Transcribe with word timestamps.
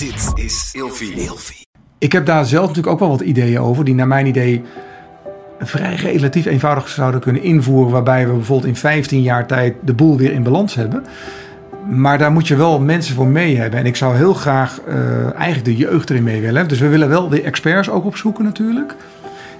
Dit 0.00 0.32
is 0.34 0.70
Ilfie. 0.72 1.66
Ik 1.98 2.12
heb 2.12 2.26
daar 2.26 2.44
zelf 2.46 2.66
natuurlijk 2.66 2.92
ook 2.92 2.98
wel 2.98 3.08
wat 3.08 3.20
ideeën 3.20 3.60
over, 3.60 3.84
die 3.84 3.94
naar 3.94 4.06
mijn 4.06 4.26
idee 4.26 4.62
vrij 5.58 5.94
relatief 5.94 6.46
eenvoudig 6.46 6.88
zouden 6.88 7.20
kunnen 7.20 7.42
invoeren, 7.42 7.92
waarbij 7.92 8.26
we 8.26 8.32
bijvoorbeeld 8.32 8.68
in 8.68 8.76
15 8.76 9.22
jaar 9.22 9.46
tijd 9.46 9.74
de 9.84 9.92
boel 9.92 10.16
weer 10.16 10.32
in 10.32 10.42
balans 10.42 10.74
hebben. 10.74 11.04
Maar 11.88 12.18
daar 12.18 12.32
moet 12.32 12.48
je 12.48 12.56
wel 12.56 12.80
mensen 12.80 13.14
voor 13.14 13.26
mee 13.26 13.56
hebben. 13.56 13.78
En 13.78 13.86
ik 13.86 13.96
zou 13.96 14.16
heel 14.16 14.34
graag 14.34 14.80
uh, 14.88 14.94
eigenlijk 15.34 15.64
de 15.64 15.76
jeugd 15.76 16.10
erin 16.10 16.22
mee 16.22 16.40
willen. 16.40 16.68
Dus 16.68 16.78
we 16.78 16.88
willen 16.88 17.08
wel 17.08 17.28
de 17.28 17.42
experts 17.42 17.90
ook 17.90 18.04
opzoeken 18.04 18.44
natuurlijk. 18.44 18.94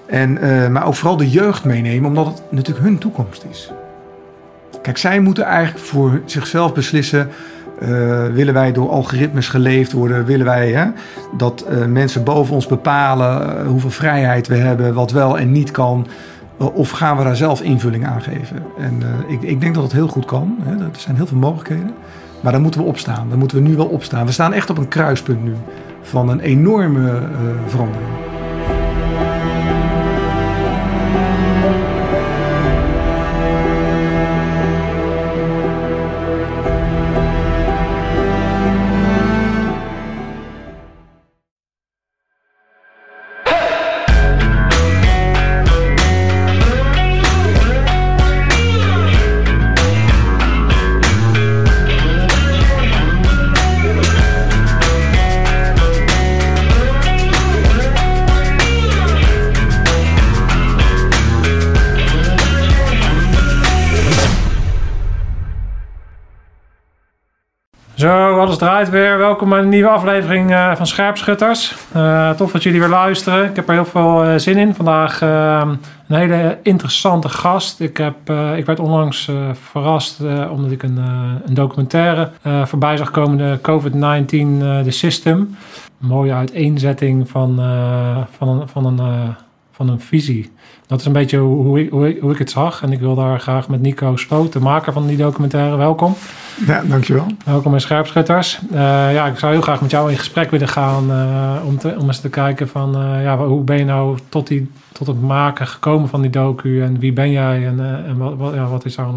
En, 0.06 0.44
uh, 0.44 0.68
maar 0.68 0.86
ook 0.86 0.94
vooral 0.94 1.16
de 1.16 1.30
jeugd 1.30 1.64
meenemen, 1.64 2.08
omdat 2.08 2.26
het 2.26 2.42
natuurlijk 2.50 2.84
hun 2.84 2.98
toekomst 2.98 3.44
is. 3.50 3.70
Kijk, 4.82 4.98
zij 4.98 5.20
moeten 5.20 5.44
eigenlijk 5.44 5.84
voor 5.84 6.20
zichzelf 6.24 6.74
beslissen. 6.74 7.30
Uh, 7.82 8.26
willen 8.26 8.54
wij 8.54 8.72
door 8.72 8.90
algoritmes 8.90 9.48
geleefd 9.48 9.92
worden? 9.92 10.24
Willen 10.24 10.46
wij 10.46 10.72
hè, 10.72 10.86
dat 11.36 11.64
uh, 11.70 11.84
mensen 11.84 12.24
boven 12.24 12.54
ons 12.54 12.66
bepalen 12.66 13.42
uh, 13.42 13.66
hoeveel 13.66 13.90
vrijheid 13.90 14.48
we 14.48 14.56
hebben, 14.56 14.94
wat 14.94 15.10
wel 15.10 15.38
en 15.38 15.52
niet 15.52 15.70
kan? 15.70 16.06
of 16.72 16.90
gaan 16.90 17.16
we 17.16 17.24
daar 17.24 17.36
zelf 17.36 17.60
invulling 17.60 18.06
aan 18.06 18.22
geven? 18.22 18.62
En 18.78 19.02
ik, 19.28 19.42
ik, 19.42 19.60
denk 19.60 19.74
dat 19.74 19.82
het 19.82 19.92
heel 19.92 20.08
goed 20.08 20.24
kan. 20.24 20.56
Hè. 20.62 20.72
Er 20.72 20.90
zijn 20.96 21.16
heel 21.16 21.26
veel 21.26 21.38
mogelijkheden. 21.38 21.94
Maar 22.40 22.52
daar 22.52 22.60
moeten 22.60 22.80
we 22.80 22.86
opstaan. 22.86 23.28
Daar 23.28 23.38
moeten 23.38 23.62
we 23.62 23.68
nu 23.68 23.76
wel 23.76 23.86
opstaan. 23.86 24.26
We 24.26 24.32
staan 24.32 24.52
echt 24.52 24.70
op 24.70 24.78
een 24.78 24.88
kruispunt 24.88 25.44
nu 25.44 25.54
van 26.02 26.28
een 26.28 26.40
enorme 26.40 27.22
verandering. 27.66 28.29
Draait 68.60 68.90
weer. 68.90 69.18
Welkom 69.18 69.48
bij 69.48 69.58
een 69.58 69.68
nieuwe 69.68 69.88
aflevering 69.88 70.50
uh, 70.50 70.74
van 70.74 70.86
Scherpschutters. 70.86 71.74
Uh, 71.96 72.30
tof 72.30 72.52
dat 72.52 72.62
jullie 72.62 72.80
weer 72.80 72.88
luisteren. 72.88 73.48
Ik 73.48 73.56
heb 73.56 73.68
er 73.68 73.74
heel 73.74 73.84
veel 73.84 74.24
uh, 74.24 74.34
zin 74.36 74.56
in. 74.56 74.74
Vandaag 74.74 75.20
een 75.20 75.78
hele 76.16 76.58
interessante 76.62 77.28
gast. 77.28 77.80
Ik, 77.80 77.96
heb, 77.96 78.16
ik 78.56 78.66
werd 78.66 78.80
onlangs 78.80 79.30
verrast 79.52 80.20
omdat 80.50 80.70
ik 80.70 80.82
een, 80.82 80.96
een 81.46 81.54
documentaire 81.54 82.30
voorbij 82.64 82.96
zag 82.96 83.10
komen. 83.10 83.36
De 83.36 83.58
COVID-19 83.62 84.84
The 84.84 84.90
System. 84.90 85.56
Mooie 85.98 86.32
uiteenzetting 86.32 87.28
van, 87.28 87.60
van. 88.38 88.68
Van 88.68 88.86
een 88.86 89.00
van 89.80 89.88
een 89.88 90.00
visie. 90.00 90.50
Dat 90.86 91.00
is 91.00 91.06
een 91.06 91.12
beetje 91.12 91.38
hoe 91.38 91.80
ik, 91.80 91.90
hoe 91.90 92.08
ik, 92.08 92.20
hoe 92.20 92.32
ik 92.32 92.38
het 92.38 92.50
zag. 92.50 92.82
En 92.82 92.92
ik 92.92 93.00
wil 93.00 93.14
daar 93.14 93.40
graag 93.40 93.68
met 93.68 93.80
Nico 93.80 94.16
Sloot, 94.16 94.52
de 94.52 94.60
maker 94.60 94.92
van 94.92 95.06
die 95.06 95.16
documentaire, 95.16 95.76
welkom. 95.76 96.14
Ja, 96.66 96.82
dankjewel. 96.82 97.26
Welkom 97.44 97.70
bij 97.70 97.80
Scherpschutters. 97.80 98.60
Uh, 98.72 98.78
ja, 99.12 99.26
ik 99.26 99.38
zou 99.38 99.52
heel 99.52 99.62
graag 99.62 99.80
met 99.80 99.90
jou 99.90 100.10
in 100.10 100.18
gesprek 100.18 100.50
willen 100.50 100.68
gaan 100.68 101.10
uh, 101.10 101.66
om, 101.66 101.78
te, 101.78 101.96
om 101.98 102.06
eens 102.06 102.20
te 102.20 102.28
kijken 102.28 102.68
van 102.68 103.02
uh, 103.02 103.22
ja, 103.22 103.38
hoe 103.38 103.62
ben 103.62 103.78
je 103.78 103.84
nou 103.84 104.18
tot, 104.28 104.46
die, 104.46 104.70
tot 104.92 105.06
het 105.06 105.22
maken 105.22 105.66
gekomen 105.66 106.08
van 106.08 106.20
die 106.20 106.30
docu 106.30 106.82
en 106.82 106.98
wie 106.98 107.12
ben 107.12 107.30
jij 107.30 107.66
en, 107.66 108.04
en 108.06 108.16
wat, 108.16 108.36
wat, 108.36 108.54
ja, 108.54 108.66
wat 108.66 108.84
is 108.84 108.96
daar 108.96 109.08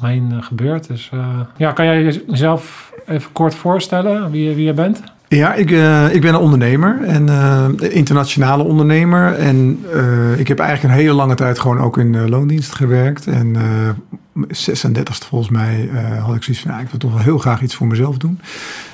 omheen 0.00 0.42
gebeurd. 0.42 0.86
Dus 0.86 1.10
ja, 1.56 1.72
kan 1.72 1.84
jij 1.84 2.02
jezelf 2.02 2.92
even 3.06 3.32
kort 3.32 3.54
voorstellen 3.54 4.30
wie, 4.30 4.54
wie 4.54 4.64
je 4.64 4.72
bent? 4.72 5.02
Ja, 5.28 5.54
ik, 5.54 5.70
uh, 5.70 6.14
ik 6.14 6.20
ben 6.20 6.34
een 6.34 6.40
ondernemer, 6.40 7.04
en 7.04 7.26
uh, 7.26 7.66
internationale 7.90 8.62
ondernemer. 8.62 9.34
En 9.34 9.84
uh, 9.94 10.38
ik 10.38 10.48
heb 10.48 10.58
eigenlijk 10.58 10.94
een 10.94 11.00
hele 11.00 11.12
lange 11.14 11.34
tijd 11.34 11.58
gewoon 11.58 11.80
ook 11.80 11.98
in 11.98 12.28
loondienst 12.28 12.74
gewerkt. 12.74 13.26
En 13.26 13.56
36 14.48 15.16
volgens 15.16 15.50
mij 15.50 15.90
had 16.20 16.34
ik 16.34 16.42
zoiets 16.42 16.62
van, 16.62 16.72
ja, 16.72 16.78
ik 16.78 16.88
wil 16.90 16.98
toch 16.98 17.12
wel 17.12 17.22
heel 17.22 17.38
graag 17.38 17.62
iets 17.62 17.74
voor 17.74 17.86
mezelf 17.86 18.16
doen. 18.16 18.40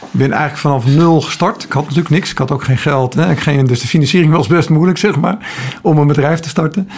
Ik 0.00 0.18
ben 0.18 0.30
eigenlijk 0.30 0.60
vanaf 0.60 0.86
nul 0.86 1.20
gestart. 1.20 1.64
Ik 1.64 1.72
had 1.72 1.82
natuurlijk 1.82 2.10
niks, 2.10 2.30
ik 2.30 2.38
had 2.38 2.50
ook 2.50 2.64
geen 2.64 2.78
geld. 2.78 3.14
Hè. 3.14 3.30
Ik 3.30 3.40
geen, 3.40 3.66
dus 3.66 3.80
de 3.80 3.88
financiering 3.88 4.32
was 4.32 4.46
best 4.46 4.68
moeilijk, 4.68 4.98
zeg 4.98 5.20
maar, 5.20 5.38
om 5.82 5.98
een 5.98 6.06
bedrijf 6.06 6.40
te 6.40 6.48
starten. 6.48 6.88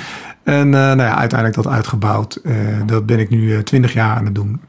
En 0.43 0.69
nou 0.69 1.03
ja, 1.03 1.17
uiteindelijk 1.17 1.63
dat 1.63 1.73
uitgebouwd. 1.73 2.41
dat 2.87 3.07
ben 3.07 3.19
ik 3.19 3.31
nu 3.31 3.63
20 3.63 3.93
jaar 3.93 4.17
aan 4.17 4.25
het 4.25 4.35
doen. 4.35 4.61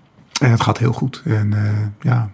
En 0.41 0.51
het 0.51 0.61
gaat 0.61 0.77
heel 0.77 0.93
goed. 0.93 1.21
En 1.25 1.53
ja... 2.01 2.29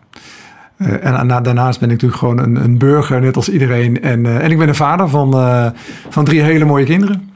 Uh, 0.78 1.06
en 1.06 1.44
daarnaast 1.44 1.80
ben 1.80 1.90
ik 1.90 1.94
natuurlijk 1.94 2.20
gewoon 2.22 2.40
een, 2.40 2.64
een 2.64 2.78
burger, 2.78 3.22
net 3.22 3.36
als 3.36 3.50
iedereen. 3.50 4.02
En, 4.02 4.26
uh, 4.26 4.44
en 4.44 4.52
ik 4.52 4.58
ben 4.58 4.68
een 4.68 4.76
vader 4.76 5.10
van, 5.10 5.36
uh, 5.36 5.68
van 6.10 6.26
drie 6.26 6.42
hele 6.42 6.66
mooie 6.66 6.86
kinderen. 6.86 7.32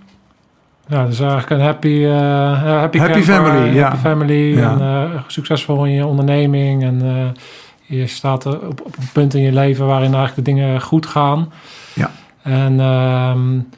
Ja, 0.87 1.05
dus 1.05 1.19
eigenlijk 1.19 1.49
een 1.49 1.61
happy, 1.61 2.05
happy, 2.05 2.97
happy 2.97 3.21
family. 3.21 3.73
Ja. 3.73 3.83
Happy 3.83 3.97
family. 3.97 4.57
Ja. 4.57 4.79
En 4.79 5.23
succesvol 5.27 5.85
in 5.85 5.91
je 5.91 6.05
onderneming. 6.05 6.83
En 6.83 7.33
je 7.85 8.07
staat 8.07 8.45
op, 8.45 8.81
op 8.85 8.97
een 8.97 9.09
punt 9.13 9.33
in 9.33 9.41
je 9.41 9.51
leven 9.51 9.85
waarin 9.85 10.13
eigenlijk 10.13 10.35
de 10.35 10.53
dingen 10.53 10.81
goed 10.81 11.05
gaan. 11.05 11.51
Ja. 11.93 12.11
En, 12.41 12.79
um, 12.79 13.69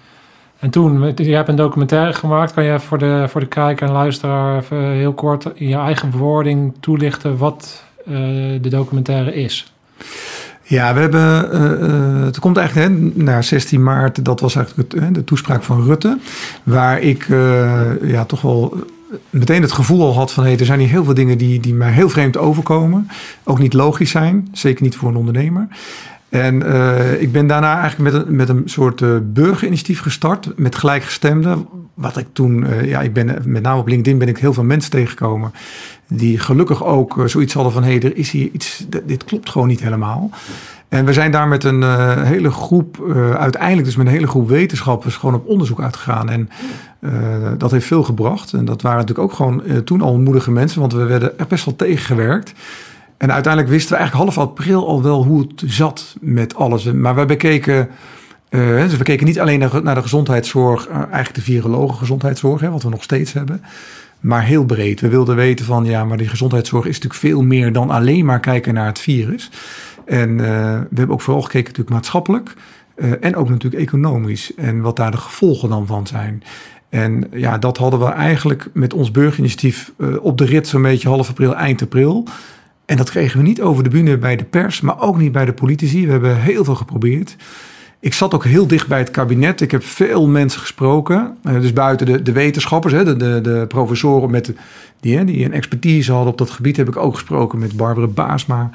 en 0.59 0.69
toen, 0.69 1.13
je 1.15 1.35
hebt 1.35 1.49
een 1.49 1.55
documentaire 1.55 2.13
gemaakt. 2.13 2.53
Kan 2.53 2.63
je 2.63 2.79
voor 2.79 2.97
de, 2.97 3.25
voor 3.27 3.41
de 3.41 3.47
kijker 3.47 3.87
en 3.87 3.93
luisteraar 3.93 4.57
even 4.57 4.91
heel 4.91 5.13
kort 5.13 5.45
in 5.53 5.67
je 5.67 5.77
eigen 5.77 6.09
bewoording 6.09 6.73
toelichten 6.79 7.37
wat 7.37 7.87
de 8.61 8.69
documentaire 8.69 9.33
is? 9.33 9.73
Ja, 10.63 10.93
we 10.93 10.99
hebben. 10.99 11.49
Uh, 11.53 12.25
het 12.25 12.39
komt 12.39 12.57
eigenlijk 12.57 12.89
hè, 12.89 13.23
naar 13.23 13.43
16 13.43 13.83
maart. 13.83 14.25
Dat 14.25 14.39
was 14.39 14.55
eigenlijk 14.55 14.93
het, 14.93 15.15
de 15.15 15.23
toespraak 15.23 15.63
van 15.63 15.83
Rutte. 15.83 16.17
Waar 16.63 17.01
ik 17.01 17.27
ja, 18.01 18.25
toch 18.25 18.41
wel 18.41 18.87
meteen 19.29 19.61
het 19.61 19.71
gevoel 19.71 20.01
al 20.01 20.13
had 20.13 20.31
van 20.31 20.43
hey, 20.43 20.57
er 20.57 20.65
zijn 20.65 20.79
hier 20.79 20.89
heel 20.89 21.03
veel 21.03 21.13
dingen 21.13 21.37
die, 21.37 21.59
die 21.59 21.73
mij 21.73 21.91
heel 21.91 22.09
vreemd 22.09 22.37
overkomen. 22.37 23.07
Ook 23.43 23.59
niet 23.59 23.73
logisch 23.73 24.11
zijn. 24.11 24.47
Zeker 24.51 24.83
niet 24.83 24.95
voor 24.95 25.09
een 25.09 25.15
ondernemer. 25.15 25.67
En 26.29 26.61
uh, 26.61 27.21
ik 27.21 27.31
ben 27.31 27.47
daarna 27.47 27.79
eigenlijk 27.79 28.11
met 28.11 28.21
een, 28.21 28.35
met 28.35 28.49
een 28.49 28.61
soort 28.65 29.01
uh, 29.01 29.17
burgerinitiatief 29.23 30.01
gestart 30.01 30.51
met 30.55 30.75
gelijkgestemden. 30.75 31.67
Wat 31.93 32.17
ik 32.17 32.27
toen, 32.33 32.63
uh, 32.63 32.85
ja, 32.85 33.01
ik 33.01 33.13
ben 33.13 33.41
met 33.45 33.61
name 33.61 33.79
op 33.79 33.87
LinkedIn 33.87 34.17
ben 34.17 34.27
ik 34.27 34.37
heel 34.37 34.53
veel 34.53 34.63
mensen 34.63 34.91
tegengekomen 34.91 35.51
die 36.07 36.39
gelukkig 36.39 36.83
ook 36.83 37.21
zoiets 37.25 37.53
hadden 37.53 37.73
van 37.73 37.83
hé, 37.83 37.89
hey, 37.89 38.01
er 38.01 38.17
is 38.17 38.31
hier 38.31 38.49
iets, 38.51 38.85
dit 39.05 39.23
klopt 39.23 39.49
gewoon 39.49 39.67
niet 39.67 39.79
helemaal. 39.79 40.29
En 40.87 41.05
we 41.05 41.13
zijn 41.13 41.31
daar 41.31 41.47
met 41.47 41.63
een 41.63 41.83
hele 42.25 42.51
groep, 42.51 43.13
uiteindelijk 43.37 43.85
dus 43.85 43.95
met 43.95 44.05
een 44.05 44.11
hele 44.11 44.27
groep 44.27 44.49
wetenschappers 44.49 45.15
gewoon 45.15 45.35
op 45.35 45.47
onderzoek 45.47 45.81
uitgegaan. 45.81 46.29
En 46.29 46.49
dat 47.57 47.71
heeft 47.71 47.85
veel 47.85 48.03
gebracht. 48.03 48.53
En 48.53 48.65
dat 48.65 48.81
waren 48.81 48.99
natuurlijk 48.99 49.29
ook 49.29 49.35
gewoon 49.35 49.63
toen 49.83 50.01
al 50.01 50.17
moedige 50.17 50.51
mensen, 50.51 50.79
want 50.79 50.93
we 50.93 51.03
werden 51.03 51.39
er 51.39 51.47
best 51.47 51.65
wel 51.65 51.75
tegengewerkt. 51.75 52.53
En 53.19 53.31
uiteindelijk 53.31 53.73
wisten 53.73 53.91
we 53.91 53.97
eigenlijk 53.97 54.31
half 54.31 54.47
april 54.47 54.87
al 54.87 55.03
wel 55.03 55.23
hoe 55.23 55.41
het 55.41 55.63
zat 55.65 56.15
met 56.19 56.55
alles. 56.55 56.83
Maar 56.83 57.15
we 57.15 57.25
bekeken. 57.25 57.89
Uh, 58.49 58.81
dus 58.81 58.97
we 58.97 59.03
keken 59.03 59.25
niet 59.25 59.39
alleen 59.39 59.59
naar, 59.59 59.95
de 59.95 60.01
gezondheidszorg, 60.01 60.87
uh, 60.87 60.95
eigenlijk 60.95 61.35
de 61.35 61.41
virologen 61.41 61.97
gezondheidszorg, 61.97 62.61
hè, 62.61 62.69
wat 62.69 62.83
we 62.83 62.89
nog 62.89 63.03
steeds 63.03 63.33
hebben 63.33 63.61
maar 64.19 64.43
heel 64.43 64.65
breed. 64.65 65.01
We 65.01 65.07
wilden 65.07 65.35
weten 65.35 65.65
van 65.65 65.85
ja, 65.85 66.05
maar 66.05 66.17
die 66.17 66.27
gezondheidszorg 66.27 66.85
is 66.85 66.93
natuurlijk 66.93 67.21
veel 67.21 67.41
meer 67.41 67.73
dan 67.73 67.89
alleen 67.89 68.25
maar 68.25 68.39
kijken 68.39 68.73
naar 68.73 68.85
het 68.85 68.99
virus. 68.99 69.51
En 70.05 70.29
uh, 70.29 70.37
we 70.89 70.95
hebben 70.95 71.09
ook 71.09 71.21
vooral 71.21 71.41
gekeken 71.41 71.67
natuurlijk 71.67 71.95
maatschappelijk 71.95 72.53
en 73.21 73.35
ook 73.35 73.49
natuurlijk 73.49 73.81
economisch 73.81 74.55
en 74.55 74.81
wat 74.81 74.95
daar 74.95 75.11
de 75.11 75.17
gevolgen 75.17 75.69
dan 75.69 75.87
van 75.87 76.07
zijn. 76.07 76.43
En 76.89 77.27
ja, 77.31 77.57
dat 77.57 77.77
hadden 77.77 77.99
we 77.99 78.05
eigenlijk 78.05 78.69
met 78.73 78.93
ons 78.93 79.11
burgerinitiatief 79.11 79.91
op 80.19 80.37
de 80.37 80.45
rit 80.45 80.67
zo'n 80.67 80.81
beetje 80.81 81.07
half 81.07 81.29
april, 81.29 81.55
eind 81.55 81.81
april. 81.81 82.27
En 82.89 82.97
dat 82.97 83.09
kregen 83.09 83.37
we 83.37 83.47
niet 83.47 83.61
over 83.61 83.83
de 83.83 83.89
bühne 83.89 84.17
bij 84.17 84.35
de 84.35 84.43
pers, 84.43 84.81
maar 84.81 85.01
ook 85.01 85.17
niet 85.17 85.31
bij 85.31 85.45
de 85.45 85.53
politici. 85.53 86.05
We 86.05 86.11
hebben 86.11 86.41
heel 86.41 86.63
veel 86.63 86.75
geprobeerd. 86.75 87.35
Ik 87.99 88.13
zat 88.13 88.33
ook 88.33 88.43
heel 88.43 88.67
dicht 88.67 88.87
bij 88.87 88.99
het 88.99 89.11
kabinet. 89.11 89.61
Ik 89.61 89.71
heb 89.71 89.83
veel 89.83 90.27
mensen 90.27 90.59
gesproken. 90.59 91.37
Uh, 91.43 91.61
dus 91.61 91.73
buiten 91.73 92.05
de, 92.05 92.21
de 92.21 92.31
wetenschappers, 92.31 92.93
hè, 92.93 93.03
de, 93.03 93.15
de, 93.15 93.41
de 93.41 93.65
professoren 93.67 94.31
met, 94.31 94.53
die, 94.99 95.23
die 95.23 95.45
een 95.45 95.53
expertise 95.53 96.11
hadden 96.11 96.31
op 96.31 96.37
dat 96.37 96.49
gebied, 96.49 96.77
heb 96.77 96.87
ik 96.87 96.97
ook 96.97 97.13
gesproken 97.13 97.59
met 97.59 97.77
Barbara 97.77 98.07
Baasma. 98.07 98.69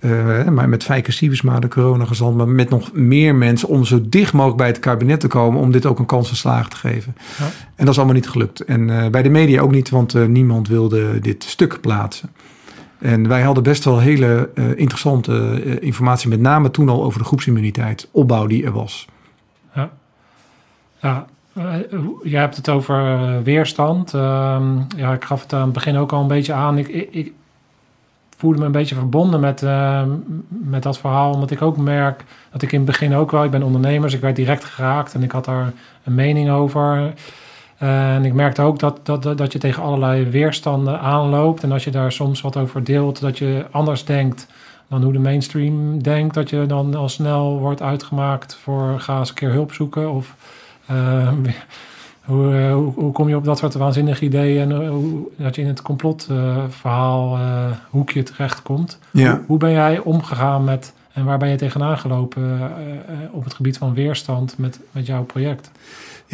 Uh, 0.00 0.48
maar 0.48 0.68
met 0.68 0.84
Fijke 0.84 1.12
Siebesma, 1.12 1.58
de 1.58 1.68
coronagezant, 1.68 2.36
maar 2.36 2.48
met 2.48 2.70
nog 2.70 2.92
meer 2.92 3.34
mensen 3.34 3.68
om 3.68 3.84
zo 3.84 4.00
dicht 4.02 4.32
mogelijk 4.32 4.58
bij 4.58 4.66
het 4.66 4.78
kabinet 4.78 5.20
te 5.20 5.28
komen 5.28 5.60
om 5.60 5.72
dit 5.72 5.86
ook 5.86 5.98
een 5.98 6.06
kans 6.06 6.28
van 6.28 6.36
slagen 6.36 6.70
te 6.70 6.76
geven. 6.76 7.14
Ja. 7.38 7.44
En 7.44 7.84
dat 7.84 7.88
is 7.88 7.96
allemaal 7.96 8.16
niet 8.16 8.28
gelukt. 8.28 8.60
En 8.60 8.88
uh, 8.88 9.08
bij 9.08 9.22
de 9.22 9.28
media 9.28 9.60
ook 9.60 9.72
niet, 9.72 9.90
want 9.90 10.14
uh, 10.14 10.26
niemand 10.26 10.68
wilde 10.68 11.20
dit 11.20 11.44
stuk 11.44 11.80
plaatsen. 11.80 12.30
En 12.98 13.28
wij 13.28 13.42
hadden 13.42 13.62
best 13.62 13.84
wel 13.84 13.98
hele 13.98 14.50
uh, 14.54 14.78
interessante 14.78 15.62
uh, 15.64 15.82
informatie, 15.82 16.28
met 16.28 16.40
name 16.40 16.70
toen 16.70 16.88
al 16.88 17.04
over 17.04 17.18
de 17.18 17.24
groepsimmuniteit, 17.24 18.08
opbouw 18.10 18.46
die 18.46 18.64
er 18.64 18.72
was. 18.72 19.06
Ja, 19.74 19.90
ja 21.00 21.26
je 22.22 22.36
hebt 22.36 22.56
het 22.56 22.68
over 22.68 23.42
weerstand. 23.42 24.14
Ehm, 24.14 24.78
ja, 24.96 25.12
ik 25.12 25.24
gaf 25.24 25.42
het 25.42 25.52
aan 25.52 25.62
het 25.62 25.72
begin 25.72 25.96
ook 25.96 26.12
al 26.12 26.20
een 26.20 26.28
beetje 26.28 26.52
aan. 26.52 26.78
Ik, 26.78 26.88
ik, 27.10 27.32
voelde 28.36 28.58
me 28.58 28.64
een 28.64 28.72
beetje 28.72 28.94
verbonden 28.94 29.40
met, 29.40 29.62
ehm, 29.62 30.10
met 30.48 30.82
dat 30.82 30.98
verhaal. 30.98 31.32
Omdat 31.32 31.50
ik 31.50 31.62
ook 31.62 31.76
merk 31.76 32.24
dat 32.52 32.62
ik 32.62 32.72
in 32.72 32.78
het 32.78 32.86
begin 32.86 33.14
ook 33.14 33.30
wel... 33.30 33.44
Ik 33.44 33.50
ben 33.50 33.62
ondernemer, 33.62 34.02
dus 34.02 34.14
ik 34.14 34.20
werd 34.20 34.36
direct 34.36 34.64
geraakt 34.64 35.14
en 35.14 35.22
ik 35.22 35.30
had 35.30 35.44
daar 35.44 35.72
een 36.04 36.14
mening 36.14 36.50
over. 36.50 37.12
En 37.76 38.24
ik 38.24 38.32
merkte 38.32 38.62
ook 38.62 38.78
dat, 38.78 39.00
dat, 39.02 39.22
dat 39.22 39.52
je 39.52 39.58
tegen 39.58 39.82
allerlei 39.82 40.24
weerstanden 40.24 41.00
aanloopt. 41.00 41.62
En 41.62 41.72
als 41.72 41.84
je 41.84 41.90
daar 41.90 42.12
soms 42.12 42.40
wat 42.40 42.56
over 42.56 42.84
deelt, 42.84 43.20
dat 43.20 43.38
je 43.38 43.66
anders 43.70 44.04
denkt 44.04 44.46
dan 44.88 45.02
hoe 45.02 45.12
de 45.12 45.18
mainstream 45.18 46.02
denkt. 46.02 46.34
Dat 46.34 46.50
je 46.50 46.66
dan 46.66 46.94
al 46.94 47.08
snel 47.08 47.58
wordt 47.58 47.82
uitgemaakt 47.82 48.54
voor 48.54 49.00
ga 49.00 49.18
eens 49.18 49.28
een 49.28 49.34
keer 49.34 49.52
hulp 49.52 49.72
zoeken. 49.72 50.10
Of 50.10 50.34
hoe, 52.24 52.54
eh, 52.54 52.72
hoe, 52.72 52.92
hoe, 52.94 53.12
kom 53.12 53.28
je 53.28 53.36
op 53.36 53.44
dat 53.44 53.58
soort 53.58 53.74
waanzinnige 53.74 54.24
ideeën 54.24 54.72
en 54.72 54.82
eh, 54.82 54.88
hoe, 54.88 55.28
dat 55.36 55.54
je 55.54 55.62
in 55.62 55.68
het 55.68 55.82
complotverhaal 55.82 57.36
uh, 57.38 57.64
hoekje 57.90 58.22
terechtkomt? 58.22 58.98
Ja. 59.10 59.30
Hoe, 59.30 59.40
hoe, 59.46 59.58
ben 59.58 59.70
jij 59.70 59.98
omgegaan 59.98 60.64
met 60.64 60.92
en 61.12 61.24
waar 61.24 61.38
ben 61.38 61.48
je 61.48 61.56
tegenaan 61.56 61.98
gelopen 61.98 62.72
op 63.32 63.44
het 63.44 63.54
gebied 63.54 63.78
van 63.78 63.94
weerstand 63.94 64.58
met, 64.58 64.80
met 64.90 65.06
jouw 65.06 65.24
project? 65.24 65.70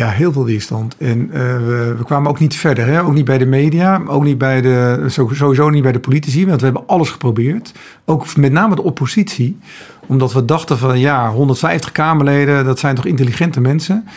Ja, 0.00 0.08
heel 0.08 0.32
veel 0.32 0.44
weerstand. 0.44 0.96
En 0.98 1.28
we, 1.28 1.94
we, 1.98 2.04
kwamen 2.04 2.30
ook 2.30 2.38
niet 2.38 2.56
verder. 2.56 2.86
Hè? 2.86 3.02
Ook 3.02 3.12
niet 3.12 3.24
bij 3.24 3.38
de 3.38 3.46
media, 3.46 4.02
ook 4.06 4.24
niet 4.24 4.38
bij 4.38 4.60
de, 4.60 5.04
sowieso 5.06 5.70
niet 5.70 5.82
bij 5.82 5.92
de 5.92 6.00
politici. 6.00 6.46
Want 6.46 6.58
we 6.58 6.64
hebben 6.64 6.86
alles 6.86 7.10
geprobeerd. 7.10 7.72
Ook 8.04 8.36
met 8.36 8.52
name 8.52 8.74
de 8.74 8.82
oppositie. 8.82 9.58
Omdat 10.06 10.32
we 10.32 10.44
dachten 10.44 10.78
van 10.78 10.98
ja, 10.98 11.30
150 11.30 11.92
Kamerleden, 11.92 12.64
dat 12.64 12.78
zijn 12.78 12.94
toch 12.94 13.04
intelligente 13.04 13.60
mensen. 13.60 14.08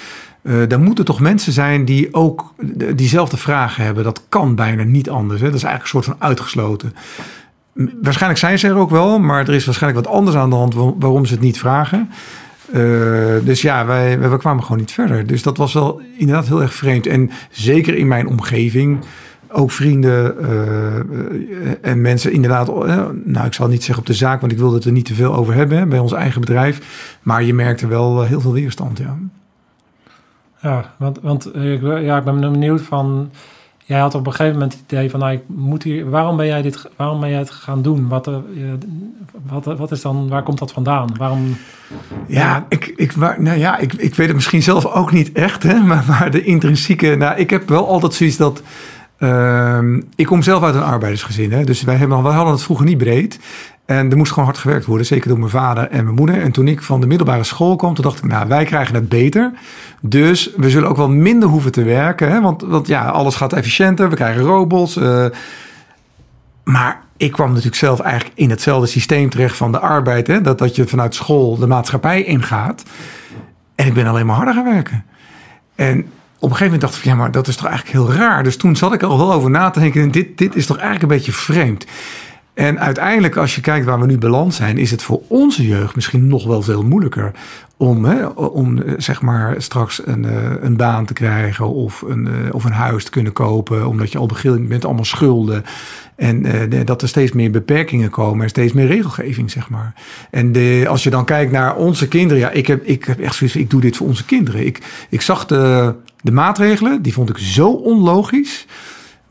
Uh, 0.42 0.72
er 0.72 0.80
moeten 0.80 1.06
toch 1.06 1.20
mensen 1.20 1.54
zijn 1.54 1.86
die 1.86 2.14
ook 2.14 2.54
diezelfde 2.96 3.38
vragen 3.38 3.84
hebben. 3.84 4.04
Dat 4.04 4.24
kan 4.30 4.56
bijna 4.56 4.84
niet 4.84 5.10
anders. 5.10 5.42
Hè? 5.42 5.46
Dat 5.48 5.56
is 5.56 5.64
eigenlijk 5.64 5.94
een 5.94 6.04
soort 6.04 6.18
van 6.18 6.28
uitgesloten. 6.28 6.94
Waarschijnlijk 8.02 8.40
zijn 8.40 8.60
ze 8.60 8.68
er 8.68 8.78
ook 8.78 8.90
wel, 8.90 9.20
maar 9.20 9.48
er 9.48 9.54
is 9.54 9.66
waarschijnlijk 9.66 10.06
wat 10.06 10.16
anders 10.16 10.36
aan 10.36 10.50
de 10.50 10.56
hand 10.56 10.74
waarom 10.76 11.26
ze 11.26 11.34
het 11.34 11.44
niet 11.44 11.58
vragen. 11.58 12.10
Uh, 12.70 13.46
dus 13.46 13.62
ja, 13.62 13.86
wij, 13.86 14.20
wij, 14.20 14.38
kwamen 14.38 14.64
gewoon 14.64 14.78
niet 14.78 14.92
verder. 14.92 15.28
Dus 15.28 15.44
dat 15.44 15.58
was 15.58 15.74
wel 15.74 16.02
inderdaad 16.18 16.48
heel 16.48 16.62
erg 16.62 16.74
vreemd. 16.74 17.08
En 17.08 17.32
zeker 17.50 17.96
in 17.96 18.08
mijn 18.08 18.28
omgeving, 18.28 19.00
ook 19.50 19.72
vrienden 19.72 20.36
uh, 20.42 21.74
en 21.82 22.02
mensen 22.02 22.32
inderdaad, 22.32 22.68
nou 23.26 23.46
ik 23.46 23.54
zal 23.54 23.68
niet 23.68 23.84
zeggen 23.84 24.04
op 24.04 24.06
de 24.06 24.14
zaak, 24.14 24.40
want 24.40 24.52
ik 24.52 24.58
wilde 24.58 24.76
het 24.76 24.86
er 24.86 24.92
niet 24.92 25.06
te 25.06 25.14
veel 25.14 25.34
over 25.34 25.54
hebben 25.54 25.90
bij 25.90 26.00
ons 26.00 26.12
eigen 26.12 26.42
bedrijf. 26.42 27.18
Maar 27.22 27.44
je 27.44 27.54
merkte 27.54 27.88
wel 27.88 28.24
heel 28.24 28.42
veel 28.42 28.54
weerstand, 28.54 28.98
ja. 28.98 29.18
Ja, 30.62 30.94
want, 30.98 31.20
want 31.22 31.50
ja, 31.84 32.18
ik 32.18 32.24
ben 32.24 32.40
benieuwd 32.40 32.82
van. 32.82 33.32
Jij 33.86 34.00
had 34.00 34.16
op 34.16 34.26
een 34.26 34.32
gegeven 34.32 34.54
moment 34.54 34.74
het 34.74 34.82
idee 34.92 35.10
van, 35.10 35.20
nou, 35.20 35.34
ik 35.34 35.42
moet 35.48 35.84
hier, 35.84 36.10
waarom 36.10 36.38
ben 36.38 36.46
jij 36.46 36.62
dit, 36.62 36.90
waarom 36.96 37.20
ben 37.20 37.30
jij 37.30 37.40
het 37.40 37.50
gaan 37.50 37.82
doen? 37.82 38.08
Wat, 38.08 38.28
uh, 38.28 38.36
wat, 39.48 39.66
wat 39.66 39.92
is 39.92 40.02
dan, 40.02 40.30
waar 40.30 40.44
komt 40.44 40.60
dat 40.60 40.72
vandaan? 40.72 41.10
Waarom? 41.18 41.58
Ja, 42.28 42.66
ik, 42.70 42.94
ik, 42.96 43.16
nou 43.16 43.58
ja, 43.58 43.78
ik, 43.78 43.94
ik 43.94 44.16
weet 44.16 44.28
het 44.28 44.36
misschien 44.36 44.64
zelf 44.64 44.86
ook 44.86 45.12
niet 45.12 45.32
echt, 45.32 45.64
hè, 45.64 45.80
maar, 45.90 46.04
maar 46.08 46.32
de 46.32 46.44
intrinsieke, 46.44 47.16
nou, 47.16 47.38
ik 47.38 47.50
heb 47.50 47.70
wel 47.70 47.88
altijd 47.88 48.14
zoiets 48.14 48.38
dat, 48.38 48.62
uh, 49.20 49.80
ik 50.16 50.26
kom 50.26 50.42
zelf 50.42 50.64
uit 50.64 50.76
een 50.76 50.84
arbeidersgezin, 50.84 51.52
hè, 51.52 51.64
dus 51.64 51.84
wij, 51.84 51.96
hebben, 51.96 52.24
wij 52.24 52.34
hadden 52.34 52.54
het 52.54 52.64
vroeger 52.64 52.86
niet 52.86 52.98
breed. 52.98 53.40
En 53.98 54.12
er 54.12 54.18
moest 54.18 54.32
gewoon 54.32 54.46
hard 54.46 54.58
gewerkt 54.58 54.86
worden, 54.86 55.06
zeker 55.06 55.30
door 55.30 55.40
mijn 55.40 55.52
vader 55.52 55.90
en 55.90 56.04
mijn 56.04 56.16
moeder. 56.16 56.42
En 56.42 56.52
toen 56.52 56.68
ik 56.68 56.82
van 56.82 57.02
de 57.02 57.08
middelbare 57.08 57.44
school 57.44 57.76
kwam, 57.76 57.94
toen 57.94 58.04
dacht 58.04 58.18
ik, 58.18 58.26
nou, 58.26 58.48
wij 58.48 58.66
krijgen 58.66 58.96
het 58.96 59.10
beter. 59.10 59.52
Dus 60.02 60.52
we 60.58 60.70
zullen 60.70 60.90
ook 60.90 60.98
wel 60.98 61.10
minder 61.10 61.50
hoeven 61.50 61.72
te 61.72 61.84
werken. 61.84 62.32
Hè? 62.32 62.42
Want, 62.42 62.62
want 62.62 62.88
ja, 62.88 63.06
alles 63.06 63.36
gaat 63.36 63.54
efficiënter, 63.54 64.10
we 64.10 64.16
krijgen 64.16 64.42
robots. 64.42 64.98
Uh, 64.98 65.26
maar 66.64 67.02
ik 67.18 67.32
kwam 67.32 67.48
natuurlijk 67.48 67.76
zelf 67.76 68.00
eigenlijk 68.00 68.38
in 68.38 68.50
hetzelfde 68.50 68.88
systeem 68.88 69.30
terecht 69.30 69.58
van 69.58 69.72
de 69.72 69.80
arbeid. 69.80 70.28
Hè? 70.28 70.42
Dat, 70.42 70.58
dat 70.58 70.76
je 70.76 70.88
vanuit 70.88 71.16
school 71.16 71.58
de 71.58 71.68
maatschappij 71.68 72.24
ingaat. 72.24 72.84
En 73.76 73.88
ik 73.88 73.94
ben 73.94 74.08
alleen 74.08 74.26
maar 74.26 74.36
harder 74.36 74.54
gaan 74.54 74.74
werken. 74.74 75.06
En 75.76 76.00
op 76.00 76.50
een 76.50 76.56
gegeven 76.56 76.64
moment 76.64 76.82
dacht 76.82 76.96
ik, 76.96 77.04
ja, 77.04 77.16
maar 77.16 77.32
dat 77.32 77.48
is 77.48 77.56
toch 77.56 77.68
eigenlijk 77.68 77.98
heel 77.98 78.16
raar. 78.18 78.44
Dus 78.44 78.58
toen 78.58 78.76
zat 78.76 78.94
ik 78.94 79.02
er 79.02 79.08
al 79.08 79.18
wel 79.18 79.34
over 79.34 79.50
na 79.50 79.70
te 79.70 79.80
denken. 79.80 80.12
Dit, 80.12 80.38
dit 80.38 80.56
is 80.56 80.66
toch 80.66 80.78
eigenlijk 80.78 81.12
een 81.12 81.18
beetje 81.18 81.32
vreemd. 81.32 81.86
En 82.54 82.80
uiteindelijk, 82.80 83.36
als 83.36 83.56
je 83.56 83.62
kijkt 83.62 83.86
waar 83.86 84.00
we 84.00 84.06
nu 84.06 84.18
beland 84.18 84.54
zijn, 84.54 84.78
is 84.78 84.92
het 84.92 85.02
voor 85.02 85.22
onze 85.28 85.68
jeugd 85.68 85.96
misschien 85.96 86.28
nog 86.28 86.46
wel 86.46 86.62
veel 86.62 86.84
moeilijker 86.84 87.32
om, 87.78 88.06
hè, 88.06 88.26
om 88.26 88.82
eh, 88.82 88.94
zeg 88.98 89.22
maar 89.22 89.62
straks 89.62 90.02
een, 90.06 90.26
eh, 90.26 90.52
een 90.62 90.78
baan 90.78 91.06
te 91.06 91.14
krijgen 91.14 91.70
of 91.70 92.02
een, 92.02 92.28
eh, 92.28 92.54
of 92.56 92.64
een 92.64 92.72
huis 92.72 93.04
te 93.04 93.12
kunnen 93.12 93.34
kopen, 93.34 93.88
omdat 93.88 94.12
je 94.12 94.18
al 94.18 94.26
begint 94.26 94.68
met 94.68 94.86
allemaal 94.86 95.06
schulden. 95.06 95.64
En 96.16 96.46
dat 96.86 97.02
er 97.02 97.08
steeds 97.08 97.32
meer 97.32 97.52
beperkingen 97.52 98.10
komen 98.10 98.44
en 98.44 98.50
steeds 98.50 98.74
meer 98.74 98.88
regelgeving, 98.88 99.52
zeg 99.52 99.70
maar. 99.70 99.94
En 100.32 100.52
de, 100.52 100.86
als 100.88 101.04
je 101.04 101.10
dan 101.10 101.26
kijkt 101.26 101.52
naar 101.52 101.76
onze 101.76 102.08
kinderen, 102.08 102.44
ja, 102.44 102.50
ik 102.50 102.68
heb, 102.68 102.84
ik 102.84 103.04
heb 103.04 103.20
echt 103.20 103.36
zoiets 103.36 103.56
ik 103.56 103.70
doe 103.70 103.82
dit 103.82 103.98
voor 103.98 104.08
onze 104.08 104.26
kinderen. 104.26 104.66
Ik, 104.66 105.06
ik 105.10 105.22
zag 105.22 105.46
de, 105.46 105.94
de 106.22 106.32
maatregelen, 106.32 107.02
die 107.02 107.14
vond 107.14 107.30
ik 107.30 107.38
zo 107.38 107.70
onlogisch. 107.70 108.66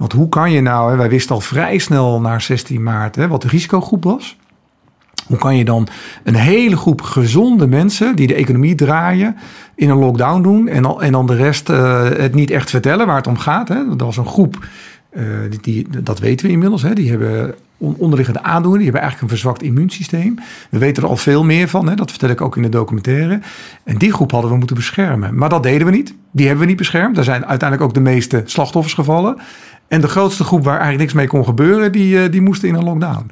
Want 0.03 0.15
hoe 0.15 0.29
kan 0.29 0.51
je 0.51 0.61
nou, 0.61 0.91
hè, 0.91 0.97
wij 0.97 1.09
wisten 1.09 1.35
al 1.35 1.41
vrij 1.41 1.79
snel 1.79 2.21
na 2.21 2.39
16 2.39 2.83
maart 2.83 3.17
hè, 3.17 3.29
wat 3.29 3.43
de 3.43 3.49
risicogroep 3.49 4.05
was. 4.05 4.37
Hoe 5.27 5.39
kan 5.39 5.57
je 5.57 5.65
dan 5.65 5.89
een 6.25 6.35
hele 6.35 6.77
groep 6.77 7.01
gezonde 7.01 7.67
mensen 7.67 8.17
die 8.17 8.27
de 8.27 8.35
economie 8.35 8.75
draaien 8.75 9.37
in 9.75 9.91
een 9.91 9.99
lockdown 9.99 10.43
doen 10.43 10.69
en, 10.69 10.85
en 10.85 11.13
dan 11.13 11.27
de 11.27 11.35
rest 11.35 11.71
uh, 11.71 12.03
het 12.03 12.35
niet 12.35 12.51
echt 12.51 12.71
vertellen 12.71 13.07
waar 13.07 13.17
het 13.17 13.27
om 13.27 13.39
gaat? 13.39 13.69
Hè? 13.69 13.89
Dat 13.89 14.01
was 14.01 14.17
een 14.17 14.27
groep, 14.27 14.67
uh, 15.13 15.25
die, 15.51 15.61
die, 15.61 16.03
dat 16.03 16.19
weten 16.19 16.47
we 16.47 16.53
inmiddels, 16.53 16.83
hè? 16.83 16.93
die 16.93 17.11
hebben 17.11 17.55
onderliggende 17.79 18.43
aandoeningen, 18.43 18.79
die 18.79 18.91
hebben 18.91 19.01
eigenlijk 19.01 19.33
een 19.33 19.39
verzwakt 19.39 19.63
immuunsysteem. 19.63 20.39
We 20.71 20.79
weten 20.79 21.03
er 21.03 21.09
al 21.09 21.17
veel 21.17 21.45
meer 21.45 21.69
van, 21.69 21.89
hè? 21.89 21.95
dat 21.95 22.11
vertel 22.11 22.29
ik 22.29 22.41
ook 22.41 22.57
in 22.57 22.63
de 22.63 22.69
documentaire. 22.69 23.41
En 23.85 23.99
die 23.99 24.13
groep 24.13 24.31
hadden 24.31 24.51
we 24.51 24.57
moeten 24.57 24.77
beschermen. 24.77 25.35
Maar 25.35 25.49
dat 25.49 25.63
deden 25.63 25.87
we 25.87 25.93
niet. 25.93 26.15
Die 26.31 26.47
hebben 26.47 26.65
we 26.65 26.71
niet 26.71 26.79
beschermd. 26.79 27.15
Daar 27.15 27.25
zijn 27.25 27.47
uiteindelijk 27.47 27.89
ook 27.89 27.95
de 27.95 28.11
meeste 28.11 28.43
slachtoffers 28.45 28.95
gevallen. 28.95 29.39
En 29.93 30.01
de 30.01 30.09
grootste 30.09 30.45
groep 30.45 30.65
waar 30.65 30.81
eigenlijk 30.81 31.01
niks 31.01 31.13
mee 31.13 31.27
kon 31.27 31.45
gebeuren, 31.45 31.93
die, 31.93 32.29
die 32.29 32.41
moesten 32.41 32.69
in 32.69 32.75
een 32.75 32.85
lockdown. 32.85 33.31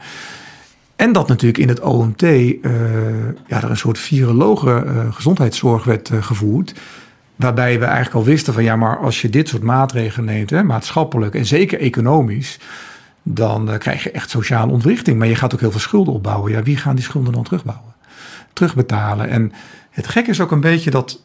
En 0.97 1.12
dat 1.12 1.29
natuurlijk 1.29 1.59
in 1.59 1.69
het 1.69 1.81
OMT 1.81 2.23
uh, 2.23 2.61
ja, 3.47 3.62
er 3.62 3.71
een 3.71 3.77
soort 3.77 3.99
virologe 3.99 4.85
uh, 4.87 5.15
gezondheidszorg 5.15 5.84
werd 5.84 6.11
gevoerd. 6.20 6.75
Waarbij 7.37 7.79
we 7.79 7.84
eigenlijk 7.84 8.15
al 8.15 8.25
wisten 8.25 8.53
van 8.53 8.63
ja, 8.63 8.77
maar 8.77 8.99
als 8.99 9.23
je 9.23 9.31
dit 9.31 9.49
soort 9.49 9.63
maatregelen 9.63 10.27
neemt, 10.27 10.51
hè, 10.51 10.63
maatschappelijk 10.63 11.34
en 11.34 11.46
zeker 11.46 11.81
economisch, 11.81 12.58
dan 13.23 13.79
krijg 13.79 14.03
je 14.03 14.11
echt 14.11 14.31
sociale 14.31 14.73
ontwrichting. 14.73 15.19
Maar 15.19 15.29
je 15.29 15.37
gaat 15.37 15.55
ook 15.55 15.61
heel 15.61 15.70
veel 15.70 15.81
schulden 15.81 16.15
opbouwen. 16.15 16.53
Ja, 16.53 16.63
wie 16.63 16.77
gaan 16.77 16.94
die 16.94 17.05
schulden 17.05 17.32
dan 17.32 17.44
terugbouwen? 17.44 17.94
Terugbetalen. 18.53 19.29
En 19.29 19.53
het 19.91 20.08
gekke 20.08 20.31
is 20.31 20.41
ook 20.41 20.51
een 20.51 20.61
beetje 20.61 20.91
dat 20.91 21.20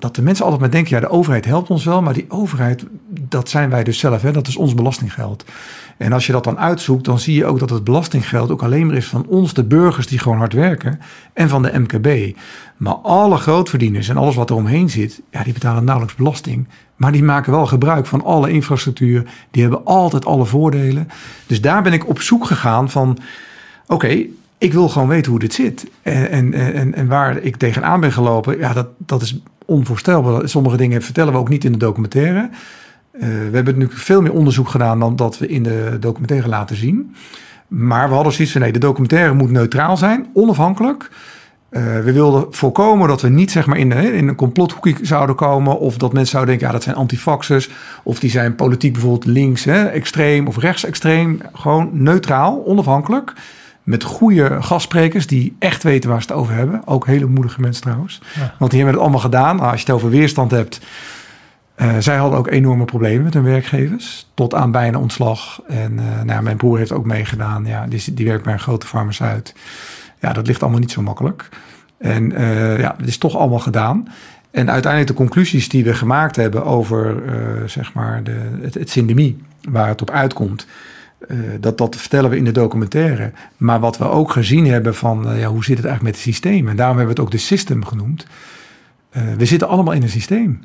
dat 0.00 0.14
de 0.14 0.22
mensen 0.22 0.44
altijd 0.44 0.62
maar 0.62 0.70
denken, 0.70 0.94
ja, 0.94 1.00
de 1.00 1.10
overheid 1.10 1.44
helpt 1.44 1.70
ons 1.70 1.84
wel, 1.84 2.02
maar 2.02 2.14
die 2.14 2.24
overheid, 2.28 2.84
dat 3.08 3.48
zijn 3.48 3.70
wij 3.70 3.84
dus 3.84 3.98
zelf, 3.98 4.22
hè, 4.22 4.32
dat 4.32 4.46
is 4.46 4.56
ons 4.56 4.74
belastinggeld. 4.74 5.44
En 5.96 6.12
als 6.12 6.26
je 6.26 6.32
dat 6.32 6.44
dan 6.44 6.58
uitzoekt, 6.58 7.04
dan 7.04 7.18
zie 7.18 7.34
je 7.34 7.44
ook 7.44 7.58
dat 7.58 7.70
het 7.70 7.84
belastinggeld 7.84 8.50
ook 8.50 8.62
alleen 8.62 8.86
maar 8.86 8.96
is 8.96 9.06
van 9.06 9.26
ons, 9.26 9.54
de 9.54 9.64
burgers 9.64 10.06
die 10.06 10.18
gewoon 10.18 10.38
hard 10.38 10.52
werken, 10.52 11.00
en 11.32 11.48
van 11.48 11.62
de 11.62 11.78
MKB. 11.78 12.36
Maar 12.76 12.94
alle 12.94 13.36
grootverdieners 13.36 14.08
en 14.08 14.16
alles 14.16 14.34
wat 14.34 14.50
er 14.50 14.56
omheen 14.56 14.90
zit, 14.90 15.20
ja, 15.30 15.42
die 15.42 15.52
betalen 15.52 15.84
nauwelijks 15.84 16.16
belasting. 16.16 16.68
Maar 16.96 17.12
die 17.12 17.22
maken 17.22 17.52
wel 17.52 17.66
gebruik 17.66 18.06
van 18.06 18.24
alle 18.24 18.50
infrastructuur, 18.50 19.30
die 19.50 19.62
hebben 19.62 19.84
altijd 19.84 20.24
alle 20.24 20.44
voordelen. 20.44 21.08
Dus 21.46 21.60
daar 21.60 21.82
ben 21.82 21.92
ik 21.92 22.08
op 22.08 22.20
zoek 22.20 22.46
gegaan 22.46 22.90
van, 22.90 23.18
oké, 23.86 24.26
ik 24.58 24.72
wil 24.72 24.88
gewoon 24.88 25.08
weten 25.08 25.30
hoe 25.30 25.40
dit 25.40 25.54
zit. 25.54 25.90
En, 26.02 26.52
en, 26.52 26.94
en, 26.94 27.06
waar 27.06 27.36
ik 27.36 27.56
tegenaan 27.56 28.00
ben 28.00 28.12
gelopen, 28.12 28.58
ja, 28.58 28.72
dat, 28.72 28.86
dat 28.98 29.22
is 29.22 29.40
onvoorstelbaar. 29.70 30.48
Sommige 30.48 30.76
dingen 30.76 31.02
vertellen 31.02 31.32
we 31.32 31.38
ook 31.38 31.48
niet 31.48 31.64
in 31.64 31.72
de 31.72 31.78
documentaire. 31.78 32.48
Uh, 33.12 33.20
we 33.22 33.50
hebben 33.52 33.78
nu 33.78 33.88
veel 33.90 34.22
meer 34.22 34.32
onderzoek 34.32 34.68
gedaan 34.68 34.98
dan 34.98 35.16
dat 35.16 35.38
we 35.38 35.46
in 35.46 35.62
de 35.62 35.96
documentaire 36.00 36.48
laten 36.48 36.76
zien. 36.76 37.14
Maar 37.68 38.08
we 38.08 38.14
hadden 38.14 38.32
zoiets 38.32 38.52
van 38.52 38.60
nee, 38.60 38.72
de 38.72 38.78
documentaire 38.78 39.34
moet 39.34 39.50
neutraal 39.50 39.96
zijn, 39.96 40.26
onafhankelijk. 40.32 41.10
Uh, 41.70 41.82
we 41.82 42.12
wilden 42.12 42.46
voorkomen 42.50 43.08
dat 43.08 43.20
we 43.20 43.28
niet 43.28 43.50
zeg 43.50 43.66
maar, 43.66 43.78
in, 43.78 43.92
in 43.92 44.28
een 44.28 44.34
complothoekje 44.34 44.94
zouden 45.02 45.36
komen. 45.36 45.78
Of 45.78 45.96
dat 45.96 46.12
mensen 46.12 46.30
zouden 46.30 46.50
denken, 46.50 46.66
ja, 46.66 46.72
dat 46.72 46.82
zijn 46.82 46.96
antifaxers. 46.96 47.70
Of 48.02 48.20
die 48.20 48.30
zijn 48.30 48.54
politiek 48.54 48.92
bijvoorbeeld 48.92 49.24
links, 49.24 49.64
hè, 49.64 49.84
extreem 49.84 50.46
of 50.46 50.58
rechtsextreem. 50.58 51.40
Gewoon 51.52 51.90
neutraal, 51.92 52.62
onafhankelijk. 52.66 53.32
Met 53.90 54.02
goede 54.02 54.62
gastsprekers 54.62 55.26
die 55.26 55.56
echt 55.58 55.82
weten 55.82 56.10
waar 56.10 56.22
ze 56.22 56.28
het 56.28 56.36
over 56.36 56.54
hebben. 56.54 56.82
Ook 56.84 57.06
hele 57.06 57.26
moedige 57.26 57.60
mensen 57.60 57.82
trouwens. 57.82 58.20
Want 58.58 58.70
die 58.70 58.80
hebben 58.80 58.94
het 58.94 59.02
allemaal 59.02 59.20
gedaan. 59.20 59.56
Nou, 59.56 59.70
als 59.70 59.80
je 59.80 59.86
het 59.86 59.94
over 59.94 60.10
weerstand 60.10 60.50
hebt. 60.50 60.80
Uh, 61.76 61.98
zij 61.98 62.16
hadden 62.16 62.38
ook 62.38 62.50
enorme 62.50 62.84
problemen 62.84 63.24
met 63.24 63.34
hun 63.34 63.42
werkgevers, 63.42 64.30
tot 64.34 64.54
aan 64.54 64.70
bijna 64.70 64.98
ontslag. 64.98 65.62
En 65.68 65.92
uh, 65.92 66.22
nou, 66.22 66.42
mijn 66.42 66.56
broer 66.56 66.78
heeft 66.78 66.92
ook 66.92 67.04
meegedaan, 67.04 67.66
ja, 67.66 67.86
die, 67.86 68.14
die 68.14 68.26
werkt 68.26 68.44
bij 68.44 68.52
een 68.52 68.60
grote 68.60 68.86
farmaceut. 68.86 69.54
Ja, 70.20 70.32
dat 70.32 70.46
ligt 70.46 70.62
allemaal 70.62 70.80
niet 70.80 70.90
zo 70.90 71.02
makkelijk. 71.02 71.48
En 71.98 72.32
uh, 72.32 72.78
ja, 72.78 72.94
het 72.98 73.08
is 73.08 73.18
toch 73.18 73.36
allemaal 73.36 73.58
gedaan. 73.58 74.08
En 74.50 74.70
uiteindelijk 74.70 75.12
de 75.12 75.22
conclusies 75.22 75.68
die 75.68 75.84
we 75.84 75.94
gemaakt 75.94 76.36
hebben 76.36 76.64
over 76.64 77.22
zeg 77.66 77.92
maar 77.92 78.22
de, 78.22 78.58
het, 78.62 78.74
het 78.74 78.90
syndemie, 78.90 79.42
waar 79.70 79.88
het 79.88 80.02
op 80.02 80.10
uitkomt, 80.10 80.66
uh, 81.28 81.38
dat, 81.60 81.78
dat 81.78 81.96
vertellen 81.96 82.30
we 82.30 82.36
in 82.36 82.44
de 82.44 82.52
documentaire. 82.52 83.32
Maar 83.56 83.80
wat 83.80 83.98
we 83.98 84.04
ook 84.04 84.30
gezien 84.30 84.66
hebben 84.66 84.94
van 84.94 85.32
uh, 85.32 85.40
ja, 85.40 85.46
hoe 85.46 85.64
zit 85.64 85.76
het 85.76 85.86
eigenlijk 85.86 86.02
met 86.02 86.24
het 86.24 86.34
systeem? 86.34 86.68
En 86.68 86.76
daarom 86.76 86.96
hebben 86.96 87.14
we 87.14 87.20
het 87.20 87.30
ook 87.30 87.40
de 87.40 87.46
system 87.46 87.84
genoemd. 87.84 88.26
Uh, 89.16 89.22
we 89.36 89.44
zitten 89.44 89.68
allemaal 89.68 89.94
in 89.94 90.02
een 90.02 90.08
systeem. 90.08 90.60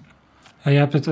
Ja, 0.64 0.72
je 0.72 0.78
hebt 0.78 0.94
het, 0.94 1.06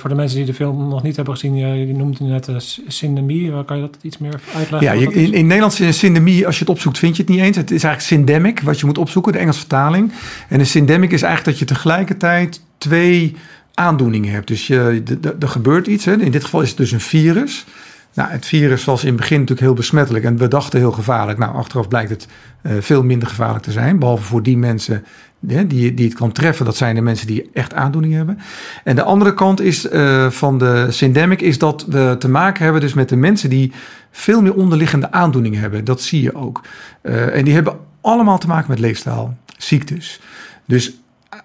voor 0.00 0.10
de 0.10 0.16
mensen 0.16 0.36
die 0.36 0.46
de 0.46 0.54
film 0.54 0.88
nog 0.88 1.02
niet 1.02 1.16
hebben 1.16 1.34
gezien, 1.34 1.56
je, 1.56 1.86
je 1.86 1.94
noemt 1.94 2.18
het 2.18 2.28
net 2.48 2.80
syndemie. 2.86 3.64
Kan 3.64 3.76
je 3.76 3.82
dat 3.82 3.96
iets 4.00 4.18
meer 4.18 4.40
uitleggen? 4.54 4.92
Ja, 4.92 4.92
je, 4.92 5.12
in, 5.12 5.32
in 5.32 5.46
Nederlands 5.46 5.80
is 5.80 5.98
syndemie, 5.98 6.46
als 6.46 6.54
je 6.54 6.60
het 6.60 6.70
opzoekt, 6.70 6.98
vind 6.98 7.16
je 7.16 7.22
het 7.22 7.30
niet 7.30 7.40
eens. 7.40 7.56
Het 7.56 7.70
is 7.70 7.84
eigenlijk 7.84 8.14
syndemic, 8.14 8.60
wat 8.60 8.80
je 8.80 8.86
moet 8.86 8.98
opzoeken, 8.98 9.32
de 9.32 9.38
Engelse 9.38 9.58
vertaling. 9.58 10.12
En 10.48 10.60
een 10.60 10.66
syndemic 10.66 11.12
is 11.12 11.22
eigenlijk 11.22 11.58
dat 11.58 11.68
je 11.68 11.74
tegelijkertijd 11.74 12.62
twee 12.78 13.36
aandoeningen 13.74 14.32
hebt. 14.32 14.48
Dus 14.48 14.66
je, 14.66 15.02
er 15.40 15.48
gebeurt 15.48 15.86
iets. 15.86 16.04
Hè. 16.04 16.20
In 16.20 16.30
dit 16.30 16.44
geval 16.44 16.62
is 16.62 16.68
het 16.68 16.78
dus 16.78 16.92
een 16.92 17.00
virus. 17.00 17.66
Nou, 18.14 18.30
het 18.30 18.46
virus 18.46 18.84
was 18.84 19.02
in 19.02 19.08
het 19.08 19.16
begin 19.16 19.38
natuurlijk 19.38 19.66
heel 19.66 19.76
besmettelijk 19.76 20.24
en 20.24 20.36
we 20.36 20.48
dachten 20.48 20.78
heel 20.78 20.92
gevaarlijk. 20.92 21.38
Nou, 21.38 21.54
achteraf 21.54 21.88
blijkt 21.88 22.10
het 22.10 22.26
uh, 22.62 22.72
veel 22.80 23.02
minder 23.02 23.28
gevaarlijk 23.28 23.64
te 23.64 23.72
zijn. 23.72 23.98
Behalve 23.98 24.22
voor 24.22 24.42
die 24.42 24.56
mensen 24.56 25.04
die, 25.40 25.66
die, 25.66 25.94
die 25.94 26.08
het 26.08 26.14
kan 26.14 26.32
treffen. 26.32 26.64
Dat 26.64 26.76
zijn 26.76 26.94
de 26.94 27.00
mensen 27.00 27.26
die 27.26 27.50
echt 27.52 27.74
aandoening 27.74 28.14
hebben. 28.14 28.38
En 28.84 28.96
de 28.96 29.02
andere 29.02 29.34
kant 29.34 29.60
is, 29.60 29.90
uh, 29.90 30.30
van 30.30 30.58
de 30.58 30.86
syndemic 30.90 31.40
is 31.40 31.58
dat 31.58 31.86
we 31.88 32.16
te 32.18 32.28
maken 32.28 32.62
hebben 32.62 32.80
dus 32.80 32.94
met 32.94 33.08
de 33.08 33.16
mensen 33.16 33.50
die 33.50 33.72
veel 34.10 34.42
meer 34.42 34.54
onderliggende 34.54 35.12
aandoeningen 35.12 35.60
hebben. 35.60 35.84
Dat 35.84 36.02
zie 36.02 36.22
je 36.22 36.34
ook. 36.34 36.60
Uh, 37.02 37.36
en 37.36 37.44
die 37.44 37.54
hebben 37.54 37.78
allemaal 38.00 38.38
te 38.38 38.46
maken 38.46 38.70
met 38.70 38.78
leefstijlziektes. 38.78 40.20
Dus 40.64 40.92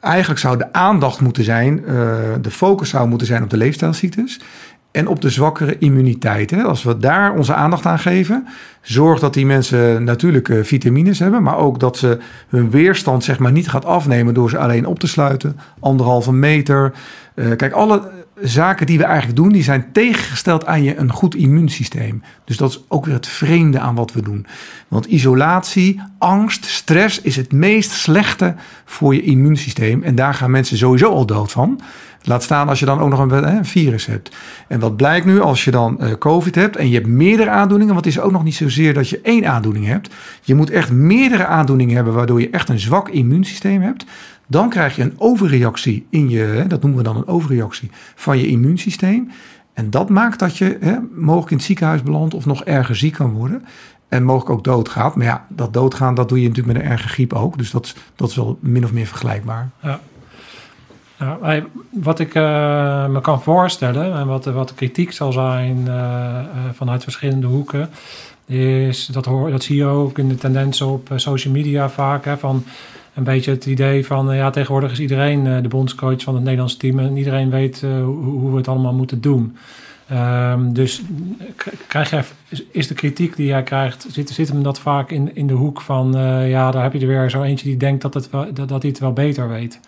eigenlijk 0.02 0.40
zou 0.40 0.58
de 0.58 0.74
aandacht 0.74 1.22
moeten 1.22 1.44
zijn, 1.44 1.84
de 2.42 2.52
focus 2.52 2.90
zou 2.90 3.08
moeten 3.08 3.28
zijn 3.28 3.44
op 3.44 3.50
de 3.50 3.58
leefstijlziektes 3.58 4.40
en 4.96 5.08
op 5.08 5.22
de 5.22 5.30
zwakkere 5.30 5.78
immuniteit. 5.78 6.52
Hè. 6.52 6.64
Als 6.64 6.84
we 6.84 6.98
daar 6.98 7.34
onze 7.34 7.54
aandacht 7.54 7.86
aan 7.86 8.00
geven, 8.00 8.48
zorg 8.82 9.20
dat 9.20 9.34
die 9.34 9.46
mensen 9.46 10.04
natuurlijke 10.04 10.64
vitamines 10.64 11.20
hebben, 11.20 11.44
maar 11.44 11.58
ook 11.58 11.80
dat 11.80 11.98
ze 11.98 12.18
hun 12.50 12.70
weerstand 12.70 13.24
zeg 13.24 13.40
maar 13.40 13.52
niet 13.52 13.70
gaat 13.70 13.86
afnemen 13.86 14.34
door 14.34 14.50
ze 14.50 14.58
alleen 14.58 14.86
op 14.86 15.00
te 15.00 15.08
sluiten, 15.08 15.60
anderhalve 15.80 16.34
meter. 16.34 16.94
Uh, 17.36 17.56
kijk, 17.56 17.74
alle 17.74 18.12
zaken 18.42 18.86
die 18.86 18.98
we 18.98 19.04
eigenlijk 19.04 19.36
doen, 19.36 19.52
die 19.52 19.64
zijn 19.64 19.92
tegengesteld 19.92 20.66
aan 20.66 20.84
je 20.84 20.98
een 20.98 21.12
goed 21.12 21.36
immuunsysteem. 21.36 22.24
Dus 22.46 22.58
dat 22.58 22.70
is 22.70 22.84
ook 22.88 23.06
weer 23.06 23.14
het 23.14 23.28
vreemde 23.28 23.80
aan 23.80 23.96
wat 23.96 24.14
we 24.14 24.22
doen. 24.22 24.46
Want 24.88 25.06
isolatie, 25.06 26.02
angst, 26.18 26.66
stress 26.66 27.22
is 27.22 27.36
het 27.36 27.52
meest 27.52 27.92
slechte 27.92 28.56
voor 28.86 29.16
je 29.16 29.22
immuunsysteem. 29.22 30.04
En 30.04 30.16
daar 30.16 30.34
gaan 30.34 30.52
mensen 30.52 30.78
sowieso 30.78 31.10
al 31.10 31.26
dood 31.26 31.52
van. 31.52 31.82
Laat 32.26 32.44
staan 32.44 32.70
als 32.70 32.80
je 32.80 32.86
dan 32.86 33.00
ook 33.00 33.10
nog 33.10 33.20
een, 33.20 33.56
een 33.56 33.66
virus 33.66 34.06
hebt. 34.06 34.36
En 34.68 34.80
wat 34.80 34.96
blijkt 34.96 35.26
nu 35.26 35.42
als 35.42 35.64
je 35.64 35.72
dan 35.72 35.98
uh, 36.00 36.12
COVID 36.12 36.56
hebt 36.56 36.76
en 36.76 36.90
je 36.90 36.96
hebt 36.96 37.08
meerdere 37.08 37.50
aandoeningen, 37.50 37.94
want 37.94 38.06
het 38.06 38.16
is 38.16 38.22
ook 38.22 38.32
nog 38.32 38.44
niet 38.44 38.56
zozeer 38.56 38.94
dat 38.94 39.10
je 39.10 39.22
één 39.22 39.48
aandoening 39.48 39.86
hebt. 39.86 40.14
Je 40.42 40.56
moet 40.56 40.70
echt 40.70 40.92
meerdere 40.92 41.46
aandoeningen 41.46 41.96
hebben, 41.96 42.14
waardoor 42.14 42.42
je 42.42 42.50
echt 42.50 42.70
een 42.70 42.80
zwak 42.80 43.10
immuunsysteem 43.10 43.82
hebt. 43.82 44.06
Dan 44.48 44.70
krijg 44.70 44.96
je 44.96 45.02
een 45.02 45.16
overreactie 45.18 46.06
in 46.10 46.30
je, 46.30 46.66
dat 46.68 46.82
noemen 46.82 47.00
we 47.00 47.06
dan 47.06 47.16
een 47.18 47.28
overreactie 47.28 47.90
van 48.16 48.38
je 48.38 48.48
immuunsysteem. 48.48 49.32
En 49.74 49.90
dat 49.90 50.10
maakt 50.10 50.40
dat 50.40 50.58
je 50.58 50.78
hè, 50.80 50.98
mogelijk 51.16 51.52
in 51.52 51.58
het 51.58 51.66
ziekenhuis 51.66 52.04
belandt 52.04 52.34
of 52.34 52.46
nog 52.46 52.64
erger 52.64 52.96
ziek 52.96 53.14
kan 53.14 53.32
worden. 53.32 53.66
En 54.10 54.24
mogelijk 54.24 54.50
ook 54.50 54.64
doodgaat. 54.64 55.16
Maar 55.16 55.26
ja, 55.26 55.46
dat 55.50 55.74
doodgaan, 55.74 56.16
dat 56.16 56.30
doe 56.30 56.42
je 56.42 56.48
natuurlijk 56.48 56.78
met 56.78 56.86
een 56.86 56.92
erge 56.92 57.08
griep 57.08 57.34
ook. 57.34 57.58
Dus 57.58 57.72
dat, 57.72 57.96
dat 58.16 58.30
is 58.30 58.36
wel 58.36 58.58
min 58.62 58.84
of 58.84 58.94
meer 58.94 59.06
vergelijkbaar. 59.06 59.70
Ja. 59.82 60.00
Wat 61.92 62.20
ik 62.20 62.36
uh, 62.36 63.08
me 63.08 63.22
kan 63.22 63.42
voorstellen 63.42 64.14
en 64.14 64.28
wat, 64.28 64.46
wat 64.46 64.68
de 64.68 64.76
kritiek 64.76 65.12
zal 65.12 65.32
zijn 65.32 65.78
uh, 65.78 65.94
uh, 65.94 66.42
vanuit 66.74 67.04
verschillende 67.04 67.48
hoeken, 67.48 67.90
is 68.46 69.06
dat, 69.06 69.26
hoor, 69.26 69.52
dat 69.52 69.64
zie 69.64 69.76
je 69.76 69.86
ook 69.86 70.18
in 70.18 70.28
de 70.28 70.36
tendensen 70.36 70.88
op 70.88 71.10
social 71.16 71.54
media 71.54 71.90
vaak. 71.90 72.26
Hè, 72.26 72.38
van 72.38 72.64
een 73.14 73.24
beetje 73.24 73.52
het 73.52 73.66
idee 73.66 74.06
van 74.06 74.36
ja, 74.36 74.50
tegenwoordig 74.50 74.92
is 74.92 75.00
iedereen 75.00 75.62
de 75.62 75.68
bondscoach 75.68 76.22
van 76.22 76.34
het 76.34 76.44
Nederlands 76.44 76.78
team 76.78 77.00
en 77.00 77.18
iedereen 77.18 77.50
weet 77.50 77.82
hoe, 77.82 78.52
we 78.52 78.58
het 78.58 78.68
allemaal 78.68 78.94
moeten 78.94 79.22
doen. 79.22 79.58
Um, 80.12 80.74
dus 80.74 81.02
krijg 81.88 82.10
je, 82.10 82.24
is 82.72 82.88
de 82.88 82.94
kritiek 82.94 83.36
die 83.36 83.48
jij 83.48 83.64
krijgt, 83.64 84.06
zit, 84.10 84.30
zit 84.30 84.48
hem 84.48 84.64
dat 84.64 84.80
vaak 84.80 85.12
in, 85.12 85.36
in 85.36 85.48
de 85.48 85.54
hoek 85.54 85.82
van 85.82 86.12
ja, 86.48 86.72
daar 86.72 86.84
heb 86.84 86.94
je 86.94 87.00
er 87.00 87.08
weer 87.08 87.30
zo 87.30 87.42
eentje 87.42 87.68
die 87.68 87.78
denkt 87.78 88.02
dat, 88.02 88.14
het 88.14 88.30
wel, 88.30 88.54
dat 88.54 88.70
hij 88.70 88.90
het 88.90 89.00
wel 89.00 89.14
beter 89.14 89.50
weet. 89.50 89.80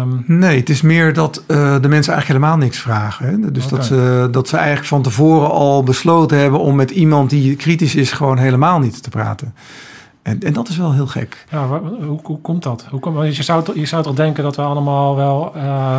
Um, 0.00 0.24
nee, 0.26 0.58
het 0.58 0.68
is 0.68 0.82
meer 0.82 1.12
dat 1.12 1.44
uh, 1.48 1.56
de 1.56 1.88
mensen 1.88 2.12
eigenlijk 2.12 2.26
helemaal 2.26 2.56
niks 2.56 2.78
vragen. 2.78 3.26
Hè? 3.26 3.50
Dus 3.50 3.64
okay. 3.64 3.78
dat, 3.78 3.86
ze, 3.86 4.28
dat 4.30 4.48
ze 4.48 4.56
eigenlijk 4.56 4.86
van 4.86 5.02
tevoren 5.02 5.50
al 5.50 5.82
besloten 5.82 6.38
hebben 6.38 6.60
om 6.60 6.74
met 6.76 6.90
iemand 6.90 7.30
die 7.30 7.56
kritisch 7.56 7.94
is 7.94 8.12
gewoon 8.12 8.38
helemaal 8.38 8.78
niet 8.78 9.02
te 9.02 9.10
praten. 9.10 9.54
En, 10.22 10.40
en 10.40 10.52
dat 10.52 10.68
is 10.68 10.76
wel 10.76 10.92
heel 10.92 11.06
gek. 11.06 11.44
Ja, 11.50 11.66
hoe, 11.66 12.20
hoe 12.22 12.40
komt 12.40 12.62
dat? 12.62 12.86
Hoe 12.90 13.00
komt, 13.00 13.36
je, 13.36 13.42
zou, 13.42 13.80
je 13.80 13.86
zou 13.86 14.02
toch 14.02 14.14
denken 14.14 14.42
dat 14.42 14.56
we 14.56 14.62
allemaal 14.62 15.16
wel 15.16 15.52
uh, 15.56 15.96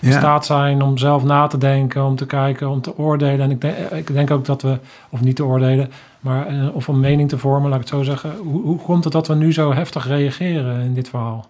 in 0.00 0.10
ja. 0.10 0.18
staat 0.18 0.46
zijn 0.46 0.82
om 0.82 0.98
zelf 0.98 1.24
na 1.24 1.46
te 1.46 1.58
denken, 1.58 2.04
om 2.04 2.16
te 2.16 2.26
kijken, 2.26 2.68
om 2.68 2.80
te 2.80 2.98
oordelen. 2.98 3.40
En 3.40 3.50
ik 3.50 3.60
denk, 3.60 3.76
ik 3.76 4.12
denk 4.12 4.30
ook 4.30 4.44
dat 4.44 4.62
we, 4.62 4.78
of 5.10 5.20
niet 5.20 5.36
te 5.36 5.44
oordelen, 5.44 5.90
maar 6.20 6.52
uh, 6.52 6.74
of 6.74 6.88
een 6.88 7.00
mening 7.00 7.28
te 7.28 7.38
vormen, 7.38 7.70
laat 7.70 7.80
ik 7.80 7.84
het 7.84 7.94
zo 7.94 8.02
zeggen. 8.02 8.30
Hoe, 8.42 8.62
hoe 8.62 8.78
komt 8.78 9.04
het 9.04 9.12
dat 9.12 9.26
we 9.26 9.34
nu 9.34 9.52
zo 9.52 9.72
heftig 9.72 10.06
reageren 10.06 10.80
in 10.80 10.94
dit 10.94 11.08
verhaal? 11.08 11.46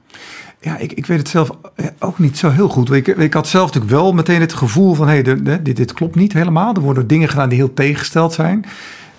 Ja, 0.66 0.76
ik, 0.78 0.92
ik 0.92 1.06
weet 1.06 1.18
het 1.18 1.28
zelf 1.28 1.50
ook 1.98 2.18
niet 2.18 2.38
zo 2.38 2.50
heel 2.50 2.68
goed. 2.68 2.92
Ik, 2.92 3.06
ik 3.06 3.34
had 3.34 3.48
zelf 3.48 3.66
natuurlijk 3.66 3.92
wel 3.92 4.12
meteen 4.12 4.40
het 4.40 4.52
gevoel 4.52 4.94
van... 4.94 5.08
hey, 5.08 5.22
dit, 5.22 5.76
dit 5.76 5.92
klopt 5.92 6.14
niet 6.14 6.32
helemaal. 6.32 6.74
Er 6.74 6.80
worden 6.80 7.06
dingen 7.06 7.28
gedaan 7.28 7.48
die 7.48 7.58
heel 7.58 7.74
tegengesteld 7.74 8.32
zijn. 8.32 8.64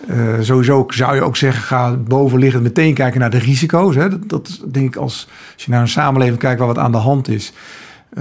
Uh, 0.10 0.16
sowieso 0.40 0.86
zou 0.88 1.16
je 1.16 1.22
ook 1.22 1.36
zeggen, 1.36 1.64
ga 1.64 1.96
bovenliggend 1.96 2.64
meteen 2.64 2.94
kijken 2.94 3.20
naar 3.20 3.30
de 3.30 3.38
risico's. 3.38 3.96
Hè. 3.96 4.10
Dat, 4.10 4.30
dat 4.30 4.62
denk 4.72 4.88
ik 4.88 4.96
als, 4.96 5.28
als 5.54 5.66
je 5.66 5.72
naar 5.72 5.82
een 5.82 5.88
samenleving 5.88 6.40
kijkt 6.40 6.60
waar 6.60 6.68
wat 6.68 6.78
aan 6.78 6.92
de 6.92 6.98
hand 6.98 7.28
is... 7.28 7.54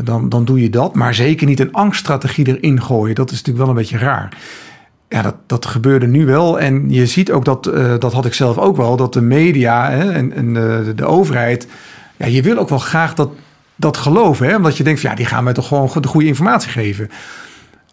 dan, 0.04 0.28
dan 0.28 0.44
doe 0.44 0.62
je 0.62 0.70
dat. 0.70 0.94
Maar 0.94 1.14
zeker 1.14 1.46
niet 1.46 1.60
een 1.60 1.72
angststrategie 1.72 2.56
erin 2.56 2.82
gooien. 2.82 3.14
Dat 3.14 3.30
is 3.30 3.36
natuurlijk 3.36 3.66
wel 3.66 3.74
een 3.74 3.80
beetje 3.80 3.98
raar. 3.98 4.36
Ja, 5.08 5.22
dat, 5.22 5.36
dat 5.46 5.66
gebeurde 5.66 6.06
nu 6.06 6.26
wel. 6.26 6.60
En 6.60 6.90
je 6.90 7.06
ziet 7.06 7.32
ook 7.32 7.44
dat, 7.44 7.64
dat 7.98 8.12
had 8.12 8.26
ik 8.26 8.34
zelf 8.34 8.58
ook 8.58 8.76
wel... 8.76 8.96
dat 8.96 9.12
de 9.12 9.22
media 9.22 9.90
hè, 9.90 10.12
en, 10.12 10.32
en 10.32 10.52
de 10.96 11.04
overheid 11.04 11.66
ja, 12.16 12.26
je 12.26 12.42
wil 12.42 12.58
ook 12.58 12.68
wel 12.68 12.78
graag 12.78 13.14
dat, 13.14 13.30
dat 13.76 13.96
geloven. 13.96 14.46
Hè? 14.46 14.56
Omdat 14.56 14.76
je 14.76 14.84
denkt, 14.84 15.00
van, 15.00 15.10
ja, 15.10 15.16
die 15.16 15.26
gaan 15.26 15.44
mij 15.44 15.52
toch 15.52 15.68
gewoon 15.68 15.90
de 16.00 16.08
goede 16.08 16.26
informatie 16.26 16.70
geven. 16.70 17.10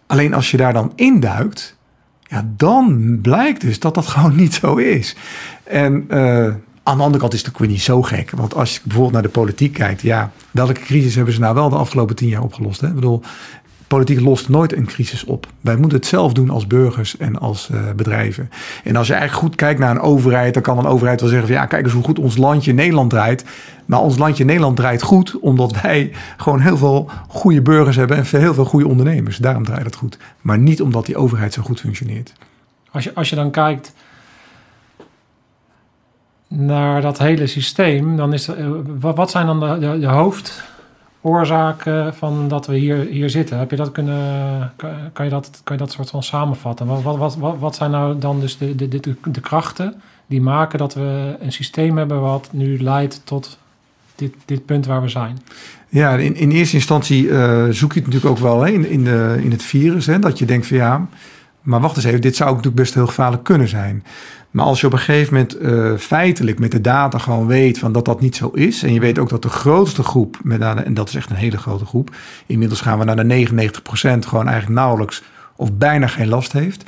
Alleen 0.07 0.33
als 0.33 0.51
je 0.51 0.57
daar 0.57 0.73
dan 0.73 0.91
induikt, 0.95 1.75
ja, 2.21 2.47
dan 2.55 3.19
blijkt 3.21 3.61
dus 3.61 3.79
dat 3.79 3.95
dat 3.95 4.07
gewoon 4.13 4.35
niet 4.35 4.53
zo 4.53 4.75
is. 4.75 5.15
En 5.63 6.05
uh, 6.09 6.53
aan 6.83 6.97
de 6.97 7.03
andere 7.03 7.17
kant 7.17 7.33
is 7.33 7.45
het 7.45 7.53
ook 7.53 7.67
niet 7.67 7.81
zo 7.81 8.01
gek. 8.01 8.31
Want 8.31 8.55
als 8.55 8.73
je 8.73 8.79
bijvoorbeeld 8.83 9.13
naar 9.13 9.21
de 9.21 9.29
politiek 9.29 9.73
kijkt, 9.73 10.01
ja, 10.01 10.31
welke 10.51 10.73
crisis 10.73 11.15
hebben 11.15 11.33
ze 11.33 11.39
nou 11.39 11.55
wel 11.55 11.69
de 11.69 11.75
afgelopen 11.75 12.15
tien 12.15 12.29
jaar 12.29 12.41
opgelost? 12.41 12.81
Hè? 12.81 12.87
Ik 12.87 12.95
bedoel, 12.95 13.21
politiek 13.93 14.19
lost 14.19 14.49
nooit 14.49 14.73
een 14.73 14.85
crisis 14.85 15.23
op. 15.23 15.47
Wij 15.61 15.75
moeten 15.75 15.97
het 15.97 16.07
zelf 16.07 16.33
doen 16.33 16.49
als 16.49 16.67
burgers 16.67 17.17
en 17.17 17.39
als 17.39 17.69
uh, 17.71 17.91
bedrijven. 17.95 18.49
En 18.83 18.95
als 18.95 19.07
je 19.07 19.13
eigenlijk 19.13 19.43
goed 19.43 19.55
kijkt 19.55 19.79
naar 19.79 19.91
een 19.91 20.01
overheid, 20.01 20.53
dan 20.53 20.63
kan 20.63 20.77
een 20.77 20.85
overheid 20.85 21.19
wel 21.19 21.29
zeggen 21.29 21.47
van 21.47 21.57
ja, 21.57 21.65
kijk 21.65 21.83
eens 21.83 21.93
hoe 21.93 22.03
goed 22.03 22.19
ons 22.19 22.37
landje 22.37 22.73
Nederland 22.73 23.09
draait. 23.09 23.45
Maar 23.85 23.99
ons 23.99 24.17
landje 24.17 24.45
Nederland 24.45 24.75
draait 24.75 25.01
goed, 25.01 25.39
omdat 25.39 25.81
wij 25.81 26.11
gewoon 26.37 26.59
heel 26.59 26.77
veel 26.77 27.09
goede 27.27 27.61
burgers 27.61 27.95
hebben 27.95 28.17
en 28.17 28.25
heel 28.39 28.53
veel 28.53 28.65
goede 28.65 28.87
ondernemers. 28.87 29.37
Daarom 29.37 29.65
draait 29.65 29.85
het 29.85 29.95
goed. 29.95 30.17
Maar 30.41 30.57
niet 30.57 30.81
omdat 30.81 31.05
die 31.05 31.17
overheid 31.17 31.53
zo 31.53 31.61
goed 31.61 31.79
functioneert. 31.79 32.33
Als 32.91 33.03
je, 33.03 33.13
als 33.13 33.29
je 33.29 33.35
dan 33.35 33.51
kijkt 33.51 33.93
naar 36.47 37.01
dat 37.01 37.17
hele 37.17 37.47
systeem, 37.47 38.17
dan 38.17 38.33
is 38.33 38.47
eh, 38.47 38.67
wat 38.99 39.31
zijn 39.31 39.45
dan 39.45 39.59
de, 39.59 39.77
de, 39.79 39.99
de 39.99 40.07
hoofd 40.07 40.63
oorzaken 41.23 42.13
van 42.13 42.47
dat 42.47 42.67
we 42.67 42.75
hier, 42.75 42.97
hier 42.97 43.29
zitten? 43.29 43.57
Heb 43.57 43.69
je 43.69 43.75
dat 43.75 43.91
kunnen, 43.91 44.71
kan, 45.13 45.25
je 45.25 45.31
dat, 45.31 45.61
kan 45.63 45.75
je 45.75 45.81
dat 45.81 45.91
soort 45.91 46.09
van 46.09 46.23
samenvatten? 46.23 46.87
Wat, 46.87 47.01
wat, 47.17 47.35
wat, 47.35 47.55
wat 47.59 47.75
zijn 47.75 47.91
nou 47.91 48.17
dan 48.17 48.39
dus 48.39 48.57
de, 48.57 48.75
de, 48.75 48.87
de, 49.23 49.41
krachten 49.41 50.01
die 50.25 50.41
maken 50.41 50.79
dat 50.79 50.93
we 50.93 51.35
een 51.39 51.51
systeem 51.51 51.97
hebben 51.97 52.21
wat 52.21 52.49
nu 52.51 52.81
leidt 52.81 53.21
tot 53.23 53.57
dit, 54.15 54.33
dit 54.45 54.65
punt 54.65 54.85
waar 54.85 55.01
we 55.01 55.09
zijn? 55.09 55.39
Ja, 55.89 56.15
in, 56.15 56.35
in 56.35 56.51
eerste 56.51 56.75
instantie 56.75 57.23
uh, 57.23 57.67
zoek 57.69 57.93
je 57.93 57.99
het 57.99 58.07
natuurlijk 58.07 58.35
ook 58.35 58.43
wel 58.43 58.61
hè, 58.61 58.71
in, 58.71 58.89
in, 58.89 59.03
de, 59.03 59.39
in 59.43 59.51
het 59.51 59.63
virus. 59.63 60.05
Hè, 60.05 60.19
dat 60.19 60.39
je 60.39 60.45
denkt 60.45 60.67
van 60.67 60.77
ja, 60.77 61.07
maar 61.61 61.79
wacht 61.79 61.95
eens 61.95 62.05
even, 62.05 62.21
dit 62.21 62.35
zou 62.35 62.49
ook 62.49 62.55
natuurlijk 62.55 62.83
best 62.83 62.93
heel 62.93 63.07
gevaarlijk 63.07 63.43
kunnen 63.43 63.67
zijn. 63.67 64.03
Maar 64.53 64.65
als 64.65 64.81
je 64.81 64.87
op 64.87 64.93
een 64.93 64.99
gegeven 64.99 65.33
moment 65.33 65.61
uh, 65.61 65.97
feitelijk 65.97 66.59
met 66.59 66.71
de 66.71 66.81
data 66.81 67.17
gewoon 67.17 67.47
weet 67.47 67.79
van 67.79 67.91
dat 67.91 68.05
dat 68.05 68.21
niet 68.21 68.35
zo 68.35 68.49
is. 68.49 68.83
En 68.83 68.93
je 68.93 68.99
weet 68.99 69.19
ook 69.19 69.29
dat 69.29 69.41
de 69.41 69.49
grootste 69.49 70.03
groep, 70.03 70.39
met, 70.43 70.61
en 70.61 70.93
dat 70.93 71.07
is 71.07 71.15
echt 71.15 71.29
een 71.29 71.35
hele 71.35 71.57
grote 71.57 71.85
groep. 71.85 72.15
Inmiddels 72.45 72.81
gaan 72.81 72.99
we 72.99 73.05
naar 73.05 73.27
de 73.27 73.47
99% 73.47 73.49
gewoon 74.27 74.47
eigenlijk 74.47 74.79
nauwelijks 74.79 75.23
of 75.55 75.73
bijna 75.73 76.07
geen 76.07 76.27
last 76.27 76.51
heeft. 76.51 76.83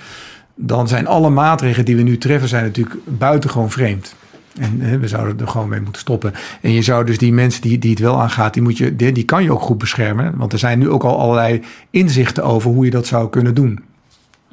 Dan 0.56 0.88
zijn 0.88 1.08
alle 1.08 1.30
maatregelen 1.30 1.86
die 1.86 1.96
we 1.96 2.02
nu 2.02 2.18
treffen 2.18 2.50
zijn 2.50 2.64
natuurlijk 2.64 2.96
buitengewoon 3.06 3.72
vreemd. 3.72 4.16
En 4.60 5.00
we 5.00 5.08
zouden 5.08 5.40
er 5.40 5.48
gewoon 5.48 5.70
mee 5.70 5.82
moeten 5.82 6.02
stoppen. 6.02 6.34
En 6.62 6.72
je 6.72 6.82
zou 6.82 7.06
dus 7.06 7.18
die 7.18 7.34
mensen 7.34 7.62
die, 7.62 7.80
die 7.80 7.92
het 7.92 8.00
wel 8.00 8.22
aangaat, 8.22 8.54
die, 8.54 8.64
moet 8.64 8.78
je, 8.78 8.96
die, 8.96 9.12
die 9.12 9.26
kan 9.26 9.44
je 9.44 9.52
ook 9.52 9.62
goed 9.62 9.78
beschermen. 9.78 10.38
Want 10.38 10.54
er 10.54 10.60
zijn 10.60 10.80
nu 10.80 10.90
ook 10.90 11.04
al 11.04 11.20
allerlei 11.20 11.62
inzichten 11.90 12.44
over 12.44 12.72
hoe 12.72 12.86
je 12.86 12.92
dat 12.92 13.08
zou 13.08 13.30
kunnen 13.30 13.54
doen. 13.54 13.84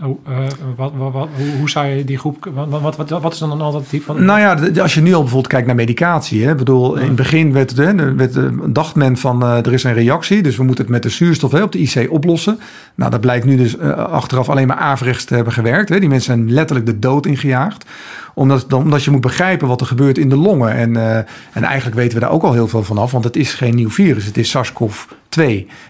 Oh, 0.04 0.28
uh, 0.28 0.37
wat, 0.76 0.92
wat, 0.97 1.12
wat, 1.12 1.28
hoe, 1.37 1.56
hoe, 1.59 1.71
zou 1.71 1.87
je 1.87 2.04
die 2.04 2.18
groep... 2.18 2.50
Wat, 2.54 2.97
wat, 2.97 3.09
wat, 3.09 3.32
is 3.32 3.38
dan 3.38 3.50
een 3.50 3.61
alternatief? 3.61 4.04
Van, 4.04 4.25
nou 4.25 4.40
ja, 4.40 4.80
als 4.82 4.94
je 4.94 5.00
nu 5.00 5.12
al 5.12 5.21
bijvoorbeeld 5.21 5.52
kijkt 5.52 5.66
naar 5.66 5.76
medicatie. 5.76 6.47
Hè, 6.47 6.54
bedoel, 6.54 6.97
in 6.97 7.06
het 7.06 7.16
begin 7.16 7.52
werd, 7.52 7.76
hè, 7.76 8.14
werd, 8.14 8.38
dacht 8.75 8.94
men 8.94 9.16
van 9.16 9.42
uh, 9.42 9.56
er 9.56 9.73
is 9.73 9.85
een 9.85 9.94
reactie... 9.94 10.42
dus 10.42 10.56
we 10.56 10.64
moeten 10.64 10.85
het 10.85 10.92
met 10.92 11.02
de 11.02 11.09
zuurstof 11.09 11.52
hè, 11.52 11.62
op 11.62 11.73
de 11.73 11.78
IC 11.78 12.06
oplossen. 12.11 12.59
Nou, 12.94 13.11
dat 13.11 13.21
blijkt 13.21 13.44
nu 13.44 13.56
dus 13.56 13.76
uh, 13.76 13.90
achteraf 13.90 14.49
alleen 14.49 14.66
maar 14.66 14.76
averechts 14.76 15.25
te 15.25 15.35
hebben 15.35 15.52
gewerkt. 15.52 15.88
Hè. 15.88 16.00
Die 16.00 16.09
mensen 16.09 16.35
zijn 16.35 16.52
letterlijk 16.52 16.87
de 16.87 16.99
dood 16.99 17.26
ingejaagd 17.26 17.85
omdat, 18.34 18.72
omdat 18.72 19.04
je 19.04 19.10
moet 19.10 19.20
begrijpen 19.20 19.68
wat 19.68 19.80
er 19.80 19.86
gebeurt 19.86 20.18
in 20.18 20.28
de 20.28 20.36
longen. 20.36 20.72
En, 20.72 20.90
uh, 20.90 21.16
en 21.52 21.62
eigenlijk 21.62 21.96
weten 21.96 22.14
we 22.18 22.24
daar 22.24 22.32
ook 22.32 22.42
al 22.42 22.52
heel 22.52 22.68
veel 22.68 22.82
van 22.82 22.98
af, 22.98 23.12
want 23.12 23.24
het 23.24 23.36
is 23.36 23.54
geen 23.54 23.74
nieuw 23.74 23.90
virus. 23.90 24.24
Het 24.24 24.36
is 24.36 24.50
SARS-CoV-2. 24.50 25.42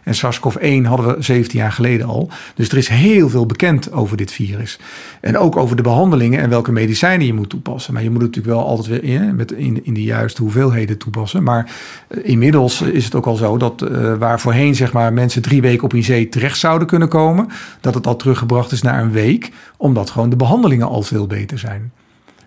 En 0.05 0.15
SARS-CoV-1 0.15 0.83
hadden 0.85 1.07
we 1.07 1.23
17 1.23 1.59
jaar 1.59 1.73
geleden 1.73 2.07
al. 2.07 2.31
Dus 2.55 2.69
er 2.69 2.77
is 2.77 2.89
heel 2.89 3.29
veel 3.29 3.47
bekend 3.47 3.93
over 3.93 4.17
dit 4.17 4.33
virus. 4.33 4.79
En 5.21 5.39
ook 5.39 5.57
over 5.57 5.77
de 5.77 5.83
behandelingen 5.83 6.41
en 6.41 6.49
welke 6.49 6.73
medicijnen 6.73 7.27
je 7.27 7.35
moet 7.35 7.51
toepassen. 7.51 7.95
Maar 7.95 8.03
je 8.03 8.11
moet 8.11 8.23
het 8.23 8.35
natuurlijk 8.35 8.57
wel 8.57 8.67
altijd 8.67 8.89
weer 8.89 9.05
in, 9.05 9.37
met 9.37 9.53
in, 9.53 9.85
in 9.85 9.95
de 9.95 10.03
juiste 10.03 10.43
hoeveelheden 10.43 10.99
toepassen. 10.99 11.43
Maar 11.43 11.71
uh, 12.09 12.29
inmiddels 12.29 12.83
is 12.83 13.05
het 13.05 13.15
ook 13.15 13.27
al 13.27 13.37
zo 13.37 13.57
dat 13.57 13.81
waar 14.19 14.41
voorheen 14.41 14.75
zeg 14.75 14.93
maar, 14.93 15.13
mensen 15.13 15.43
drie 15.43 15.61
weken 15.61 15.85
op 15.85 15.95
IC 15.95 16.31
terecht 16.31 16.59
zouden 16.59 16.87
kunnen 16.87 17.09
komen, 17.09 17.49
dat 17.81 17.95
het 17.95 18.07
al 18.07 18.17
teruggebracht 18.17 18.73
is 18.73 18.83
naar 18.83 19.03
een 19.03 19.13
week, 19.13 19.51
omdat 19.77 20.11
gewoon 20.11 20.31
de 20.31 20.37
behandelingen 20.37 20.89
al 20.89 21.03
veel 21.03 21.27
beter 21.27 21.59
zijn. 21.59 21.93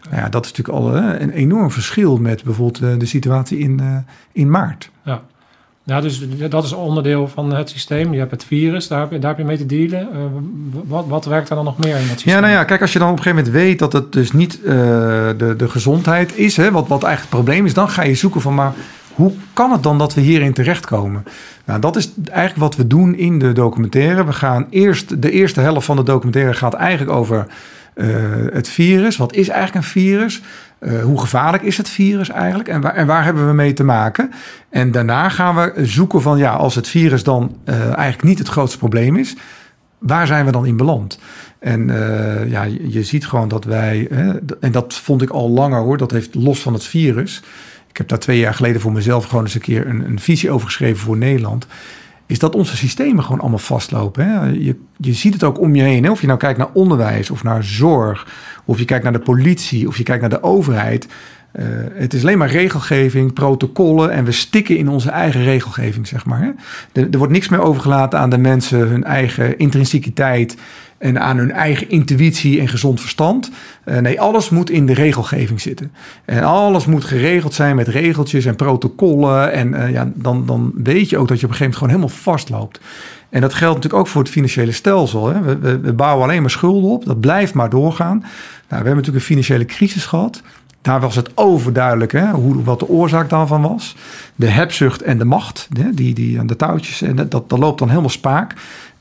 Nou 0.09 0.21
ja, 0.21 0.29
dat 0.29 0.45
is 0.45 0.51
natuurlijk 0.51 0.77
al 0.77 0.91
hè, 0.93 1.19
een 1.19 1.29
enorm 1.29 1.71
verschil 1.71 2.17
met 2.17 2.43
bijvoorbeeld 2.43 2.81
uh, 2.81 2.99
de 2.99 3.05
situatie 3.05 3.57
in, 3.57 3.79
uh, 3.81 3.97
in 4.31 4.49
maart. 4.49 4.89
Ja. 5.03 5.21
ja, 5.83 6.01
dus 6.01 6.27
dat 6.49 6.63
is 6.63 6.73
onderdeel 6.73 7.27
van 7.27 7.53
het 7.53 7.69
systeem. 7.69 8.13
Je 8.13 8.19
hebt 8.19 8.31
het 8.31 8.43
virus, 8.43 8.87
daar 8.87 8.99
heb 8.99 9.11
je, 9.11 9.19
daar 9.19 9.29
heb 9.29 9.39
je 9.39 9.45
mee 9.45 9.57
te 9.57 9.65
dealen. 9.65 10.07
Uh, 10.13 10.19
wat, 10.87 11.05
wat 11.07 11.25
werkt 11.25 11.49
er 11.49 11.55
dan 11.55 11.65
nog 11.65 11.77
meer 11.77 11.95
in 11.95 12.07
dat 12.07 12.09
systeem? 12.09 12.33
Ja, 12.33 12.39
nou 12.39 12.53
ja, 12.53 12.63
kijk, 12.63 12.81
als 12.81 12.93
je 12.93 12.99
dan 12.99 13.09
op 13.11 13.17
een 13.17 13.23
gegeven 13.23 13.43
moment 13.43 13.63
weet 13.63 13.79
dat 13.79 13.93
het 13.93 14.11
dus 14.11 14.31
niet 14.31 14.59
de, 14.63 15.53
de 15.57 15.69
gezondheid 15.69 16.37
is, 16.37 16.57
hè, 16.57 16.71
wat, 16.71 16.87
wat 16.87 17.03
eigenlijk 17.03 17.33
het 17.33 17.43
probleem 17.43 17.65
is, 17.65 17.73
dan 17.73 17.89
ga 17.89 18.03
je 18.03 18.15
zoeken 18.15 18.41
van, 18.41 18.55
maar 18.55 18.73
hoe 19.15 19.33
kan 19.53 19.71
het 19.71 19.83
dan 19.83 19.97
dat 19.97 20.13
we 20.13 20.21
hierin 20.21 20.53
terechtkomen? 20.53 21.23
Nou, 21.65 21.79
dat 21.79 21.95
is 21.95 22.11
eigenlijk 22.29 22.59
wat 22.59 22.75
we 22.75 22.87
doen 22.87 23.15
in 23.15 23.39
de 23.39 23.51
documentaire. 23.51 24.25
We 24.25 24.33
gaan 24.33 24.67
eerst, 24.69 25.21
de 25.21 25.31
eerste 25.31 25.61
helft 25.61 25.85
van 25.85 25.95
de 25.95 26.03
documentaire 26.03 26.53
gaat 26.53 26.73
eigenlijk 26.73 27.17
over 27.17 27.47
het 28.53 28.69
virus. 28.69 29.17
Wat 29.17 29.33
is 29.33 29.49
eigenlijk 29.49 29.85
een 29.85 29.91
virus? 29.91 30.41
Uh, 30.79 31.03
hoe 31.03 31.19
gevaarlijk 31.19 31.63
is 31.63 31.77
het 31.77 31.89
virus 31.89 32.29
eigenlijk? 32.29 32.69
En 32.69 32.81
waar, 32.81 32.93
en 32.93 33.07
waar, 33.07 33.23
hebben 33.23 33.47
we 33.47 33.53
mee 33.53 33.73
te 33.73 33.83
maken? 33.83 34.31
En 34.69 34.91
daarna 34.91 35.29
gaan 35.29 35.55
we 35.55 35.85
zoeken 35.85 36.21
van 36.21 36.37
ja, 36.37 36.53
als 36.53 36.75
het 36.75 36.87
virus 36.87 37.23
dan 37.23 37.57
uh, 37.65 37.75
eigenlijk 37.75 38.23
niet 38.23 38.39
het 38.39 38.47
grootste 38.47 38.77
probleem 38.77 39.15
is, 39.15 39.35
waar 39.97 40.27
zijn 40.27 40.45
we 40.45 40.51
dan 40.51 40.65
in 40.65 40.77
beland? 40.77 41.19
En 41.59 41.87
ja, 42.47 42.63
je, 42.63 43.03
ziet 43.03 43.27
gewoon 43.27 43.47
dat 43.47 43.63
wij, 43.63 44.07
en 44.59 44.71
dat 44.71 44.93
vond 44.93 45.21
ik 45.21 45.29
al 45.29 45.49
langer 45.49 45.79
hoor, 45.79 45.97
dat 45.97 46.11
heeft 46.11 46.35
los 46.35 46.59
van 46.59 46.73
het 46.73 46.83
virus. 46.83 47.41
Ik 47.89 47.97
heb 47.97 48.07
daar 48.07 48.19
twee 48.19 48.39
jaar 48.39 48.53
geleden 48.53 48.81
voor 48.81 48.91
mezelf 48.91 49.25
gewoon 49.25 49.43
eens 49.43 49.55
een 49.55 49.61
keer 49.61 49.87
een, 49.87 50.05
een 50.05 50.19
visie 50.19 50.51
over 50.51 50.67
geschreven 50.67 51.03
voor 51.03 51.17
Nederland 51.17 51.67
is 52.25 52.39
dat 52.39 52.55
onze 52.55 52.77
systemen 52.77 53.23
gewoon 53.23 53.39
allemaal 53.39 53.59
vastlopen. 53.59 54.27
Hè? 54.27 54.45
Je, 54.45 54.75
je 54.97 55.13
ziet 55.13 55.33
het 55.33 55.43
ook 55.43 55.59
om 55.59 55.75
je 55.75 55.83
heen. 55.83 56.09
Of 56.09 56.21
je 56.21 56.27
nou 56.27 56.39
kijkt 56.39 56.57
naar 56.57 56.69
onderwijs 56.73 57.29
of 57.29 57.43
naar 57.43 57.63
zorg, 57.63 58.27
of 58.65 58.79
je 58.79 58.85
kijkt 58.85 59.03
naar 59.03 59.13
de 59.13 59.19
politie, 59.19 59.87
of 59.87 59.97
je 59.97 60.03
kijkt 60.03 60.21
naar 60.21 60.29
de 60.29 60.43
overheid. 60.43 61.07
Uh, 61.59 61.65
het 61.93 62.13
is 62.13 62.21
alleen 62.21 62.37
maar 62.37 62.51
regelgeving, 62.51 63.33
protocollen 63.33 64.11
en 64.11 64.25
we 64.25 64.31
stikken 64.31 64.77
in 64.77 64.89
onze 64.89 65.09
eigen 65.09 65.43
regelgeving, 65.43 66.07
zeg 66.07 66.25
maar. 66.25 66.41
Hè? 66.41 66.49
Er, 67.01 67.07
er 67.11 67.17
wordt 67.17 67.33
niks 67.33 67.49
meer 67.49 67.61
overgelaten 67.61 68.19
aan 68.19 68.29
de 68.29 68.37
mensen, 68.37 68.79
hun 68.79 69.03
eigen 69.03 69.57
intrinsiciteit 69.57 70.57
en 70.97 71.21
aan 71.21 71.37
hun 71.37 71.51
eigen 71.51 71.89
intuïtie 71.89 72.59
en 72.59 72.67
gezond 72.67 73.01
verstand. 73.01 73.51
Uh, 73.85 73.97
nee, 73.97 74.21
alles 74.21 74.49
moet 74.49 74.69
in 74.69 74.85
de 74.85 74.93
regelgeving 74.93 75.61
zitten. 75.61 75.91
En 76.25 76.43
alles 76.43 76.85
moet 76.85 77.03
geregeld 77.03 77.53
zijn 77.53 77.75
met 77.75 77.87
regeltjes 77.87 78.45
en 78.45 78.55
protocollen. 78.55 79.51
En 79.51 79.73
uh, 79.73 79.91
ja, 79.91 80.11
dan, 80.13 80.45
dan 80.45 80.71
weet 80.75 81.09
je 81.09 81.17
ook 81.17 81.27
dat 81.27 81.39
je 81.39 81.45
op 81.45 81.51
een 81.51 81.57
gegeven 81.57 81.59
moment 81.59 81.75
gewoon 81.75 81.89
helemaal 81.89 82.35
vastloopt. 82.35 82.79
En 83.29 83.41
dat 83.41 83.53
geldt 83.53 83.75
natuurlijk 83.75 84.03
ook 84.03 84.07
voor 84.07 84.21
het 84.21 84.31
financiële 84.31 84.71
stelsel. 84.71 85.27
Hè. 85.27 85.41
We, 85.41 85.57
we, 85.57 85.79
we, 85.79 85.93
bouwen 85.93 86.23
alleen 86.23 86.41
maar 86.41 86.51
schulden 86.51 86.89
op. 86.89 87.05
Dat 87.05 87.19
blijft 87.19 87.53
maar 87.53 87.69
doorgaan. 87.69 88.17
Nou, 88.17 88.29
we 88.67 88.75
hebben 88.75 88.95
natuurlijk 88.95 89.17
een 89.17 89.35
financiële 89.35 89.65
crisis 89.65 90.05
gehad. 90.05 90.41
Daar 90.81 90.99
was 90.99 91.15
het 91.15 91.37
overduidelijk 91.37 92.11
hè, 92.11 92.31
hoe, 92.31 92.63
wat 92.63 92.79
de 92.79 92.89
oorzaak 92.89 93.29
daarvan 93.29 93.61
was. 93.61 93.95
De 94.35 94.47
hebzucht 94.47 95.01
en 95.01 95.17
de 95.17 95.25
macht, 95.25 95.67
hè, 95.79 95.93
die, 95.93 96.13
die 96.13 96.39
aan 96.39 96.47
de 96.47 96.55
touwtjes, 96.55 97.01
en 97.01 97.15
dat, 97.15 97.31
dat 97.31 97.59
loopt 97.59 97.79
dan 97.79 97.89
helemaal 97.89 98.09
spaak. 98.09 98.53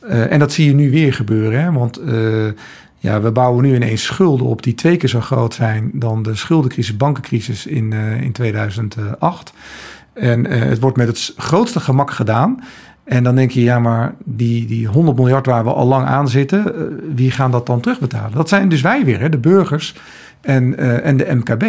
Uh, 0.08 0.32
en 0.32 0.38
dat 0.38 0.52
zie 0.52 0.66
je 0.66 0.74
nu 0.74 0.90
weer 0.90 1.14
gebeuren. 1.14 1.62
Hè? 1.62 1.72
Want 1.72 2.00
uh, 2.00 2.46
ja, 2.98 3.20
we 3.20 3.32
bouwen 3.32 3.64
nu 3.64 3.74
ineens 3.74 4.04
schulden 4.04 4.46
op 4.46 4.62
die 4.62 4.74
twee 4.74 4.96
keer 4.96 5.08
zo 5.08 5.20
groot 5.20 5.54
zijn 5.54 5.90
dan 5.92 6.22
de 6.22 6.34
schuldencrisis, 6.34 6.96
bankencrisis 6.96 7.66
in, 7.66 7.90
uh, 7.92 8.22
in 8.22 8.32
2008. 8.32 9.52
En 10.12 10.50
het 10.50 10.80
wordt 10.80 10.96
met 10.96 11.06
het 11.06 11.34
grootste 11.36 11.80
gemak 11.80 12.10
gedaan. 12.10 12.64
En 13.04 13.24
dan 13.24 13.34
denk 13.34 13.50
je, 13.50 13.62
ja, 13.62 13.78
maar 13.78 14.14
die, 14.24 14.66
die 14.66 14.86
100 14.86 15.16
miljard 15.16 15.46
waar 15.46 15.64
we 15.64 15.72
al 15.72 15.86
lang 15.86 16.06
aan 16.06 16.28
zitten, 16.28 16.72
wie 17.14 17.30
gaan 17.30 17.50
dat 17.50 17.66
dan 17.66 17.80
terugbetalen? 17.80 18.36
Dat 18.36 18.48
zijn 18.48 18.68
dus 18.68 18.80
wij 18.80 19.04
weer, 19.04 19.20
hè, 19.20 19.28
de 19.28 19.38
burgers 19.38 19.94
en, 20.40 20.78
en 21.02 21.16
de 21.16 21.34
MKB 21.34 21.64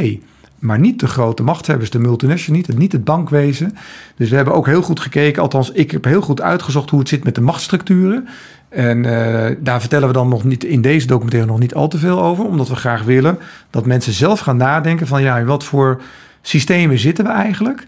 maar 0.65 0.79
niet 0.79 0.99
de 0.99 1.07
grote 1.07 1.43
machthebbers, 1.43 1.89
de 1.89 1.99
multinationals, 1.99 2.67
niet, 2.67 2.77
niet 2.77 2.91
het 2.91 3.03
bankwezen. 3.03 3.77
Dus 4.15 4.29
we 4.29 4.35
hebben 4.35 4.53
ook 4.53 4.65
heel 4.65 4.81
goed 4.81 4.99
gekeken, 4.99 5.41
althans 5.41 5.71
ik 5.71 5.91
heb 5.91 6.03
heel 6.03 6.21
goed 6.21 6.41
uitgezocht 6.41 6.89
hoe 6.89 6.99
het 6.99 7.09
zit 7.09 7.23
met 7.23 7.35
de 7.35 7.41
machtsstructuren. 7.41 8.27
En 8.69 8.97
uh, 9.03 9.47
daar 9.59 9.79
vertellen 9.79 10.07
we 10.07 10.13
dan 10.13 10.29
nog 10.29 10.43
niet 10.43 10.63
in 10.63 10.81
deze 10.81 11.07
documentaire 11.07 11.49
nog 11.49 11.59
niet 11.59 11.75
al 11.75 11.87
te 11.87 11.97
veel 11.97 12.23
over, 12.23 12.45
omdat 12.45 12.69
we 12.69 12.75
graag 12.75 13.03
willen 13.03 13.37
dat 13.69 13.85
mensen 13.85 14.13
zelf 14.13 14.39
gaan 14.39 14.57
nadenken 14.57 15.07
van 15.07 15.21
ja, 15.21 15.37
in 15.37 15.45
wat 15.45 15.63
voor 15.63 16.01
systemen 16.41 16.99
zitten 16.99 17.25
we 17.25 17.31
eigenlijk? 17.31 17.85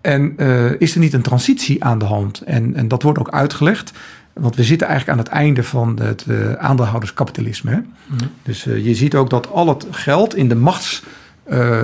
En 0.00 0.34
uh, 0.36 0.80
is 0.80 0.94
er 0.94 1.00
niet 1.00 1.12
een 1.12 1.22
transitie 1.22 1.84
aan 1.84 1.98
de 1.98 2.04
hand? 2.04 2.40
En, 2.40 2.74
en 2.74 2.88
dat 2.88 3.02
wordt 3.02 3.18
ook 3.18 3.30
uitgelegd. 3.30 3.92
Want 4.32 4.56
we 4.56 4.62
zitten 4.62 4.86
eigenlijk 4.86 5.18
aan 5.18 5.24
het 5.24 5.34
einde 5.34 5.62
van 5.62 5.98
het 6.02 6.24
uh, 6.28 6.52
aandeelhouderskapitalisme. 6.52 7.70
Hè? 7.70 7.76
Mm. 7.76 8.18
Dus 8.42 8.64
je 8.64 8.94
ziet 8.94 9.14
ook 9.14 9.30
dat 9.30 9.50
al 9.50 9.68
het 9.68 9.86
geld 9.90 10.36
in 10.36 10.48
de 10.48 10.54
machts 10.54 11.02
uh, 11.50 11.82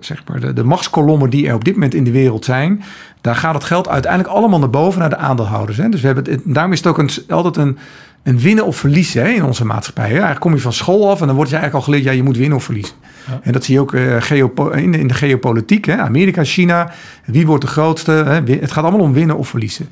zeg 0.00 0.22
maar 0.28 0.40
de, 0.40 0.52
de 0.52 0.64
machtskolommen 0.64 1.30
die 1.30 1.48
er 1.48 1.54
op 1.54 1.64
dit 1.64 1.74
moment 1.74 1.94
in 1.94 2.04
de 2.04 2.10
wereld 2.10 2.44
zijn, 2.44 2.82
daar 3.20 3.36
gaat 3.36 3.54
het 3.54 3.64
geld 3.64 3.88
uiteindelijk 3.88 4.34
allemaal 4.34 4.58
naar 4.58 4.70
boven, 4.70 5.00
naar 5.00 5.10
de 5.10 5.16
aandeelhouders. 5.16 5.78
Hè? 5.78 5.88
Dus 5.88 6.00
we 6.00 6.06
hebben 6.06 6.32
het, 6.32 6.40
daarom 6.44 6.72
is 6.72 6.78
het 6.78 6.86
ook 6.86 6.98
een, 6.98 7.10
altijd 7.28 7.56
een, 7.56 7.78
een 8.22 8.38
winnen 8.38 8.66
of 8.66 8.76
verliezen 8.76 9.22
hè, 9.22 9.28
in 9.28 9.44
onze 9.44 9.64
maatschappij. 9.64 10.04
Hè? 10.04 10.10
Eigenlijk 10.10 10.40
kom 10.40 10.54
je 10.54 10.60
van 10.60 10.72
school 10.72 11.10
af 11.10 11.20
en 11.20 11.26
dan 11.26 11.36
wordt 11.36 11.50
je 11.50 11.56
eigenlijk 11.56 11.86
al 11.86 11.92
geleerd, 11.92 12.10
ja, 12.10 12.16
je 12.16 12.22
moet 12.22 12.36
winnen 12.36 12.56
of 12.56 12.64
verliezen. 12.64 12.94
Ja. 13.28 13.40
En 13.42 13.52
dat 13.52 13.64
zie 13.64 13.74
je 13.74 13.80
ook 13.80 13.92
uh, 13.92 14.16
geopo 14.20 14.68
in, 14.68 14.92
de, 14.92 14.98
in, 14.98 15.06
de, 15.06 15.14
geopolitiek. 15.14 15.84
Hè? 15.84 15.96
Amerika, 15.96 16.44
China, 16.44 16.92
wie 17.24 17.46
wordt 17.46 17.64
de 17.64 17.70
grootste? 17.70 18.10
Hè? 18.12 18.52
Het 18.54 18.72
gaat 18.72 18.84
allemaal 18.84 19.06
om 19.06 19.12
winnen 19.12 19.36
of 19.36 19.48
verliezen. 19.48 19.88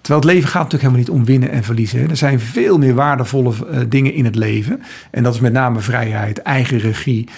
Terwijl 0.00 0.24
het 0.24 0.30
leven 0.30 0.48
gaat 0.48 0.62
natuurlijk 0.62 0.82
helemaal 0.82 1.14
niet 1.14 1.20
om 1.20 1.24
winnen 1.24 1.50
en 1.50 1.64
verliezen. 1.64 2.00
Hè. 2.00 2.08
Er 2.08 2.16
zijn 2.16 2.40
veel 2.40 2.78
meer 2.78 2.94
waardevolle 2.94 3.50
uh, 3.50 3.78
dingen 3.88 4.14
in 4.14 4.24
het 4.24 4.34
leven. 4.34 4.82
En 5.10 5.22
dat 5.22 5.34
is 5.34 5.40
met 5.40 5.52
name 5.52 5.80
vrijheid, 5.80 6.42
eigen 6.42 6.78
regie, 6.78 7.28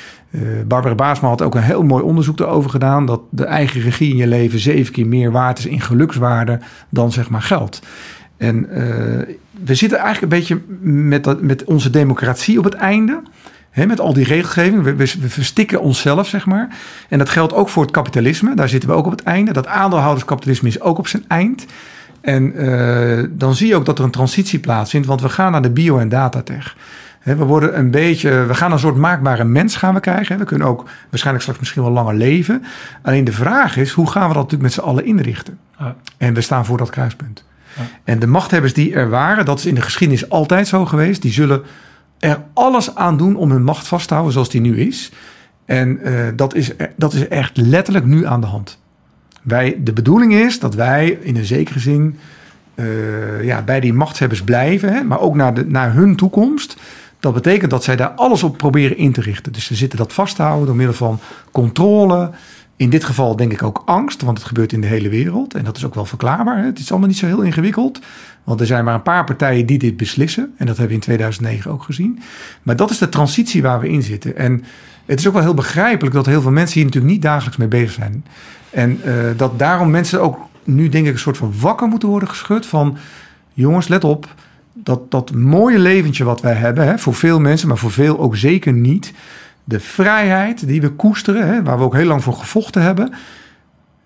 Barbara 0.66 0.94
Baasma 0.94 1.28
had 1.28 1.42
ook 1.42 1.54
een 1.54 1.62
heel 1.62 1.82
mooi 1.82 2.02
onderzoek 2.02 2.40
erover 2.40 2.70
gedaan. 2.70 3.06
Dat 3.06 3.20
de 3.30 3.44
eigen 3.44 3.80
regie 3.80 4.10
in 4.10 4.16
je 4.16 4.26
leven 4.26 4.58
zeven 4.58 4.92
keer 4.92 5.06
meer 5.06 5.32
waard 5.32 5.58
is 5.58 5.66
in 5.66 5.80
gelukswaarde 5.80 6.58
dan 6.88 7.12
zeg 7.12 7.30
maar 7.30 7.42
geld. 7.42 7.82
En 8.36 8.66
uh, 8.70 8.76
we 9.64 9.74
zitten 9.74 9.98
eigenlijk 9.98 10.32
een 10.32 10.38
beetje 10.38 10.60
met, 10.80 11.24
dat, 11.24 11.42
met 11.42 11.64
onze 11.64 11.90
democratie 11.90 12.58
op 12.58 12.64
het 12.64 12.74
einde. 12.74 13.22
Hè, 13.70 13.86
met 13.86 14.00
al 14.00 14.12
die 14.12 14.24
regelgeving. 14.24 14.82
We, 14.82 15.06
verstikken 15.06 15.80
onszelf, 15.80 16.28
zeg 16.28 16.46
maar. 16.46 16.68
En 17.08 17.18
dat 17.18 17.28
geldt 17.28 17.54
ook 17.54 17.68
voor 17.68 17.82
het 17.82 17.92
kapitalisme. 17.92 18.54
Daar 18.54 18.68
zitten 18.68 18.88
we 18.88 18.94
ook 18.94 19.06
op 19.06 19.10
het 19.10 19.22
einde. 19.22 19.52
Dat 19.52 19.66
aandeelhouderskapitalisme 19.66 20.68
is 20.68 20.80
ook 20.80 20.98
op 20.98 21.06
zijn 21.08 21.24
eind. 21.28 21.66
En 22.20 22.64
uh, 22.64 23.24
dan 23.30 23.54
zie 23.54 23.66
je 23.66 23.76
ook 23.76 23.86
dat 23.86 23.98
er 23.98 24.04
een 24.04 24.10
transitie 24.10 24.58
plaatsvindt. 24.58 25.06
Want 25.06 25.20
we 25.20 25.28
gaan 25.28 25.52
naar 25.52 25.62
de 25.62 25.70
bio- 25.70 25.98
en 25.98 26.08
datatech 26.08 26.76
we 27.22 27.34
worden 27.44 27.78
een 27.78 27.90
beetje, 27.90 28.46
we 28.46 28.54
gaan 28.54 28.72
een 28.72 28.78
soort 28.78 28.96
maakbare 28.96 29.44
mens 29.44 29.76
gaan 29.76 29.94
we 29.94 30.00
krijgen. 30.00 30.38
We 30.38 30.44
kunnen 30.44 30.66
ook 30.66 30.84
waarschijnlijk 31.10 31.42
straks 31.42 31.58
misschien 31.58 31.82
wel 31.82 31.92
langer 31.92 32.14
leven. 32.14 32.64
Alleen 33.02 33.24
de 33.24 33.32
vraag 33.32 33.76
is, 33.76 33.90
hoe 33.90 34.10
gaan 34.10 34.28
we 34.28 34.34
dat 34.34 34.42
natuurlijk 34.42 34.62
met 34.62 34.72
z'n 34.72 34.80
allen 34.80 35.04
inrichten? 35.04 35.58
Ja. 35.78 35.96
En 36.16 36.34
we 36.34 36.40
staan 36.40 36.64
voor 36.64 36.78
dat 36.78 36.90
kruispunt. 36.90 37.44
Ja. 37.76 37.82
En 38.04 38.18
de 38.18 38.26
machthebbers 38.26 38.74
die 38.74 38.94
er 38.94 39.08
waren, 39.08 39.44
dat 39.44 39.58
is 39.58 39.66
in 39.66 39.74
de 39.74 39.82
geschiedenis 39.82 40.28
altijd 40.28 40.68
zo 40.68 40.86
geweest, 40.86 41.22
die 41.22 41.32
zullen 41.32 41.62
er 42.18 42.40
alles 42.52 42.94
aan 42.94 43.16
doen 43.16 43.36
om 43.36 43.50
hun 43.50 43.64
macht 43.64 43.86
vast 43.86 44.08
te 44.08 44.14
houden 44.14 44.32
zoals 44.32 44.50
die 44.50 44.60
nu 44.60 44.78
is. 44.78 45.12
En 45.64 45.98
uh, 46.08 46.28
dat, 46.36 46.54
is, 46.54 46.70
dat 46.96 47.12
is 47.12 47.28
echt 47.28 47.56
letterlijk 47.56 48.04
nu 48.04 48.26
aan 48.26 48.40
de 48.40 48.46
hand. 48.46 48.80
Wij, 49.42 49.76
de 49.78 49.92
bedoeling 49.92 50.34
is 50.34 50.58
dat 50.58 50.74
wij 50.74 51.18
in 51.20 51.36
een 51.36 51.44
zekere 51.44 51.78
zin 51.78 52.18
uh, 52.74 53.44
ja, 53.44 53.62
bij 53.62 53.80
die 53.80 53.92
machtshebbers 53.92 54.42
blijven, 54.42 54.92
hè, 54.92 55.02
maar 55.02 55.20
ook 55.20 55.34
naar, 55.34 55.54
de, 55.54 55.66
naar 55.66 55.92
hun 55.92 56.16
toekomst. 56.16 56.76
Dat 57.22 57.34
betekent 57.34 57.70
dat 57.70 57.84
zij 57.84 57.96
daar 57.96 58.10
alles 58.10 58.42
op 58.42 58.56
proberen 58.56 58.96
in 58.96 59.12
te 59.12 59.20
richten. 59.20 59.52
Dus 59.52 59.64
ze 59.64 59.74
zitten 59.74 59.98
dat 59.98 60.12
vast 60.12 60.36
te 60.36 60.42
houden 60.42 60.66
door 60.66 60.76
middel 60.76 60.94
van 60.94 61.20
controle. 61.50 62.30
In 62.76 62.90
dit 62.90 63.04
geval 63.04 63.36
denk 63.36 63.52
ik 63.52 63.62
ook 63.62 63.82
angst, 63.84 64.22
want 64.22 64.38
het 64.38 64.46
gebeurt 64.46 64.72
in 64.72 64.80
de 64.80 64.86
hele 64.86 65.08
wereld. 65.08 65.54
En 65.54 65.64
dat 65.64 65.76
is 65.76 65.84
ook 65.84 65.94
wel 65.94 66.04
verklaarbaar. 66.04 66.64
Het 66.64 66.78
is 66.78 66.90
allemaal 66.90 67.08
niet 67.08 67.18
zo 67.18 67.26
heel 67.26 67.40
ingewikkeld. 67.40 68.00
Want 68.44 68.60
er 68.60 68.66
zijn 68.66 68.84
maar 68.84 68.94
een 68.94 69.02
paar 69.02 69.24
partijen 69.24 69.66
die 69.66 69.78
dit 69.78 69.96
beslissen. 69.96 70.54
En 70.56 70.66
dat 70.66 70.76
hebben 70.76 70.86
we 70.86 70.94
in 70.94 71.00
2009 71.00 71.70
ook 71.70 71.82
gezien. 71.82 72.22
Maar 72.62 72.76
dat 72.76 72.90
is 72.90 72.98
de 72.98 73.08
transitie 73.08 73.62
waar 73.62 73.80
we 73.80 73.88
in 73.88 74.02
zitten. 74.02 74.36
En 74.36 74.64
het 75.06 75.18
is 75.18 75.26
ook 75.26 75.34
wel 75.34 75.42
heel 75.42 75.54
begrijpelijk 75.54 76.14
dat 76.14 76.26
heel 76.26 76.42
veel 76.42 76.50
mensen 76.50 76.74
hier 76.74 76.84
natuurlijk 76.84 77.12
niet 77.12 77.22
dagelijks 77.22 77.56
mee 77.56 77.68
bezig 77.68 77.92
zijn. 77.92 78.24
En 78.70 79.00
uh, 79.04 79.14
dat 79.36 79.58
daarom 79.58 79.90
mensen 79.90 80.20
ook 80.20 80.38
nu 80.64 80.88
denk 80.88 81.06
ik 81.06 81.12
een 81.12 81.18
soort 81.18 81.36
van 81.36 81.52
wakker 81.60 81.88
moeten 81.88 82.08
worden 82.08 82.28
geschud 82.28 82.66
van... 82.66 82.96
jongens, 83.52 83.88
let 83.88 84.04
op, 84.04 84.34
dat, 84.72 85.10
dat 85.10 85.32
mooie 85.32 85.78
leventje 85.78 86.24
wat 86.24 86.40
wij 86.40 86.54
hebben... 86.54 86.86
Hè, 86.86 86.98
voor 86.98 87.14
veel 87.14 87.40
mensen, 87.40 87.68
maar 87.68 87.76
voor 87.76 87.92
veel 87.92 88.18
ook 88.18 88.36
zeker 88.36 88.72
niet... 88.72 89.12
de 89.64 89.80
vrijheid 89.80 90.66
die 90.66 90.80
we 90.80 90.90
koesteren, 90.90 91.46
hè, 91.46 91.62
waar 91.62 91.78
we 91.78 91.84
ook 91.84 91.94
heel 91.94 92.06
lang 92.06 92.22
voor 92.22 92.34
gevochten 92.34 92.82
hebben 92.82 93.12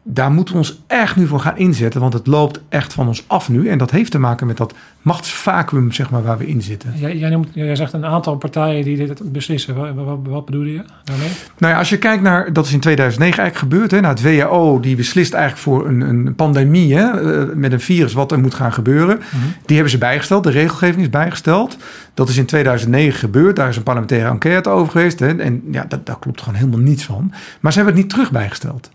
daar 0.09 0.31
moeten 0.31 0.55
we 0.55 0.61
ons 0.61 0.83
echt 0.87 1.16
nu 1.16 1.27
voor 1.27 1.40
gaan 1.40 1.57
inzetten, 1.57 2.01
want 2.01 2.12
het 2.12 2.27
loopt 2.27 2.61
echt 2.69 2.92
van 2.92 3.07
ons 3.07 3.25
af 3.27 3.49
nu. 3.49 3.69
En 3.69 3.79
dat 3.79 3.90
heeft 3.90 4.11
te 4.11 4.19
maken 4.19 4.47
met 4.47 4.57
dat 4.57 4.75
machtsvacuum, 5.03 5.92
zeg 5.92 6.11
maar, 6.11 6.23
waar 6.23 6.38
we 6.38 6.47
in 6.47 6.62
zitten. 6.62 6.92
Jij, 6.97 7.16
jij, 7.16 7.31
noemt, 7.31 7.49
jij 7.53 7.77
zegt 7.77 7.92
een 7.92 8.05
aantal 8.05 8.37
partijen 8.37 8.85
die 8.85 8.97
dit 8.97 9.33
beslissen. 9.33 9.75
Wat, 9.75 9.95
wat, 9.95 10.19
wat 10.23 10.45
bedoel 10.45 10.62
je 10.62 10.83
daarmee? 11.05 11.29
Nou 11.59 11.73
ja, 11.73 11.79
als 11.79 11.88
je 11.88 11.99
kijkt 11.99 12.23
naar, 12.23 12.53
dat 12.53 12.66
is 12.66 12.73
in 12.73 12.81
2009 12.81 13.42
eigenlijk 13.42 13.73
gebeurd. 13.73 13.90
Hè, 13.90 14.01
nou, 14.01 14.14
het 14.14 14.23
WHO 14.23 14.81
die 14.81 14.97
beslist 14.97 15.33
eigenlijk 15.33 15.62
voor 15.62 15.88
een, 15.88 16.01
een 16.01 16.35
pandemie 16.35 16.95
hè, 16.97 17.11
eh, 17.11 17.55
met 17.55 17.73
een 17.73 17.81
virus 17.81 18.12
wat 18.12 18.33
er 18.33 18.38
moet 18.38 18.55
gaan 18.55 18.73
gebeuren. 18.73 19.16
Mhm. 19.16 19.45
Die 19.64 19.75
hebben 19.75 19.90
ze 19.92 19.99
bijgesteld, 19.99 20.45
de 20.45 20.51
regelgeving 20.51 21.03
is 21.03 21.11
bijgesteld. 21.11 21.77
Dat 22.14 22.29
is 22.29 22.37
in 22.37 22.47
2009 22.47 23.19
gebeurd, 23.19 23.57
daar 23.57 23.69
is 23.69 23.77
een 23.77 23.83
parlementaire 23.83 24.31
enquête 24.31 24.69
over 24.69 24.92
geweest. 24.92 25.19
Hè, 25.19 25.37
en 25.37 25.62
ja, 25.71 25.85
dat, 25.88 26.07
daar 26.07 26.19
klopt 26.19 26.40
gewoon 26.40 26.59
helemaal 26.59 26.81
niets 26.81 27.05
van. 27.05 27.33
Maar 27.61 27.73
ze 27.73 27.79
hebben 27.79 27.95
het 27.95 28.05
niet 28.05 28.12
terug 28.12 28.31
bijgesteld. 28.31 28.90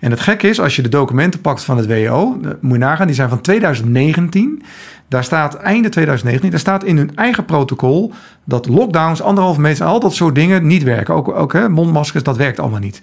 En 0.00 0.10
het 0.10 0.20
gekke 0.20 0.48
is, 0.48 0.60
als 0.60 0.76
je 0.76 0.82
de 0.82 0.88
documenten 0.88 1.40
pakt 1.40 1.64
van 1.64 1.76
het 1.76 1.86
WHO, 1.86 2.40
moet 2.60 2.72
je 2.72 2.78
nagaan, 2.78 3.06
die 3.06 3.16
zijn 3.16 3.28
van 3.28 3.40
2019. 3.40 4.62
Daar 5.08 5.24
staat 5.24 5.54
einde 5.54 5.88
2019, 5.88 6.50
daar 6.50 6.60
staat 6.60 6.84
in 6.84 6.96
hun 6.96 7.14
eigen 7.14 7.44
protocol 7.44 8.12
dat 8.44 8.68
lockdowns, 8.68 9.22
anderhalve 9.22 9.60
meter, 9.60 9.86
al 9.86 10.00
dat 10.00 10.14
soort 10.14 10.34
dingen 10.34 10.66
niet 10.66 10.82
werken. 10.82 11.14
Ook, 11.14 11.28
ook 11.28 11.52
hè, 11.52 11.68
mondmaskers, 11.68 12.22
dat 12.22 12.36
werkt 12.36 12.60
allemaal 12.60 12.80
niet. 12.80 13.00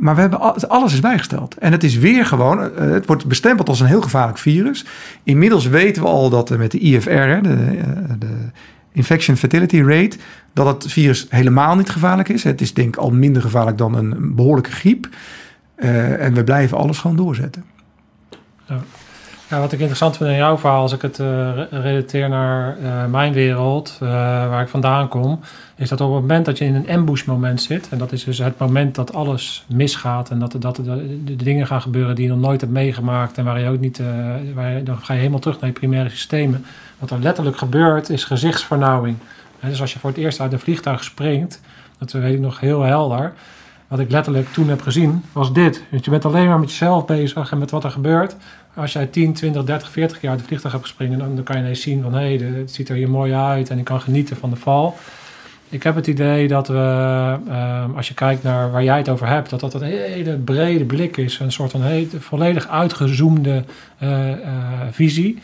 Maar 0.00 0.14
we 0.14 0.20
hebben 0.20 0.68
alles 0.68 0.92
is 0.92 1.00
bijgesteld. 1.00 1.58
En 1.58 1.72
het 1.72 1.84
is 1.84 1.96
weer 1.96 2.26
gewoon, 2.26 2.60
eh, 2.60 2.90
het 2.90 3.06
wordt 3.06 3.26
bestempeld 3.26 3.68
als 3.68 3.80
een 3.80 3.86
heel 3.86 4.02
gevaarlijk 4.02 4.38
virus. 4.38 4.84
Inmiddels 5.22 5.66
weten 5.66 6.02
we 6.02 6.08
al 6.08 6.30
dat 6.30 6.58
met 6.58 6.70
de 6.70 6.78
IFR, 6.78 7.10
de, 7.10 7.76
eh, 7.78 8.12
de 8.18 8.50
infection 8.98 9.36
fatality 9.36 9.80
rate, 9.80 10.16
dat 10.52 10.66
het 10.66 10.92
virus 10.92 11.26
helemaal 11.28 11.76
niet 11.76 11.90
gevaarlijk 11.90 12.28
is. 12.28 12.44
Het 12.44 12.60
is 12.60 12.74
denk 12.74 12.88
ik 12.88 12.96
al 12.96 13.10
minder 13.10 13.42
gevaarlijk 13.42 13.78
dan 13.78 13.94
een 13.94 14.34
behoorlijke 14.34 14.70
griep. 14.70 15.08
Uh, 15.76 16.24
en 16.24 16.34
we 16.34 16.44
blijven 16.44 16.78
alles 16.78 16.98
gewoon 16.98 17.16
doorzetten. 17.16 17.64
Ja. 18.68 18.80
Ja, 19.50 19.60
wat 19.60 19.72
ik 19.72 19.78
interessant 19.78 20.16
vind 20.16 20.30
in 20.30 20.36
jouw 20.36 20.58
verhaal, 20.58 20.82
als 20.82 20.92
ik 20.92 21.02
het 21.02 21.18
uh, 21.18 21.50
relateer 21.70 22.28
naar 22.28 22.76
uh, 22.82 23.06
mijn 23.06 23.32
wereld, 23.32 23.96
waar 24.00 24.62
ik 24.62 24.68
vandaan 24.68 25.08
kom, 25.08 25.40
is 25.76 25.88
dat 25.88 26.00
op 26.00 26.12
het 26.12 26.20
moment 26.20 26.44
dat 26.44 26.58
je 26.58 26.64
in 26.64 26.74
een 26.74 26.88
ambush 26.88 27.24
moment 27.24 27.62
zit, 27.62 27.88
en 27.88 27.98
dat 27.98 28.12
is 28.12 28.24
dus 28.24 28.38
het 28.38 28.58
moment 28.58 28.94
dat 28.94 29.14
alles 29.14 29.64
misgaat 29.68 30.30
en 30.30 30.38
dat, 30.38 30.54
dat 30.58 30.76
de, 30.76 31.36
dingen 31.36 31.66
gaan 31.66 31.82
gebeuren 31.82 32.14
die 32.14 32.24
je 32.24 32.30
nog 32.30 32.40
nooit 32.40 32.60
hebt 32.60 32.72
meegemaakt 32.72 33.38
en 33.38 33.44
waar 33.44 33.60
je 33.60 33.68
ook 33.68 33.80
niet, 33.80 34.00
waar 34.54 34.84
dan 34.84 34.98
ga 34.98 35.12
je 35.12 35.18
helemaal 35.18 35.40
terug 35.40 35.60
naar 35.60 35.70
je 35.70 35.78
primaire 35.78 36.10
systemen. 36.10 36.64
Wat 36.98 37.10
er 37.10 37.18
letterlijk 37.18 37.56
gebeurt 37.56 38.10
is 38.10 38.24
gezichtsvernauwing. 38.24 39.16
dus 39.60 39.80
als 39.80 39.92
je 39.92 39.98
voor 39.98 40.10
het 40.10 40.18
eerst 40.18 40.40
uit 40.40 40.52
een 40.52 40.58
vliegtuig 40.58 41.04
springt, 41.04 41.60
dat 41.98 42.12
weet 42.12 42.34
ik 42.34 42.40
nog 42.40 42.60
heel 42.60 42.82
helder, 42.82 43.32
wat 43.88 43.98
ik 43.98 44.10
letterlijk 44.10 44.52
toen 44.52 44.68
heb 44.68 44.82
gezien, 44.82 45.24
was 45.32 45.52
dit. 45.52 45.82
Dus 45.90 46.04
je 46.04 46.10
bent 46.10 46.24
alleen 46.24 46.48
maar 46.48 46.58
met 46.58 46.70
jezelf 46.70 47.04
bezig 47.04 47.50
en 47.50 47.58
met 47.58 47.70
wat 47.70 47.84
er 47.84 47.90
gebeurt. 47.90 48.36
Als 48.74 48.92
jij 48.92 49.06
10, 49.06 49.32
20, 49.32 49.64
30, 49.64 49.90
40 49.90 50.20
jaar 50.20 50.30
uit 50.30 50.40
de 50.40 50.46
vliegtuig 50.46 50.74
hebt 50.74 50.86
gespringen, 50.86 51.18
dan, 51.18 51.42
kan 51.42 51.56
je 51.56 51.62
ineens 51.62 51.82
zien 51.82 52.02
van 52.02 52.14
hé, 52.14 52.36
hey, 52.36 52.48
het 52.48 52.72
ziet 52.72 52.88
er 52.88 52.96
hier 52.96 53.10
mooi 53.10 53.32
uit 53.32 53.70
en 53.70 53.78
ik 53.78 53.84
kan 53.84 54.00
genieten 54.00 54.36
van 54.36 54.50
de 54.50 54.56
val. 54.56 54.96
Ik 55.70 55.82
heb 55.82 55.94
het 55.94 56.06
idee 56.06 56.48
dat 56.48 56.68
we, 56.68 57.36
uh, 57.48 57.84
als 57.96 58.08
je 58.08 58.14
kijkt 58.14 58.42
naar 58.42 58.70
waar 58.70 58.84
jij 58.84 58.98
het 58.98 59.08
over 59.08 59.26
hebt, 59.26 59.50
dat 59.50 59.60
dat 59.60 59.74
een 59.74 59.82
hele 59.82 60.36
brede 60.36 60.84
blik 60.84 61.16
is. 61.16 61.38
Een 61.38 61.52
soort 61.52 61.70
van 61.70 61.82
hele, 61.82 62.08
volledig 62.18 62.68
uitgezoomde 62.68 63.64
uh, 64.02 64.28
uh, 64.28 64.36
visie. 64.90 65.38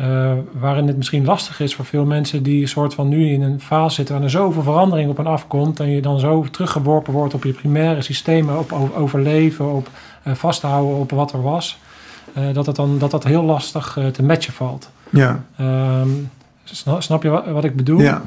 Uh, 0.00 0.32
waarin 0.52 0.86
het 0.86 0.96
misschien 0.96 1.24
lastig 1.24 1.60
is 1.60 1.74
voor 1.74 1.84
veel 1.84 2.04
mensen 2.04 2.42
die 2.42 2.62
een 2.62 2.68
soort 2.68 2.94
van 2.94 3.08
nu 3.08 3.32
in 3.32 3.42
een 3.42 3.60
fase 3.60 3.94
zitten 3.94 4.14
waar 4.14 4.24
er 4.24 4.30
zoveel 4.30 4.62
verandering 4.62 5.10
op 5.10 5.18
en 5.18 5.26
afkomt 5.26 5.80
en 5.80 5.90
je 5.90 6.00
dan 6.00 6.20
zo 6.20 6.46
teruggeworpen 6.50 7.12
wordt 7.12 7.34
op 7.34 7.44
je 7.44 7.52
primaire 7.52 8.02
systemen, 8.02 8.58
op 8.58 8.92
overleven, 8.94 9.72
op 9.72 9.88
uh, 10.26 10.34
vasthouden 10.34 10.96
op 10.96 11.10
wat 11.10 11.32
er 11.32 11.42
was, 11.42 11.78
uh, 12.38 12.54
dat, 12.54 12.66
het 12.66 12.76
dan, 12.76 12.98
dat 12.98 13.10
dat 13.10 13.24
heel 13.24 13.42
lastig 13.42 13.98
te 14.12 14.22
matchen 14.22 14.52
valt. 14.52 14.90
Ja. 15.10 15.44
Um, 15.60 16.30
snap, 16.64 17.02
snap, 17.02 17.22
je 17.22 17.28
wat, 17.28 17.46
wat, 17.46 17.64
ik 17.64 17.76
bedoel? 17.76 18.00
Ja. 18.00 18.22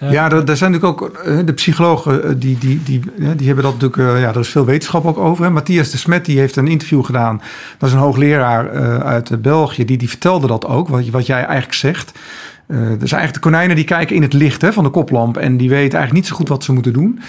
Ja, 0.00 0.30
er, 0.30 0.56
zijn 0.56 0.72
natuurlijk 0.72 1.02
ook 1.02 1.24
de 1.46 1.52
psychologen, 1.52 2.38
die, 2.38 2.58
die, 2.58 2.82
die, 2.82 3.00
die 3.36 3.46
hebben 3.46 3.64
dat 3.64 3.80
natuurlijk, 3.80 4.18
ja, 4.18 4.28
er 4.28 4.40
is 4.40 4.48
veel 4.48 4.64
wetenschap 4.64 5.06
ook 5.06 5.18
over. 5.18 5.52
Matthias 5.52 5.90
de 5.90 5.96
Smet 5.96 6.24
die 6.24 6.38
heeft 6.38 6.56
een 6.56 6.68
interview 6.68 7.04
gedaan. 7.04 7.40
Dat 7.78 7.88
is 7.88 7.94
een 7.94 8.00
hoogleraar 8.00 8.70
uit 9.02 9.42
België, 9.42 9.84
die, 9.84 9.96
die 9.96 10.08
vertelde 10.08 10.46
dat 10.46 10.66
ook, 10.66 10.88
wat, 10.88 11.08
wat 11.08 11.26
jij 11.26 11.44
eigenlijk 11.44 11.74
zegt. 11.74 12.12
Er 12.68 12.76
zijn 12.76 12.98
eigenlijk 12.98 13.32
de 13.32 13.40
konijnen 13.40 13.76
die 13.76 13.84
kijken 13.84 14.16
in 14.16 14.22
het 14.22 14.32
licht 14.32 14.62
hè, 14.62 14.72
van 14.72 14.84
de 14.84 14.90
koplamp 14.90 15.36
en 15.36 15.56
die 15.56 15.68
weten 15.68 15.98
eigenlijk 15.98 16.12
niet 16.12 16.26
zo 16.26 16.36
goed 16.36 16.48
wat 16.48 16.64
ze 16.64 16.72
moeten 16.72 16.92
doen. 16.92 17.20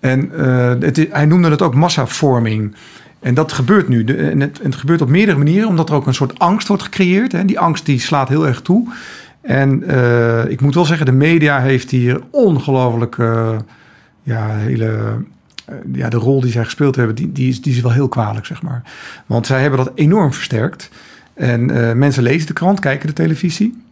En 0.00 0.30
uh, 0.34 0.72
het, 0.80 1.06
hij 1.10 1.26
noemde 1.26 1.50
het 1.50 1.62
ook 1.62 1.74
massavorming. 1.74 2.74
En 3.20 3.34
dat 3.34 3.52
gebeurt 3.52 3.88
nu. 3.88 4.04
En 4.04 4.40
het, 4.40 4.60
het, 4.62 4.74
gebeurt 4.74 5.00
op 5.00 5.08
meerdere 5.08 5.38
manieren, 5.38 5.68
omdat 5.68 5.88
er 5.88 5.94
ook 5.94 6.06
een 6.06 6.14
soort 6.14 6.38
angst 6.38 6.68
wordt 6.68 6.82
gecreëerd. 6.82 7.32
Hè. 7.32 7.44
Die 7.44 7.58
angst 7.58 7.86
die 7.86 8.00
slaat 8.00 8.28
heel 8.28 8.46
erg 8.46 8.60
toe. 8.60 8.88
En 9.40 9.82
uh, 9.90 10.44
ik 10.44 10.60
moet 10.60 10.74
wel 10.74 10.84
zeggen, 10.84 11.06
de 11.06 11.12
media 11.12 11.60
heeft 11.60 11.90
hier 11.90 12.20
ongelooflijk 12.30 13.16
uh, 13.16 13.56
ja, 14.22 14.48
hele. 14.48 14.86
Uh, 15.70 15.76
ja, 15.92 16.08
de 16.08 16.16
rol 16.16 16.40
die 16.40 16.50
zij 16.50 16.64
gespeeld 16.64 16.96
hebben, 16.96 17.14
die, 17.14 17.32
die, 17.32 17.48
is, 17.48 17.62
die 17.62 17.74
is 17.74 17.80
wel 17.80 17.92
heel 17.92 18.08
kwalijk, 18.08 18.46
zeg 18.46 18.62
maar. 18.62 18.82
Want 19.26 19.46
zij 19.46 19.60
hebben 19.60 19.84
dat 19.84 19.92
enorm 19.94 20.32
versterkt. 20.32 20.90
En 21.34 21.66
mensen 21.98 22.22
lezen 22.22 22.46
de 22.46 22.52
krant, 22.52 22.80
kijken 22.80 23.06
de 23.06 23.12
televisie. 23.12 23.82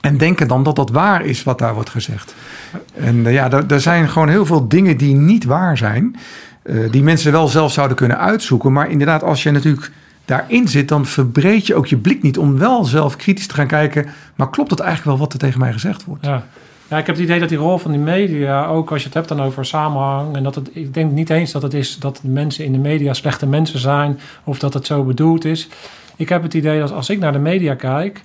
En 0.00 0.16
denken 0.16 0.48
dan 0.48 0.62
dat 0.62 0.76
dat 0.76 0.90
waar 0.90 1.24
is 1.24 1.42
wat 1.42 1.58
daar 1.58 1.74
wordt 1.74 1.90
gezegd. 1.90 2.34
En 2.94 3.22
ja, 3.22 3.50
er 3.68 3.80
zijn 3.80 4.08
gewoon 4.08 4.28
heel 4.28 4.46
veel 4.46 4.68
dingen 4.68 4.96
die 4.96 5.14
niet 5.14 5.44
waar 5.44 5.76
zijn. 5.76 6.16
die 6.90 7.02
mensen 7.02 7.32
wel 7.32 7.48
zelf 7.48 7.72
zouden 7.72 7.96
kunnen 7.96 8.18
uitzoeken. 8.18 8.72
Maar 8.72 8.90
inderdaad, 8.90 9.22
als 9.22 9.42
je 9.42 9.50
natuurlijk 9.50 9.90
daarin 10.24 10.68
zit, 10.68 10.88
dan 10.88 11.06
verbreed 11.06 11.66
je 11.66 11.74
ook 11.74 11.86
je 11.86 11.96
blik 11.96 12.22
niet 12.22 12.38
om 12.38 12.58
wel 12.58 12.84
zelf 12.84 13.16
kritisch 13.16 13.46
te 13.46 13.54
gaan 13.54 13.66
kijken. 13.66 14.06
Maar 14.34 14.50
klopt 14.50 14.70
het 14.70 14.80
eigenlijk 14.80 15.10
wel 15.10 15.26
wat 15.26 15.32
er 15.32 15.38
tegen 15.38 15.58
mij 15.58 15.72
gezegd 15.72 16.04
wordt? 16.04 16.24
Ja. 16.24 16.46
Ja, 16.92 16.98
ik 16.98 17.06
heb 17.06 17.14
het 17.16 17.24
idee 17.24 17.40
dat 17.40 17.48
die 17.48 17.58
rol 17.58 17.78
van 17.78 17.90
die 17.90 18.00
media, 18.00 18.66
ook 18.66 18.90
als 18.90 19.00
je 19.00 19.06
het 19.06 19.14
hebt 19.14 19.28
dan 19.28 19.42
over 19.42 19.64
samenhang, 19.64 20.36
en 20.36 20.42
dat 20.42 20.54
het, 20.54 20.70
ik 20.72 20.94
denk 20.94 21.12
niet 21.12 21.30
eens 21.30 21.52
dat 21.52 21.62
het 21.62 21.74
is 21.74 21.98
dat 21.98 22.20
mensen 22.22 22.64
in 22.64 22.72
de 22.72 22.78
media 22.78 23.14
slechte 23.14 23.46
mensen 23.46 23.78
zijn 23.78 24.18
of 24.44 24.58
dat 24.58 24.74
het 24.74 24.86
zo 24.86 25.04
bedoeld 25.04 25.44
is. 25.44 25.68
Ik 26.16 26.28
heb 26.28 26.42
het 26.42 26.54
idee 26.54 26.80
dat 26.80 26.92
als 26.92 27.10
ik 27.10 27.18
naar 27.18 27.32
de 27.32 27.38
media 27.38 27.74
kijk, 27.74 28.24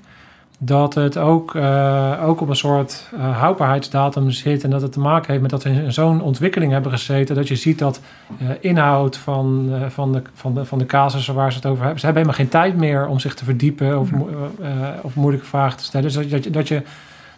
dat 0.58 0.94
het 0.94 1.18
ook, 1.18 1.54
uh, 1.54 2.24
ook 2.26 2.42
op 2.42 2.50
een 2.50 2.56
soort 2.56 3.10
uh, 3.14 3.38
houdbaarheidsdatum 3.40 4.32
zit. 4.32 4.64
En 4.64 4.70
dat 4.70 4.82
het 4.82 4.92
te 4.92 5.00
maken 5.00 5.30
heeft 5.30 5.42
met 5.42 5.52
dat 5.52 5.64
we 5.64 5.70
in 5.70 5.94
zo'n 5.94 6.22
ontwikkeling 6.22 6.72
hebben 6.72 6.92
gezeten. 6.92 7.36
Dat 7.36 7.48
je 7.48 7.56
ziet 7.56 7.80
dat 7.80 8.00
uh, 8.42 8.50
inhoud 8.60 9.18
van, 9.18 9.72
van, 9.90 10.12
de, 10.12 10.22
van, 10.34 10.54
de, 10.54 10.66
van 10.66 10.78
de 10.78 10.86
casussen 10.86 11.36
waar 11.36 11.52
ze 11.52 11.58
het 11.58 11.66
over 11.66 11.82
hebben. 11.82 12.00
Ze 12.00 12.06
hebben 12.06 12.24
helemaal 12.24 12.46
geen 12.46 12.62
tijd 12.62 12.78
meer 12.78 13.08
om 13.08 13.20
zich 13.20 13.34
te 13.34 13.44
verdiepen 13.44 14.00
of, 14.00 14.10
of 15.02 15.16
moeilijke 15.16 15.48
vragen 15.48 15.78
te 15.78 15.84
stellen. 15.84 16.06
Dus 16.06 16.16
dat, 16.16 16.30
dat, 16.30 16.44
je, 16.44 16.50
dat, 16.50 16.68
je, 16.68 16.82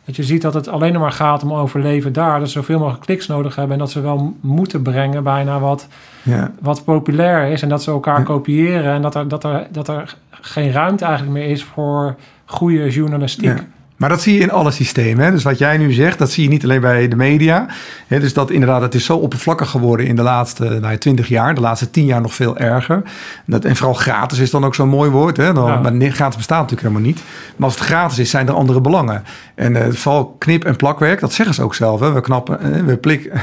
dat 0.05 0.15
je 0.15 0.23
ziet 0.23 0.41
dat 0.41 0.53
het 0.53 0.67
alleen 0.67 0.99
maar 0.99 1.11
gaat 1.11 1.43
om 1.43 1.53
overleven 1.53 2.13
daar. 2.13 2.39
Dat 2.39 2.47
ze 2.47 2.53
zoveel 2.53 2.79
mogelijk 2.79 3.05
kliks 3.05 3.27
nodig 3.27 3.55
hebben. 3.55 3.73
En 3.73 3.79
dat 3.79 3.91
ze 3.91 4.01
wel 4.01 4.35
moeten 4.41 4.81
brengen 4.81 5.23
bijna 5.23 5.59
wat, 5.59 5.87
ja. 6.23 6.51
wat 6.61 6.83
populair 6.83 7.51
is. 7.51 7.61
En 7.61 7.69
dat 7.69 7.83
ze 7.83 7.91
elkaar 7.91 8.19
ja. 8.19 8.23
kopiëren. 8.23 8.93
En 8.93 9.01
dat 9.01 9.15
er, 9.15 9.27
dat, 9.27 9.43
er, 9.43 9.67
dat 9.71 9.87
er 9.87 10.15
geen 10.29 10.71
ruimte 10.71 11.05
eigenlijk 11.05 11.37
meer 11.37 11.49
is 11.49 11.63
voor 11.63 12.15
goede 12.49 12.89
journalistiek. 12.89 13.45
Ja. 13.57 13.65
Maar 13.97 14.09
dat 14.09 14.21
zie 14.21 14.33
je 14.33 14.39
in 14.39 14.51
alle 14.51 14.71
systemen. 14.71 15.25
Hè? 15.25 15.31
Dus 15.31 15.43
wat 15.43 15.57
jij 15.57 15.77
nu 15.77 15.91
zegt, 15.91 16.17
dat 16.17 16.31
zie 16.31 16.43
je 16.43 16.49
niet 16.49 16.63
alleen 16.63 16.81
bij 16.81 17.07
de 17.07 17.15
media. 17.15 17.65
Hè? 18.07 18.19
Dus 18.19 18.33
dat 18.33 18.49
inderdaad, 18.51 18.81
het 18.81 18.93
is 18.95 19.05
zo 19.05 19.17
oppervlakkig 19.17 19.69
geworden 19.69 20.05
in 20.05 20.15
de 20.15 20.21
laatste 20.21 20.77
nou, 20.81 20.97
20 20.97 21.27
jaar. 21.27 21.55
De 21.55 21.61
laatste 21.61 21.89
10 21.91 22.05
jaar 22.05 22.21
nog 22.21 22.33
veel 22.33 22.57
erger. 22.57 23.01
Dat, 23.45 23.65
en 23.65 23.75
vooral 23.75 23.93
gratis 23.93 24.39
is 24.39 24.51
dan 24.51 24.65
ook 24.65 24.75
zo'n 24.75 24.89
mooi 24.89 25.09
woord. 25.09 25.37
Hè? 25.37 25.53
Dan, 25.53 25.65
Ja. 25.65 25.79
Maar 25.79 26.11
gratis 26.11 26.35
bestaat 26.37 26.61
natuurlijk 26.61 26.87
helemaal 26.87 27.07
niet. 27.07 27.21
Maar 27.55 27.65
als 27.69 27.75
het 27.79 27.83
gratis 27.87 28.19
is, 28.19 28.29
zijn 28.29 28.47
er 28.47 28.53
andere 28.53 28.81
belangen. 28.81 29.23
En 29.55 29.75
eh, 29.75 29.91
vooral 29.91 30.35
knip- 30.37 30.65
en 30.65 30.75
plakwerk, 30.75 31.19
dat 31.19 31.33
zeggen 31.33 31.55
ze 31.55 31.63
ook 31.63 31.75
zelf. 31.75 31.99
Hè? 31.99 32.11
We 32.11 32.21
knappen, 32.21 32.59
eh, 32.73 32.83
we 32.83 32.97
plik, 32.97 33.23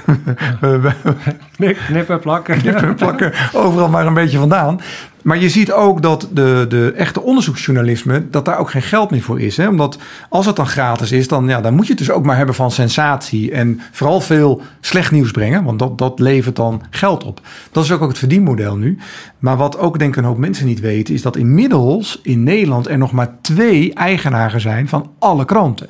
we, 0.60 0.78
we, 0.80 0.92
Knip, 1.56 1.78
knippen, 1.86 2.20
plakken. 2.20 2.58
knippen 2.58 2.84
en 2.88 2.94
plakken 2.94 3.32
overal 3.52 3.88
maar 3.88 4.06
een 4.06 4.14
beetje 4.14 4.38
vandaan. 4.38 4.80
Maar 5.26 5.38
je 5.38 5.48
ziet 5.48 5.72
ook 5.72 6.02
dat 6.02 6.28
de, 6.32 6.64
de 6.68 6.92
echte 6.92 7.20
onderzoeksjournalisme, 7.20 8.30
dat 8.30 8.44
daar 8.44 8.58
ook 8.58 8.70
geen 8.70 8.82
geld 8.82 9.10
meer 9.10 9.22
voor 9.22 9.40
is. 9.40 9.56
Hè? 9.56 9.68
Omdat 9.68 9.98
als 10.28 10.46
het 10.46 10.56
dan 10.56 10.66
gratis 10.66 11.12
is, 11.12 11.28
dan, 11.28 11.48
ja, 11.48 11.60
dan 11.60 11.74
moet 11.74 11.84
je 11.86 11.92
het 11.92 11.98
dus 11.98 12.10
ook 12.10 12.24
maar 12.24 12.36
hebben 12.36 12.54
van 12.54 12.70
sensatie. 12.70 13.52
En 13.52 13.80
vooral 13.92 14.20
veel 14.20 14.62
slecht 14.80 15.10
nieuws 15.10 15.30
brengen, 15.30 15.64
want 15.64 15.78
dat, 15.78 15.98
dat 15.98 16.18
levert 16.18 16.56
dan 16.56 16.82
geld 16.90 17.24
op. 17.24 17.40
Dat 17.72 17.84
is 17.84 17.92
ook, 17.92 18.02
ook 18.02 18.08
het 18.08 18.18
verdienmodel 18.18 18.76
nu. 18.76 18.98
Maar 19.38 19.56
wat 19.56 19.78
ook 19.78 19.98
denk 19.98 20.10
ik 20.10 20.16
een 20.16 20.28
hoop 20.28 20.38
mensen 20.38 20.66
niet 20.66 20.80
weten, 20.80 21.14
is 21.14 21.22
dat 21.22 21.36
inmiddels 21.36 22.20
in 22.22 22.42
Nederland 22.42 22.88
er 22.88 22.98
nog 22.98 23.12
maar 23.12 23.36
twee 23.40 23.94
eigenaren 23.94 24.60
zijn 24.60 24.88
van 24.88 25.10
alle 25.18 25.44
kranten. 25.44 25.88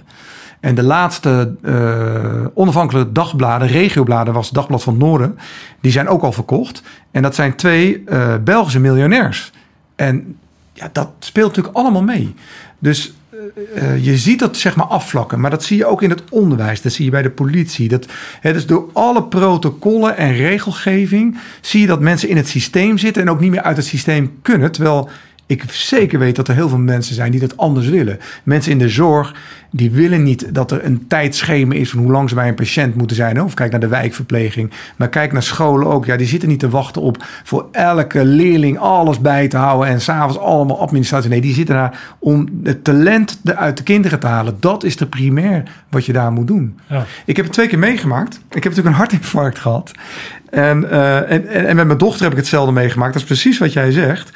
En 0.61 0.75
de 0.75 0.83
laatste 0.83 1.55
eh, 1.63 2.47
onafhankelijke 2.55 3.13
dagbladen, 3.13 3.69
regiobladen, 3.69 4.35
was 4.35 4.47
het 4.47 4.55
Dagblad 4.55 4.83
van 4.83 4.93
het 4.93 5.03
Noorden. 5.03 5.39
Die 5.81 5.93
zijn 5.93 6.09
ook 6.09 6.23
al 6.23 6.33
verkocht. 6.33 6.83
En 7.11 7.23
dat 7.23 7.35
zijn 7.35 7.57
twee 7.57 8.03
eh, 8.07 8.35
Belgische 8.45 8.81
miljonairs. 8.81 9.53
En 9.95 10.37
ja, 10.73 10.89
dat 10.93 11.09
speelt 11.19 11.49
natuurlijk 11.49 11.77
allemaal 11.77 12.03
mee. 12.03 12.35
Dus 12.79 13.15
eh, 13.75 14.05
je 14.05 14.17
ziet 14.17 14.39
dat 14.39 14.57
zeg 14.57 14.77
maar 14.77 14.87
afvlakken. 14.87 15.41
Maar 15.41 15.51
dat 15.51 15.65
zie 15.65 15.77
je 15.77 15.87
ook 15.87 16.03
in 16.03 16.11
het 16.11 16.23
onderwijs. 16.31 16.83
Dat 16.83 16.93
zie 16.93 17.05
je 17.05 17.11
bij 17.11 17.23
de 17.23 17.31
politie. 17.31 17.89
Dat, 17.89 18.07
hè, 18.41 18.53
dus 18.53 18.67
door 18.67 18.91
alle 18.93 19.23
protocollen 19.25 20.17
en 20.17 20.35
regelgeving 20.35 21.39
zie 21.61 21.81
je 21.81 21.87
dat 21.87 22.01
mensen 22.01 22.29
in 22.29 22.37
het 22.37 22.49
systeem 22.49 22.99
zitten 22.99 23.23
en 23.23 23.31
ook 23.31 23.41
niet 23.41 23.51
meer 23.51 23.63
uit 23.63 23.77
het 23.77 23.87
systeem 23.87 24.39
kunnen. 24.43 24.73
Terwijl 24.73 25.11
ik 25.47 25.65
zeker 25.71 26.19
weet 26.19 26.37
dat 26.37 26.49
er 26.49 26.55
heel 26.55 26.69
veel 26.69 26.79
mensen 26.79 27.15
zijn 27.15 27.31
die 27.31 27.41
dat 27.41 27.57
anders 27.57 27.89
willen. 27.89 28.19
Mensen 28.43 28.73
in 28.73 28.79
de 28.79 28.89
zorg, 28.89 29.35
die 29.71 29.91
willen 29.91 30.23
niet 30.23 30.55
dat 30.55 30.71
er 30.71 30.85
een 30.85 31.07
tijdschema 31.07 31.75
is 31.75 31.91
van 31.91 31.99
hoe 31.99 32.13
lang 32.13 32.29
ze 32.29 32.35
bij 32.35 32.49
een 32.49 32.55
patiënt 32.55 32.95
moeten 32.95 33.17
zijn. 33.17 33.43
Of 33.43 33.55
kijk 33.55 33.71
naar 33.71 33.81
de 33.81 33.89
wijkverpleging. 33.89 34.71
Maar 34.97 35.09
kijk 35.09 35.33
naar 35.33 35.43
scholen 35.43 35.87
ook. 35.87 36.05
Ja, 36.05 36.17
die 36.17 36.27
zitten 36.27 36.49
niet 36.49 36.59
te 36.59 36.69
wachten 36.69 37.03
op 37.03 37.25
voor 37.45 37.69
elke 37.73 38.25
leerling 38.25 38.79
alles 38.79 39.21
bij 39.21 39.49
te 39.49 39.57
houden. 39.57 39.89
En 39.89 40.01
s'avonds 40.01 40.39
allemaal 40.39 40.81
administratie. 40.81 41.31
Nee, 41.31 41.41
die 41.41 41.55
zitten 41.55 41.75
daar 41.75 42.01
om 42.19 42.49
het 42.63 42.85
talent 42.85 43.39
uit 43.45 43.77
de 43.77 43.83
kinderen 43.83 44.19
te 44.19 44.27
halen. 44.27 44.57
Dat 44.61 44.85
is 44.85 44.97
de 44.97 45.07
primair 45.07 45.63
wat 45.89 46.05
je 46.05 46.13
daar 46.13 46.33
moet 46.33 46.47
doen. 46.47 46.79
Ja. 46.87 47.05
Ik 47.25 47.37
heb 47.37 47.45
het 47.45 47.55
twee 47.55 47.69
keer 47.69 47.79
meegemaakt. 47.79 48.35
Ik 48.35 48.65
heb 48.65 48.65
natuurlijk 48.65 48.87
een 48.87 49.01
hartinfarct 49.01 49.59
gehad. 49.59 49.93
En, 50.51 50.91
eh, 50.91 51.17
en, 51.17 51.49
en, 51.49 51.67
en 51.67 51.77
met 51.77 51.87
mijn 51.87 51.99
dochter 51.99 52.23
heb 52.23 52.33
ik 52.33 52.39
hetzelfde 52.39 52.73
meegemaakt. 52.73 53.13
Dat 53.13 53.23
is 53.23 53.29
precies 53.29 53.59
wat 53.59 53.73
jij 53.73 53.91
zegt. 53.91 54.31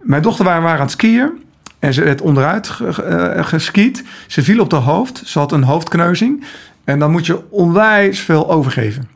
Mijn 0.00 0.22
dochter 0.22 0.44
waren, 0.44 0.62
waren 0.62 0.78
aan 0.78 0.84
het 0.84 0.92
skiën. 0.92 1.30
En 1.78 1.94
ze 1.94 2.04
werd 2.04 2.20
onderuit 2.20 2.70
eh, 2.80 3.44
geskiet. 3.44 4.04
Ze 4.26 4.42
viel 4.42 4.60
op 4.60 4.70
de 4.70 4.76
hoofd. 4.76 5.22
Ze 5.24 5.38
had 5.38 5.52
een 5.52 5.62
hoofdkneuzing. 5.62 6.44
En 6.84 6.98
dan 6.98 7.10
moet 7.10 7.26
je 7.26 7.50
onwijs 7.50 8.20
veel 8.20 8.50
overgeven. 8.50 9.08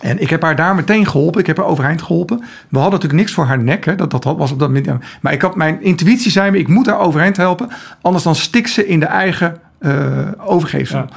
En 0.00 0.20
ik 0.20 0.30
heb 0.30 0.42
haar 0.42 0.56
daar 0.56 0.74
meteen 0.74 1.06
geholpen. 1.06 1.40
Ik 1.40 1.46
heb 1.46 1.56
haar 1.56 1.66
overeind 1.66 2.02
geholpen. 2.02 2.38
We 2.38 2.78
hadden 2.78 2.92
natuurlijk 2.92 3.20
niks 3.20 3.32
voor 3.32 3.44
haar 3.44 3.62
nek. 3.62 3.98
Dat, 3.98 4.10
dat 4.10 4.24
was 4.24 4.52
op 4.52 4.58
dat 4.58 4.68
moment. 4.68 5.04
Maar 5.20 5.32
ik 5.32 5.42
had, 5.42 5.56
mijn 5.56 5.82
intuïtie 5.82 6.30
zei 6.30 6.50
me, 6.50 6.58
ik 6.58 6.68
moet 6.68 6.86
haar 6.86 6.98
overeind 6.98 7.36
helpen. 7.36 7.68
Anders 8.00 8.24
dan 8.24 8.34
stikt 8.34 8.70
ze 8.70 8.86
in 8.86 9.00
de 9.00 9.06
eigen 9.06 9.60
eh, 9.78 10.28
overgeefsel. 10.36 10.98
Ja. 10.98 11.08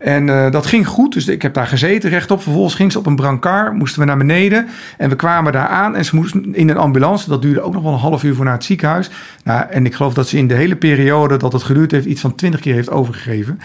En 0.00 0.28
eh, 0.28 0.50
dat 0.50 0.66
ging 0.66 0.86
goed. 0.86 1.12
Dus 1.12 1.28
ik 1.28 1.42
heb 1.42 1.54
daar 1.54 1.66
gezeten 1.66 2.10
rechtop. 2.10 2.42
Vervolgens 2.42 2.74
ging 2.74 2.92
ze 2.92 2.98
op 2.98 3.06
een 3.06 3.16
brancard. 3.16 3.74
Moesten 3.74 4.00
we 4.00 4.06
naar 4.06 4.16
beneden. 4.16 4.66
En 4.98 5.08
we 5.08 5.16
kwamen 5.16 5.52
daar 5.52 5.66
aan. 5.66 5.96
En 5.96 6.04
ze 6.04 6.16
moest 6.16 6.34
in 6.34 6.68
een 6.68 6.76
ambulance. 6.76 7.28
Dat 7.28 7.42
duurde 7.42 7.60
ook 7.60 7.72
nog 7.72 7.82
wel 7.82 7.92
een 7.92 7.98
half 7.98 8.22
uur 8.22 8.34
voor 8.34 8.44
naar 8.44 8.54
het 8.54 8.64
ziekenhuis. 8.64 9.10
Nou, 9.44 9.66
en 9.70 9.86
ik 9.86 9.94
geloof 9.94 10.14
dat 10.14 10.28
ze 10.28 10.36
in 10.36 10.48
de 10.48 10.54
hele 10.54 10.76
periode 10.76 11.36
dat 11.36 11.52
het 11.52 11.62
geduurd 11.62 11.90
heeft... 11.90 12.06
iets 12.06 12.20
van 12.20 12.34
twintig 12.34 12.60
keer 12.60 12.74
heeft 12.74 12.90
overgegeven. 12.90 13.60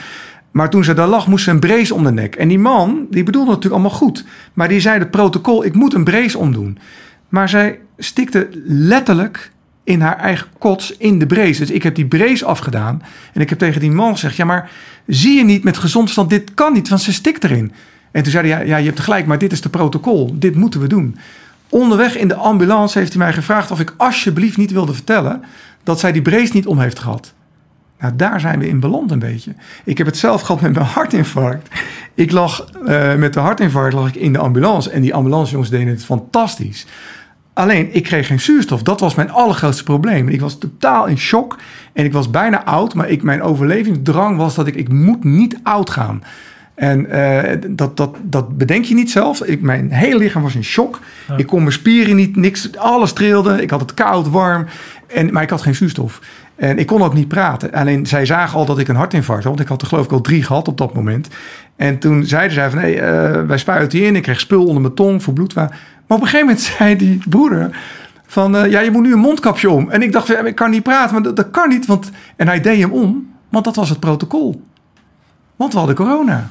Maar 0.51 0.69
toen 0.69 0.83
ze 0.83 0.93
daar 0.93 1.07
lag, 1.07 1.27
moest 1.27 1.43
ze 1.43 1.51
een 1.51 1.59
brace 1.59 1.93
om 1.93 2.03
de 2.03 2.11
nek. 2.11 2.35
En 2.35 2.47
die 2.47 2.59
man, 2.59 3.07
die 3.09 3.23
bedoelde 3.23 3.47
natuurlijk 3.47 3.81
allemaal 3.81 3.97
goed. 3.97 4.25
Maar 4.53 4.67
die 4.67 4.79
zei 4.79 4.99
het 4.99 5.11
protocol, 5.11 5.65
ik 5.65 5.73
moet 5.73 5.93
een 5.93 6.03
brace 6.03 6.37
omdoen. 6.37 6.77
Maar 7.29 7.49
zij 7.49 7.79
stikte 7.97 8.47
letterlijk 8.65 9.51
in 9.85 10.01
haar 10.01 10.17
eigen 10.17 10.47
kots 10.57 10.97
in 10.97 11.19
de 11.19 11.25
brace. 11.25 11.59
Dus 11.59 11.71
ik 11.71 11.83
heb 11.83 11.95
die 11.95 12.05
brace 12.05 12.45
afgedaan. 12.45 13.01
En 13.33 13.41
ik 13.41 13.49
heb 13.49 13.59
tegen 13.59 13.81
die 13.81 13.91
man 13.91 14.13
gezegd, 14.13 14.35
ja 14.35 14.45
maar 14.45 14.71
zie 15.07 15.37
je 15.37 15.43
niet 15.43 15.63
met 15.63 15.77
gezond 15.77 16.03
verstand, 16.03 16.29
dit 16.29 16.53
kan 16.53 16.73
niet, 16.73 16.89
want 16.89 17.01
ze 17.01 17.13
stikt 17.13 17.43
erin. 17.43 17.71
En 18.11 18.23
toen 18.23 18.31
zei 18.31 18.51
hij, 18.51 18.67
ja, 18.67 18.77
je 18.77 18.85
hebt 18.85 18.99
gelijk, 18.99 19.25
maar 19.25 19.37
dit 19.37 19.51
is 19.51 19.61
de 19.61 19.69
protocol. 19.69 20.35
Dit 20.39 20.55
moeten 20.55 20.79
we 20.79 20.87
doen. 20.87 21.17
Onderweg 21.69 22.17
in 22.17 22.27
de 22.27 22.35
ambulance 22.35 22.99
heeft 22.99 23.13
hij 23.13 23.21
mij 23.21 23.33
gevraagd 23.33 23.71
of 23.71 23.79
ik 23.79 23.93
alsjeblieft 23.97 24.57
niet 24.57 24.71
wilde 24.71 24.93
vertellen... 24.93 25.43
dat 25.83 25.99
zij 25.99 26.11
die 26.11 26.21
brace 26.21 26.53
niet 26.53 26.67
om 26.67 26.79
heeft 26.79 26.99
gehad. 26.99 27.33
Nou, 27.99 28.15
daar 28.15 28.39
zijn 28.39 28.59
we 28.59 28.67
in 28.67 28.79
beland 28.79 29.11
een 29.11 29.19
beetje. 29.19 29.53
Ik 29.83 29.97
heb 29.97 30.07
het 30.07 30.17
zelf 30.17 30.41
gehad 30.41 30.61
met 30.61 30.73
mijn 30.73 30.85
hartinfarct. 30.85 31.69
Ik 32.13 32.31
lag 32.31 32.69
eh, 32.85 33.15
met 33.15 33.33
de 33.33 33.39
hartinfarct 33.39 33.93
lag 33.93 34.07
ik 34.07 34.15
in 34.15 34.33
de 34.33 34.39
ambulance. 34.39 34.89
En 34.89 35.01
die 35.01 35.13
ambulancejongens 35.13 35.71
deden 35.71 35.87
het 35.87 36.05
fantastisch. 36.05 36.85
Alleen, 37.55 37.89
ik 37.91 38.03
kreeg 38.03 38.27
geen 38.27 38.39
zuurstof. 38.39 38.83
Dat 38.83 38.99
was 38.99 39.15
mijn 39.15 39.31
allergrootste 39.31 39.83
probleem. 39.83 40.27
Ik 40.29 40.41
was 40.41 40.57
totaal 40.57 41.05
in 41.05 41.17
shock. 41.17 41.57
En 41.93 42.05
ik 42.05 42.13
was 42.13 42.29
bijna 42.29 42.65
oud. 42.65 42.93
Maar 42.93 43.09
ik, 43.09 43.23
mijn 43.23 43.41
overlevingsdrang 43.41 44.37
was 44.37 44.55
dat 44.55 44.67
ik... 44.67 44.75
Ik 44.75 44.89
moet 44.89 45.23
niet 45.23 45.59
oud 45.63 45.89
gaan. 45.89 46.23
En 46.75 47.09
eh, 47.09 47.57
dat, 47.69 47.97
dat, 47.97 48.15
dat 48.21 48.57
bedenk 48.57 48.85
je 48.85 48.95
niet 48.95 49.11
zelf. 49.11 49.43
Ik, 49.43 49.61
mijn 49.61 49.91
hele 49.91 50.17
lichaam 50.17 50.41
was 50.41 50.55
in 50.55 50.63
shock. 50.63 50.99
Ja. 51.27 51.37
Ik 51.37 51.47
kon 51.47 51.59
mijn 51.59 51.71
spieren 51.71 52.15
niet, 52.15 52.35
niks, 52.35 52.77
alles 52.77 53.13
trilde. 53.13 53.61
Ik 53.61 53.69
had 53.69 53.81
het 53.81 53.93
koud, 53.93 54.29
warm. 54.29 54.65
En, 55.07 55.33
maar 55.33 55.43
ik 55.43 55.49
had 55.49 55.61
geen 55.61 55.75
zuurstof. 55.75 56.21
En 56.55 56.79
ik 56.79 56.85
kon 56.85 57.01
ook 57.01 57.13
niet 57.13 57.27
praten. 57.27 57.71
Alleen 57.71 58.05
zij 58.05 58.25
zagen 58.25 58.59
al 58.59 58.65
dat 58.65 58.79
ik 58.79 58.87
een 58.87 58.95
hartinfarct 58.95 59.43
had. 59.43 59.53
Want 59.53 59.63
ik 59.63 59.67
had 59.67 59.81
er 59.81 59.87
geloof 59.87 60.05
ik 60.05 60.11
al 60.11 60.21
drie 60.21 60.43
gehad 60.43 60.67
op 60.67 60.77
dat 60.77 60.93
moment. 60.93 61.27
En 61.75 61.99
toen 61.99 62.23
zeiden 62.23 62.53
zij 62.53 62.69
van, 62.69 62.79
hey, 62.79 62.99
eh, 62.99 63.41
wij 63.41 63.57
spuiten 63.57 63.99
je 63.99 64.05
in. 64.05 64.15
Ik 64.15 64.23
kreeg 64.23 64.39
spul 64.39 64.65
onder 64.65 64.81
mijn 64.81 64.93
tong 64.93 65.23
voor 65.23 65.33
bloedwa. 65.33 65.71
Maar 66.07 66.17
op 66.17 66.23
een 66.23 66.29
gegeven 66.29 66.47
moment 66.47 66.65
zei 66.77 66.95
die 66.95 67.19
broeder 67.29 67.77
van, 68.25 68.55
eh, 68.55 68.71
ja, 68.71 68.79
je 68.79 68.91
moet 68.91 69.03
nu 69.03 69.13
een 69.13 69.19
mondkapje 69.19 69.69
om. 69.69 69.89
En 69.89 70.01
ik 70.01 70.11
dacht, 70.11 70.45
ik 70.45 70.55
kan 70.55 70.69
niet 70.69 70.83
praten, 70.83 71.13
maar 71.13 71.23
dat, 71.23 71.35
dat 71.35 71.51
kan 71.51 71.69
niet. 71.69 71.85
Want, 71.85 72.11
en 72.35 72.47
hij 72.47 72.61
deed 72.61 72.79
hem 72.79 72.91
om, 72.91 73.33
want 73.49 73.65
dat 73.65 73.75
was 73.75 73.89
het 73.89 73.99
protocol. 73.99 74.61
Want 75.55 75.71
we 75.71 75.77
hadden 75.77 75.95
corona. 75.95 76.47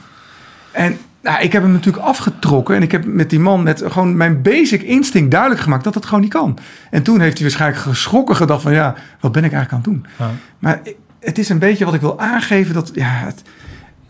En 0.73 0.99
nou, 1.23 1.43
ik 1.43 1.53
heb 1.53 1.62
hem 1.62 1.73
natuurlijk 1.73 2.05
afgetrokken. 2.05 2.75
En 2.75 2.83
ik 2.83 2.93
heb 2.93 3.05
met 3.05 3.31
die 3.31 3.40
man 3.40 3.62
met 3.62 3.83
gewoon 3.87 4.17
mijn 4.17 4.43
basic 4.43 4.83
instinct 4.83 5.31
duidelijk 5.31 5.61
gemaakt 5.61 5.85
dat 5.85 5.95
het 5.95 6.05
gewoon 6.05 6.21
niet 6.21 6.33
kan. 6.33 6.59
En 6.90 7.03
toen 7.03 7.21
heeft 7.21 7.38
hij 7.38 7.43
waarschijnlijk 7.43 7.83
geschrokken 7.83 8.37
gedacht 8.37 8.62
van 8.62 8.73
ja, 8.73 8.95
wat 9.21 9.33
ben 9.33 9.45
ik 9.45 9.53
eigenlijk 9.53 9.87
aan 9.87 9.95
het 9.95 10.03
doen? 10.03 10.27
Ja. 10.27 10.31
Maar 10.59 10.81
het 11.21 11.38
is 11.38 11.49
een 11.49 11.59
beetje 11.59 11.85
wat 11.85 11.95
ik 11.95 12.01
wil 12.01 12.21
aangeven 12.21 12.75
dat 12.75 12.90
ja, 12.95 13.09
het, 13.09 13.43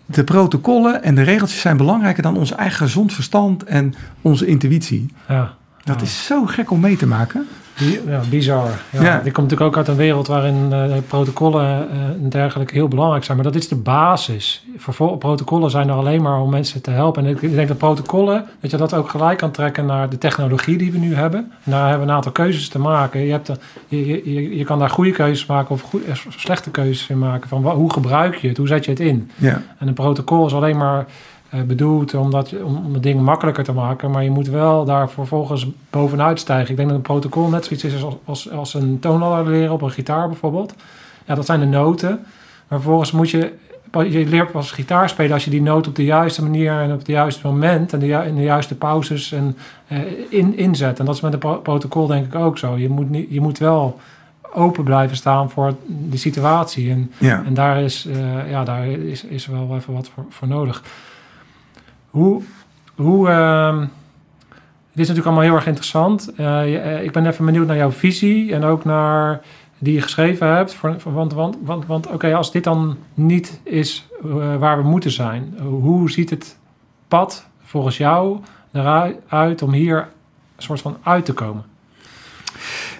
de 0.07 0.25
protocollen 0.25 1.03
en 1.03 1.14
de 1.14 1.23
regeltjes 1.23 1.61
zijn 1.61 1.77
belangrijker 1.77 2.23
dan 2.23 2.37
ons 2.37 2.53
eigen 2.53 2.79
gezond 2.79 3.12
verstand 3.12 3.64
en 3.64 3.95
onze 4.23 4.47
intuïtie. 4.47 5.12
Ja. 5.29 5.55
Dat 5.85 6.03
is 6.03 6.27
zo 6.27 6.44
gek 6.47 6.70
om 6.70 6.81
mee 6.81 6.97
te 6.97 7.07
maken. 7.07 7.47
Ja, 8.07 8.20
bizar. 8.31 8.68
Ja, 8.90 9.03
Ja. 9.03 9.20
Die 9.23 9.33
komt 9.33 9.51
natuurlijk 9.51 9.62
ook 9.70 9.77
uit 9.77 9.88
een 9.88 9.97
wereld 9.97 10.27
waarin 10.27 10.73
eh, 10.73 10.92
protocollen 11.09 11.90
eh, 11.90 11.99
en 12.05 12.29
dergelijke 12.29 12.75
heel 12.75 12.88
belangrijk 12.88 13.25
zijn. 13.25 13.37
Maar 13.37 13.47
dat 13.47 13.55
is 13.55 13.68
de 13.68 13.77
basis. 13.77 14.64
Vervol- 14.77 15.16
protocollen 15.16 15.70
zijn 15.70 15.88
er 15.88 15.94
alleen 15.94 16.23
maar 16.23 16.40
om 16.40 16.51
mensen 16.51 16.83
te 16.83 16.90
helpen. 16.90 17.25
En 17.27 17.31
ik, 17.42 17.55
denk 17.55 17.68
dat 17.68 17.79
protocollen, 17.79 18.44
dat 18.61 18.70
je 18.70 18.77
dat 18.77 18.94
ook 18.94 19.09
gelijk 19.09 19.38
kan 19.38 19.51
trekken 19.51 19.87
naar 19.87 20.09
de 20.09 20.18
technologie 20.18 20.77
die 20.79 20.92
we 20.92 20.99
nu 20.99 21.14
hebben. 21.14 21.53
En 21.64 21.70
daar 21.70 21.88
hebben 21.88 22.01
we 22.07 22.09
een 22.11 22.16
aantal 22.16 22.33
keuzes 22.33 22.68
te 22.68 22.79
maken. 22.79 23.20
Je, 23.20 23.31
hebt, 23.31 23.49
er- 23.49 23.59
je, 23.88 24.57
je, 24.59 24.64
kan 24.64 24.79
daar 24.79 24.90
goede 24.90 25.11
keuzes 25.12 25.47
maken 25.47 25.70
of 25.70 25.81
goe- 25.81 26.05
eh, 26.09 26.14
slechte 26.29 26.70
keuzes 26.70 27.09
in 27.09 27.18
maken. 27.18 27.49
Van 27.49 27.62
hoe 27.70 27.92
gebruik 27.92 28.35
je 28.37 28.49
het? 28.49 28.57
Hoe 28.57 28.66
zet 28.66 28.85
je 28.85 28.90
het 28.90 29.01
in? 29.01 29.31
Ja, 29.37 29.62
En 29.79 29.88
een 29.88 29.94
protocol 29.94 30.47
is 30.47 30.55
alleen 30.55 30.77
maar 30.77 30.99
eh, 30.99 31.05
bedoeld 31.62 32.14
omdat, 32.14 32.55
om, 32.62 32.77
om 32.77 32.93
het 32.95 33.03
ding 33.03 33.21
makkelijker 33.21 33.64
te 33.64 33.73
maken. 33.73 34.11
Maar 34.11 34.25
je 34.25 34.31
moet 34.31 34.49
wel 34.49 34.85
daar 34.85 35.11
vervolgens 35.11 35.67
bovenuit 35.90 36.40
stijgen. 36.40 36.71
Ik 36.71 36.77
denk 36.77 36.88
dat 36.88 36.97
een 36.97 37.03
protocol 37.05 37.49
net 37.49 37.64
zoiets 37.64 37.85
is 37.85 38.03
als, 38.03 38.14
als, 38.25 38.51
als 38.51 38.75
een 38.75 38.99
toonladder 39.01 39.53
leren 39.53 39.73
op 39.73 39.83
een 39.83 39.90
gitaar 39.90 40.29
bijvoorbeeld. 40.29 40.75
Ja, 41.27 41.35
dat 41.35 41.47
zijn 41.47 41.61
de 41.61 41.67
noten. 41.67 42.11
Maar 42.69 42.81
vervolgens 42.81 43.12
moet 43.12 43.31
je... 43.31 43.53
Je 44.09 44.27
leert 44.27 44.51
pas 44.51 44.71
gitaar 44.71 45.09
spelen 45.09 45.33
als 45.33 45.45
je 45.45 45.51
die 45.51 45.62
noot 45.62 45.87
op 45.87 45.97
de 45.97 46.05
juiste 46.05 46.43
manier 46.43 46.81
en 46.81 46.93
op 46.93 46.99
het 46.99 47.07
juiste 47.07 47.47
moment 47.47 47.93
en 47.93 47.99
de, 47.99 48.07
ju- 48.07 48.27
in 48.27 48.35
de 48.35 48.43
juiste 48.43 48.75
pauzes 48.75 49.33
en, 49.33 49.57
eh, 49.87 49.99
in, 50.29 50.57
inzet. 50.57 50.99
En 50.99 51.05
dat 51.05 51.14
is 51.14 51.21
met 51.21 51.33
een 51.33 51.38
pro- 51.38 51.57
protocol 51.59 52.07
denk 52.07 52.27
ik 52.27 52.35
ook 52.35 52.59
zo. 52.59 52.77
Je 52.77 52.88
moet, 52.88 53.11
niet, 53.11 53.27
je 53.31 53.40
moet 53.40 53.59
wel 53.59 53.99
open 54.55 54.85
blijven 54.85 55.17
staan 55.17 55.51
voor 55.51 55.75
de 55.87 56.17
situatie. 56.17 56.90
En 56.90 57.12
ja. 57.19 57.43
en 57.47 57.55
daar 57.55 57.83
is, 57.83 58.07
eh, 58.07 58.51
ja, 58.51 58.64
daar 58.64 58.87
is, 58.87 59.25
is 59.25 59.47
wel 59.47 59.75
even 59.77 59.95
wat 59.95 60.11
voor, 60.14 60.25
voor 60.29 60.49
nodig. 60.49 60.83
Hoe, 62.14 62.42
hoe 62.94 63.29
ehm, 63.29 63.81
het 64.90 65.03
is 65.03 65.09
natuurlijk 65.09 65.27
allemaal 65.27 65.42
heel 65.42 65.55
erg 65.55 65.66
interessant. 65.66 66.35
Eh, 66.37 66.96
eh, 66.96 67.05
ik 67.05 67.12
ben 67.12 67.27
even 67.27 67.44
benieuwd 67.44 67.66
naar 67.66 67.77
jouw 67.77 67.90
visie 67.90 68.55
en 68.55 68.64
ook 68.64 68.85
naar 68.85 69.40
die 69.79 69.94
je 69.94 70.00
geschreven 70.00 70.55
hebt. 70.55 70.81
Want 70.81 71.33
want, 71.33 71.57
want, 71.62 71.87
want 71.87 72.07
oké, 72.07 72.35
als 72.35 72.53
dit 72.53 72.64
dan 72.64 72.96
niet 73.14 73.61
is 73.62 74.09
eh, 74.22 74.57
waar 74.57 74.83
we 74.83 74.88
moeten 74.88 75.11
zijn, 75.11 75.55
hoe 75.62 76.11
ziet 76.11 76.31
het 76.31 76.59
pad 77.09 77.46
volgens 77.62 77.96
jou 77.96 78.38
eruit 78.72 79.62
om 79.62 79.72
hier 79.72 79.98
een 80.57 80.62
soort 80.62 80.81
van 80.81 80.96
uit 81.03 81.24
te 81.24 81.33
komen? 81.33 81.64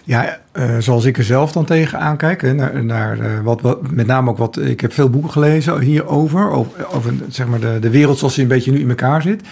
Ja, 0.05 0.39
eh, 0.53 0.79
zoals 0.79 1.05
ik 1.05 1.19
er 1.19 1.25
zelf 1.25 1.53
dan 1.53 1.65
tegenaan 1.65 2.17
kijk. 2.17 2.43
Hè, 2.43 2.53
naar, 2.83 3.19
eh, 3.19 3.41
wat, 3.43 3.91
met 3.91 4.07
name 4.07 4.31
ook 4.31 4.39
wat. 4.39 4.57
Ik 4.57 4.81
heb 4.81 4.93
veel 4.93 5.11
boeken 5.11 5.31
gelezen 5.31 5.81
hierover. 5.81 6.51
Over, 6.51 6.87
over 6.93 7.13
zeg 7.29 7.47
maar 7.47 7.61
de, 7.61 7.79
de 7.81 7.91
wereld 7.91 8.19
zoals 8.19 8.35
die 8.35 8.43
een 8.43 8.49
beetje 8.49 8.73
nu 8.73 8.81
in 8.81 8.89
elkaar 8.89 9.23
zit. 9.23 9.43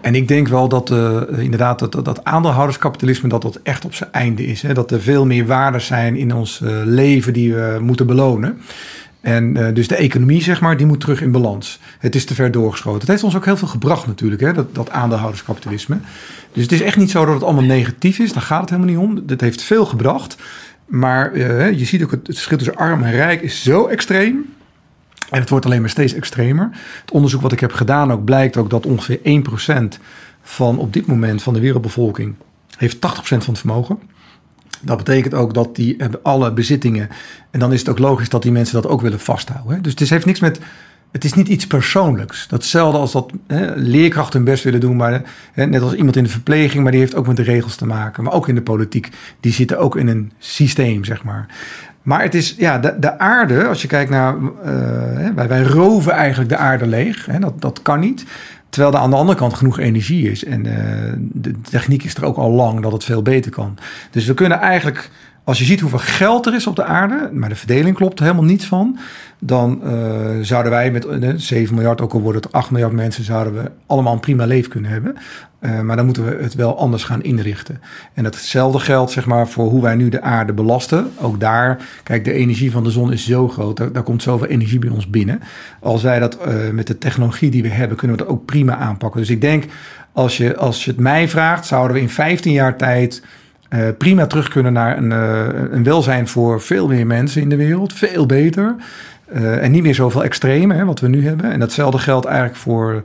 En 0.00 0.14
ik 0.14 0.28
denk 0.28 0.48
wel 0.48 0.68
dat 0.68 0.90
eh, 0.90 1.20
inderdaad 1.38 1.78
dat, 1.78 2.04
dat, 2.04 2.24
aandeelhouderskapitalisme 2.24 3.28
dat 3.28 3.42
dat 3.42 3.60
echt 3.62 3.84
op 3.84 3.94
zijn 3.94 4.12
einde 4.12 4.46
is. 4.46 4.62
Hè? 4.62 4.74
Dat 4.74 4.90
er 4.90 5.00
veel 5.00 5.26
meer 5.26 5.46
waarden 5.46 5.80
zijn 5.80 6.16
in 6.16 6.34
ons 6.34 6.60
leven 6.84 7.32
die 7.32 7.54
we 7.54 7.78
moeten 7.80 8.06
belonen. 8.06 8.60
En 9.22 9.56
eh, 9.56 9.74
dus 9.74 9.88
de 9.88 9.96
economie, 9.96 10.42
zeg 10.42 10.60
maar, 10.60 10.76
die 10.76 10.86
moet 10.86 11.00
terug 11.00 11.20
in 11.20 11.30
balans. 11.30 11.78
Het 11.98 12.14
is 12.14 12.24
te 12.24 12.34
ver 12.34 12.50
doorgeschoten. 12.50 13.00
Het 13.00 13.08
heeft 13.08 13.22
ons 13.22 13.36
ook 13.36 13.44
heel 13.44 13.56
veel 13.56 13.68
gebracht 13.68 14.06
natuurlijk, 14.06 14.40
hè, 14.40 14.52
dat, 14.52 14.74
dat 14.74 14.90
aandeelhouderskapitalisme. 14.90 15.98
Dus 16.52 16.62
het 16.62 16.72
is 16.72 16.80
echt 16.80 16.96
niet 16.96 17.10
zo 17.10 17.24
dat 17.24 17.34
het 17.34 17.42
allemaal 17.42 17.62
negatief 17.62 18.18
is. 18.18 18.32
Daar 18.32 18.42
gaat 18.42 18.60
het 18.60 18.70
helemaal 18.70 18.90
niet 18.90 19.18
om. 19.18 19.24
Het 19.26 19.40
heeft 19.40 19.62
veel 19.62 19.86
gebracht. 19.86 20.36
Maar 20.86 21.32
eh, 21.32 21.78
je 21.78 21.84
ziet 21.84 22.02
ook 22.02 22.10
het, 22.10 22.26
het 22.26 22.36
verschil 22.36 22.56
tussen 22.56 22.76
arm 22.76 23.02
en 23.02 23.12
rijk 23.12 23.42
is 23.42 23.62
zo 23.62 23.86
extreem. 23.86 24.54
En 25.30 25.40
het 25.40 25.50
wordt 25.50 25.64
alleen 25.64 25.80
maar 25.80 25.90
steeds 25.90 26.14
extremer. 26.14 26.70
Het 27.00 27.10
onderzoek 27.10 27.40
wat 27.40 27.52
ik 27.52 27.60
heb 27.60 27.72
gedaan 27.72 28.12
ook 28.12 28.24
blijkt 28.24 28.56
ook 28.56 28.70
dat 28.70 28.86
ongeveer 28.86 29.18
1% 29.24 29.98
van 30.42 30.78
op 30.78 30.92
dit 30.92 31.06
moment 31.06 31.42
van 31.42 31.54
de 31.54 31.60
wereldbevolking 31.60 32.34
heeft 32.76 32.96
80% 32.96 33.00
van 33.00 33.38
het 33.38 33.58
vermogen. 33.58 33.98
Dat 34.82 34.96
betekent 34.96 35.34
ook 35.34 35.54
dat 35.54 35.76
die 35.76 35.96
alle 36.22 36.52
bezittingen. 36.52 37.08
En 37.50 37.60
dan 37.60 37.72
is 37.72 37.78
het 37.78 37.88
ook 37.88 37.98
logisch 37.98 38.28
dat 38.28 38.42
die 38.42 38.52
mensen 38.52 38.82
dat 38.82 38.90
ook 38.90 39.00
willen 39.00 39.20
vasthouden. 39.20 39.74
Hè? 39.74 39.80
Dus 39.80 39.94
het 39.98 40.08
heeft 40.10 40.26
niks 40.26 40.40
met. 40.40 40.60
Het 41.12 41.24
is 41.24 41.34
niet 41.34 41.48
iets 41.48 41.66
persoonlijks. 41.66 42.48
Datzelfde 42.48 42.98
als 42.98 43.12
dat 43.12 43.32
hè, 43.46 43.74
leerkrachten 43.74 44.40
hun 44.40 44.50
best 44.50 44.64
willen 44.64 44.80
doen. 44.80 44.96
Maar 44.96 45.22
hè, 45.52 45.66
net 45.66 45.82
als 45.82 45.94
iemand 45.94 46.16
in 46.16 46.22
de 46.24 46.30
verpleging, 46.30 46.82
maar 46.82 46.92
die 46.92 47.00
heeft 47.00 47.14
ook 47.14 47.26
met 47.26 47.36
de 47.36 47.42
regels 47.42 47.76
te 47.76 47.86
maken. 47.86 48.22
Maar 48.22 48.32
ook 48.32 48.48
in 48.48 48.54
de 48.54 48.62
politiek. 48.62 49.08
Die 49.40 49.52
zitten 49.52 49.78
ook 49.78 49.96
in 49.96 50.08
een 50.08 50.32
systeem, 50.38 51.04
zeg 51.04 51.24
maar. 51.24 51.46
Maar 52.02 52.22
het 52.22 52.34
is, 52.34 52.54
ja, 52.58 52.78
de, 52.78 52.96
de 53.00 53.18
aarde, 53.18 53.66
als 53.66 53.82
je 53.82 53.88
kijkt 53.88 54.10
naar. 54.10 54.34
eh, 54.34 55.28
wij, 55.34 55.48
wij 55.48 55.62
roven 55.62 56.12
eigenlijk 56.12 56.50
de 56.50 56.56
aarde 56.56 56.86
leeg. 56.86 57.26
Hè, 57.26 57.38
dat, 57.38 57.60
dat 57.60 57.82
kan 57.82 58.00
niet. 58.00 58.24
Terwijl 58.72 58.94
er 58.94 59.00
aan 59.00 59.10
de 59.10 59.16
andere 59.16 59.38
kant 59.38 59.54
genoeg 59.54 59.78
energie 59.78 60.30
is. 60.30 60.44
En 60.44 60.66
eh, 60.66 61.12
de 61.18 61.60
techniek 61.60 62.04
is 62.04 62.14
er 62.14 62.24
ook 62.24 62.36
al 62.36 62.50
lang 62.50 62.80
dat 62.80 62.92
het 62.92 63.04
veel 63.04 63.22
beter 63.22 63.50
kan. 63.50 63.78
Dus 64.10 64.26
we 64.26 64.34
kunnen 64.34 64.58
eigenlijk, 64.58 65.10
als 65.44 65.58
je 65.58 65.64
ziet 65.64 65.80
hoeveel 65.80 65.98
geld 65.98 66.46
er 66.46 66.54
is 66.54 66.66
op 66.66 66.76
de 66.76 66.84
aarde, 66.84 67.30
maar 67.32 67.48
de 67.48 67.54
verdeling 67.54 67.96
klopt 67.96 68.18
er 68.18 68.24
helemaal 68.24 68.44
niet 68.44 68.64
van, 68.64 68.98
dan 69.38 69.82
eh, 69.82 69.92
zouden 70.40 70.72
wij 70.72 70.90
met 70.90 71.04
eh, 71.04 71.30
7 71.36 71.74
miljard, 71.74 72.00
ook 72.00 72.12
al 72.12 72.20
worden 72.20 72.42
het 72.42 72.52
8 72.52 72.70
miljard 72.70 72.92
mensen, 72.92 73.24
zouden 73.24 73.54
we 73.54 73.70
allemaal 73.86 74.12
een 74.12 74.20
prima 74.20 74.46
leven 74.46 74.70
kunnen 74.70 74.90
hebben. 74.90 75.16
Eh, 75.58 75.80
maar 75.80 75.96
dan 75.96 76.04
moeten 76.04 76.24
we 76.24 76.42
het 76.42 76.54
wel 76.54 76.78
anders 76.78 77.04
gaan 77.04 77.22
inrichten. 77.22 77.80
En 78.14 78.24
hetzelfde 78.24 78.78
geldt 78.78 79.10
zeg 79.10 79.26
maar, 79.26 79.48
voor 79.48 79.68
hoe 79.68 79.82
wij 79.82 79.94
nu 79.94 80.08
de 80.08 80.20
aarde 80.20 80.52
belasten. 80.52 81.10
Ook 81.20 81.40
daar, 81.40 81.82
kijk, 82.02 82.24
de 82.24 82.32
energie 82.32 82.70
van 82.70 82.84
de 82.84 82.90
zon 82.90 83.12
is 83.12 83.26
zo 83.26 83.48
groot. 83.48 83.76
Daar, 83.76 83.92
daar 83.92 84.02
komt 84.02 84.22
zoveel 84.22 84.46
energie 84.46 84.78
bij 84.78 84.90
ons 84.90 85.10
binnen. 85.10 85.40
Als 85.80 86.02
wij 86.02 86.18
dat 86.18 86.38
met 86.72 86.86
de 86.86 86.98
technologie 86.98 87.50
die 87.50 87.62
we 87.62 87.68
hebben, 87.68 87.96
kunnen 87.96 88.16
we 88.16 88.22
dat 88.22 88.32
ook 88.32 88.44
prima 88.44 88.76
aanpakken. 88.76 89.20
Dus 89.20 89.30
ik 89.30 89.40
denk, 89.40 89.64
als 90.12 90.36
je, 90.36 90.56
als 90.56 90.84
je 90.84 90.90
het 90.90 91.00
mij 91.00 91.28
vraagt, 91.28 91.66
zouden 91.66 91.96
we 91.96 92.02
in 92.02 92.08
15 92.08 92.52
jaar 92.52 92.76
tijd 92.76 93.22
eh, 93.72 93.88
prima 93.98 94.26
terug 94.26 94.48
kunnen 94.48 94.72
naar 94.72 94.96
een, 94.98 95.12
eh, 95.12 95.70
een 95.70 95.82
welzijn 95.82 96.28
voor 96.28 96.60
veel 96.60 96.88
meer 96.88 97.06
mensen 97.06 97.42
in 97.42 97.48
de 97.48 97.56
wereld. 97.56 97.92
Veel 97.92 98.26
beter. 98.26 98.74
Eh, 99.24 99.62
en 99.62 99.70
niet 99.70 99.82
meer 99.82 99.94
zoveel 99.94 100.24
extreme, 100.24 100.74
hè, 100.74 100.84
wat 100.84 101.00
we 101.00 101.08
nu 101.08 101.26
hebben. 101.26 101.50
En 101.50 101.58
datzelfde 101.58 101.98
geldt 101.98 102.26
eigenlijk 102.26 102.56
voor 102.56 103.00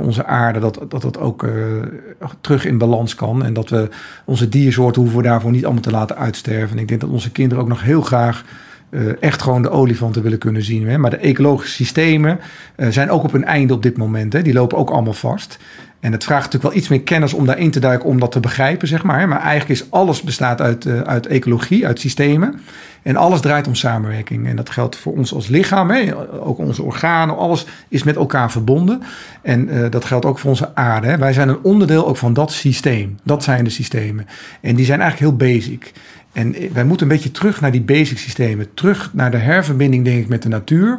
onze 0.00 0.26
aarde, 0.26 0.58
dat 0.58 0.80
dat, 0.88 1.02
dat 1.02 1.18
ook 1.18 1.46
terug 2.40 2.64
in 2.64 2.78
balans 2.78 3.14
kan. 3.14 3.44
En 3.44 3.52
dat 3.52 3.68
we 3.68 3.88
onze 4.24 4.48
diersoorten 4.48 5.02
hoeven 5.02 5.20
we 5.20 5.26
daarvoor 5.26 5.50
niet 5.50 5.64
allemaal 5.64 5.82
te 5.82 5.90
laten 5.90 6.16
uitsterven. 6.16 6.76
En 6.76 6.82
ik 6.82 6.88
denk 6.88 7.00
dat 7.00 7.10
onze 7.10 7.32
kinderen 7.32 7.62
ook 7.62 7.68
nog 7.68 7.82
heel 7.82 8.02
graag 8.02 8.44
echt 9.20 9.42
gewoon 9.42 9.62
de 9.62 9.70
olifanten 9.70 10.22
willen 10.22 10.38
kunnen 10.38 10.62
zien. 10.62 10.88
Hè. 10.88 10.98
Maar 10.98 11.10
de 11.10 11.16
ecologische 11.16 11.74
systemen 11.74 12.40
eh, 12.76 12.88
zijn 12.88 13.10
ook 13.10 13.22
op 13.22 13.32
hun 13.32 13.44
einde 13.44 13.74
op 13.74 13.82
dit 13.82 13.96
moment. 13.96 14.32
Hè. 14.32 14.42
Die 14.42 14.52
lopen 14.52 14.78
ook 14.78 14.90
allemaal 14.90 15.12
vast. 15.12 15.58
En 16.00 16.12
het 16.12 16.24
vraagt 16.24 16.44
natuurlijk 16.44 16.72
wel 16.72 16.80
iets 16.80 16.90
meer 16.90 17.02
kennis 17.02 17.32
om 17.32 17.46
daarin 17.46 17.70
te 17.70 17.80
duiken, 17.80 18.08
om 18.08 18.20
dat 18.20 18.32
te 18.32 18.40
begrijpen, 18.40 18.88
zeg 18.88 19.02
maar. 19.02 19.28
Maar 19.28 19.40
eigenlijk 19.40 19.80
is 19.80 19.90
alles 19.90 20.22
bestaat 20.22 20.60
uit, 20.60 20.86
eh, 20.86 21.00
uit 21.00 21.26
ecologie, 21.26 21.86
uit 21.86 22.00
systemen. 22.00 22.60
En 23.02 23.16
alles 23.16 23.40
draait 23.40 23.66
om 23.66 23.74
samenwerking. 23.74 24.46
En 24.46 24.56
dat 24.56 24.70
geldt 24.70 24.96
voor 24.96 25.12
ons 25.12 25.34
als 25.34 25.48
lichaam, 25.48 25.90
hè. 25.90 26.16
ook 26.40 26.58
onze 26.58 26.82
organen, 26.82 27.36
alles 27.36 27.66
is 27.88 28.02
met 28.02 28.16
elkaar 28.16 28.50
verbonden. 28.50 29.02
En 29.42 29.68
eh, 29.68 29.90
dat 29.90 30.04
geldt 30.04 30.24
ook 30.24 30.38
voor 30.38 30.50
onze 30.50 30.74
aarde. 30.74 31.06
Hè. 31.06 31.18
Wij 31.18 31.32
zijn 31.32 31.48
een 31.48 31.62
onderdeel 31.62 32.06
ook 32.06 32.16
van 32.16 32.32
dat 32.32 32.52
systeem. 32.52 33.18
Dat 33.22 33.42
zijn 33.42 33.64
de 33.64 33.70
systemen. 33.70 34.26
En 34.60 34.74
die 34.74 34.84
zijn 34.84 35.00
eigenlijk 35.00 35.30
heel 35.30 35.48
basic. 35.48 35.92
En 36.34 36.54
wij 36.72 36.84
moeten 36.84 37.06
een 37.06 37.12
beetje 37.12 37.30
terug 37.30 37.60
naar 37.60 37.72
die 37.72 37.82
basic 37.82 38.18
systemen. 38.18 38.74
Terug 38.74 39.10
naar 39.12 39.30
de 39.30 39.36
herverbinding, 39.36 40.04
denk 40.04 40.22
ik, 40.22 40.28
met 40.28 40.42
de 40.42 40.48
natuur. 40.48 40.98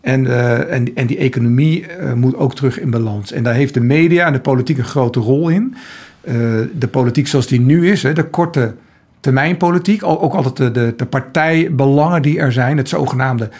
En, 0.00 0.26
eh, 0.26 0.72
en, 0.72 0.94
en 0.94 1.06
die 1.06 1.16
economie 1.16 1.86
eh, 1.86 2.12
moet 2.12 2.36
ook 2.36 2.54
terug 2.54 2.80
in 2.80 2.90
balans. 2.90 3.32
En 3.32 3.42
daar 3.42 3.54
heeft 3.54 3.74
de 3.74 3.80
media 3.80 4.26
en 4.26 4.32
de 4.32 4.40
politiek 4.40 4.78
een 4.78 4.84
grote 4.84 5.20
rol 5.20 5.48
in. 5.48 5.74
Eh, 6.20 6.34
de 6.78 6.88
politiek 6.90 7.26
zoals 7.26 7.46
die 7.46 7.60
nu 7.60 7.90
is, 7.90 8.02
hè, 8.02 8.12
de 8.12 8.24
korte 8.24 8.74
termijnpolitiek, 9.20 10.04
ook 10.04 10.34
altijd 10.34 10.56
de, 10.56 10.70
de, 10.70 10.94
de 10.96 11.06
partijbelangen 11.06 12.22
die 12.22 12.38
er 12.38 12.52
zijn, 12.52 12.76
het 12.76 12.88
zogenaamde 12.88 13.50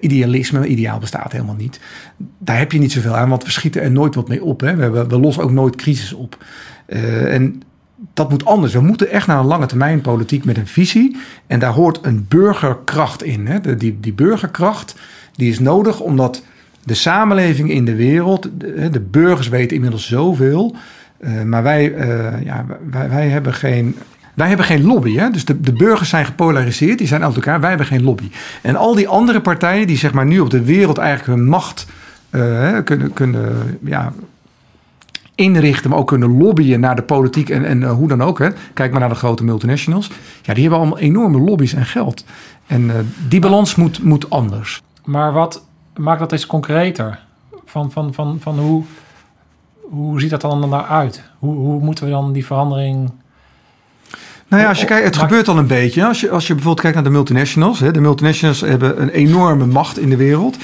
idealisme, 0.00 0.66
ideaal 0.66 0.98
bestaat 0.98 1.32
helemaal 1.32 1.54
niet. 1.54 1.80
Daar 2.38 2.58
heb 2.58 2.72
je 2.72 2.78
niet 2.78 2.92
zoveel 2.92 3.16
aan, 3.16 3.28
want 3.28 3.44
we 3.44 3.50
schieten 3.50 3.82
er 3.82 3.90
nooit 3.90 4.14
wat 4.14 4.28
mee 4.28 4.44
op. 4.44 4.60
Hè. 4.60 4.76
We, 4.76 4.82
hebben, 4.82 5.08
we 5.08 5.18
lossen 5.18 5.42
ook 5.42 5.52
nooit 5.52 5.76
crisis 5.76 6.12
op. 6.12 6.44
En 6.86 7.62
dat 8.12 8.30
moet 8.30 8.44
anders. 8.44 8.72
We 8.72 8.80
moeten 8.80 9.10
echt 9.10 9.26
naar 9.26 9.38
een 9.38 9.46
lange 9.46 9.66
termijn 9.66 10.00
politiek 10.00 10.44
met 10.44 10.56
een 10.56 10.66
visie. 10.66 11.16
En 11.46 11.58
daar 11.58 11.72
hoort 11.72 11.98
een 12.02 12.26
burgerkracht 12.28 13.22
in. 13.22 13.46
Hè. 13.46 13.60
De, 13.60 13.76
die, 13.76 13.98
die 14.00 14.12
burgerkracht 14.12 14.94
die 15.32 15.50
is 15.50 15.58
nodig 15.58 16.00
omdat 16.00 16.42
de 16.84 16.94
samenleving 16.94 17.70
in 17.70 17.84
de 17.84 17.94
wereld, 17.94 18.48
de, 18.58 18.90
de 18.90 19.00
burgers 19.00 19.48
weten 19.48 19.74
inmiddels 19.74 20.08
zoveel. 20.08 20.76
eh, 21.18 21.42
maar 21.42 21.62
wij, 21.62 21.94
eh, 21.94 22.44
ja, 22.44 22.66
wij, 22.90 23.08
wij 23.08 23.28
hebben 23.28 23.54
geen. 23.54 23.96
Wij 24.34 24.48
hebben 24.48 24.66
geen 24.66 24.84
lobby. 24.84 25.16
Hè? 25.16 25.30
Dus 25.30 25.44
de, 25.44 25.60
de 25.60 25.72
burgers 25.72 26.08
zijn 26.08 26.24
gepolariseerd, 26.24 26.98
die 26.98 27.06
zijn 27.06 27.24
uit 27.24 27.34
elkaar. 27.34 27.60
Wij 27.60 27.68
hebben 27.68 27.86
geen 27.86 28.02
lobby. 28.02 28.30
En 28.62 28.76
al 28.76 28.94
die 28.94 29.08
andere 29.08 29.40
partijen 29.40 29.86
die 29.86 29.96
zeg 29.96 30.12
maar 30.12 30.26
nu 30.26 30.40
op 30.40 30.50
de 30.50 30.64
wereld 30.64 30.98
eigenlijk 30.98 31.38
hun 31.38 31.48
macht 31.48 31.86
eh, 32.30 32.78
kunnen, 32.84 33.12
kunnen 33.12 33.78
ja, 33.84 34.12
inrichten, 35.34 35.90
maar 35.90 35.98
ook 35.98 36.06
kunnen 36.06 36.38
lobbyen 36.38 36.80
naar 36.80 36.96
de 36.96 37.02
politiek 37.02 37.48
en, 37.48 37.64
en 37.64 37.82
eh, 37.82 37.92
hoe 37.92 38.08
dan 38.08 38.22
ook. 38.22 38.38
Hè. 38.38 38.48
Kijk 38.74 38.90
maar 38.90 39.00
naar 39.00 39.08
de 39.08 39.14
grote 39.14 39.44
multinationals. 39.44 40.10
Ja, 40.42 40.52
die 40.54 40.62
hebben 40.62 40.80
allemaal 40.80 40.98
enorme 40.98 41.38
lobby's 41.38 41.72
en 41.72 41.86
geld. 41.86 42.24
En 42.66 42.90
eh, 42.90 42.96
die 43.28 43.40
balans 43.40 43.74
moet, 43.74 44.02
moet 44.02 44.30
anders. 44.30 44.82
Maar 45.04 45.32
wat 45.32 45.64
maakt 45.96 46.20
dat 46.20 46.32
eens 46.32 46.46
concreter? 46.46 47.18
Van, 47.64 47.92
van, 47.92 48.14
van, 48.14 48.38
van 48.40 48.58
hoe, 48.58 48.82
hoe 49.80 50.20
ziet 50.20 50.30
dat 50.30 50.40
dan 50.40 50.68
naar 50.68 50.84
uit? 50.84 51.22
Hoe, 51.38 51.54
hoe 51.54 51.80
moeten 51.80 52.04
we 52.04 52.10
dan 52.10 52.32
die 52.32 52.46
verandering... 52.46 53.10
Nou 54.48 54.62
ja, 54.62 54.68
als 54.68 54.80
je 54.80 54.86
kijkt, 54.86 55.04
het 55.04 55.16
gebeurt 55.16 55.48
al 55.48 55.58
een 55.58 55.66
beetje. 55.66 56.06
Als 56.06 56.20
je, 56.20 56.30
als 56.30 56.46
je 56.46 56.54
bijvoorbeeld 56.54 56.80
kijkt 56.80 56.96
naar 56.96 57.06
de 57.06 57.16
multinationals. 57.16 57.80
Hè, 57.80 57.90
de 57.90 58.00
multinationals 58.00 58.60
hebben 58.60 59.02
een 59.02 59.08
enorme 59.08 59.66
macht 59.66 59.98
in 59.98 60.08
de 60.08 60.16
wereld. 60.16 60.56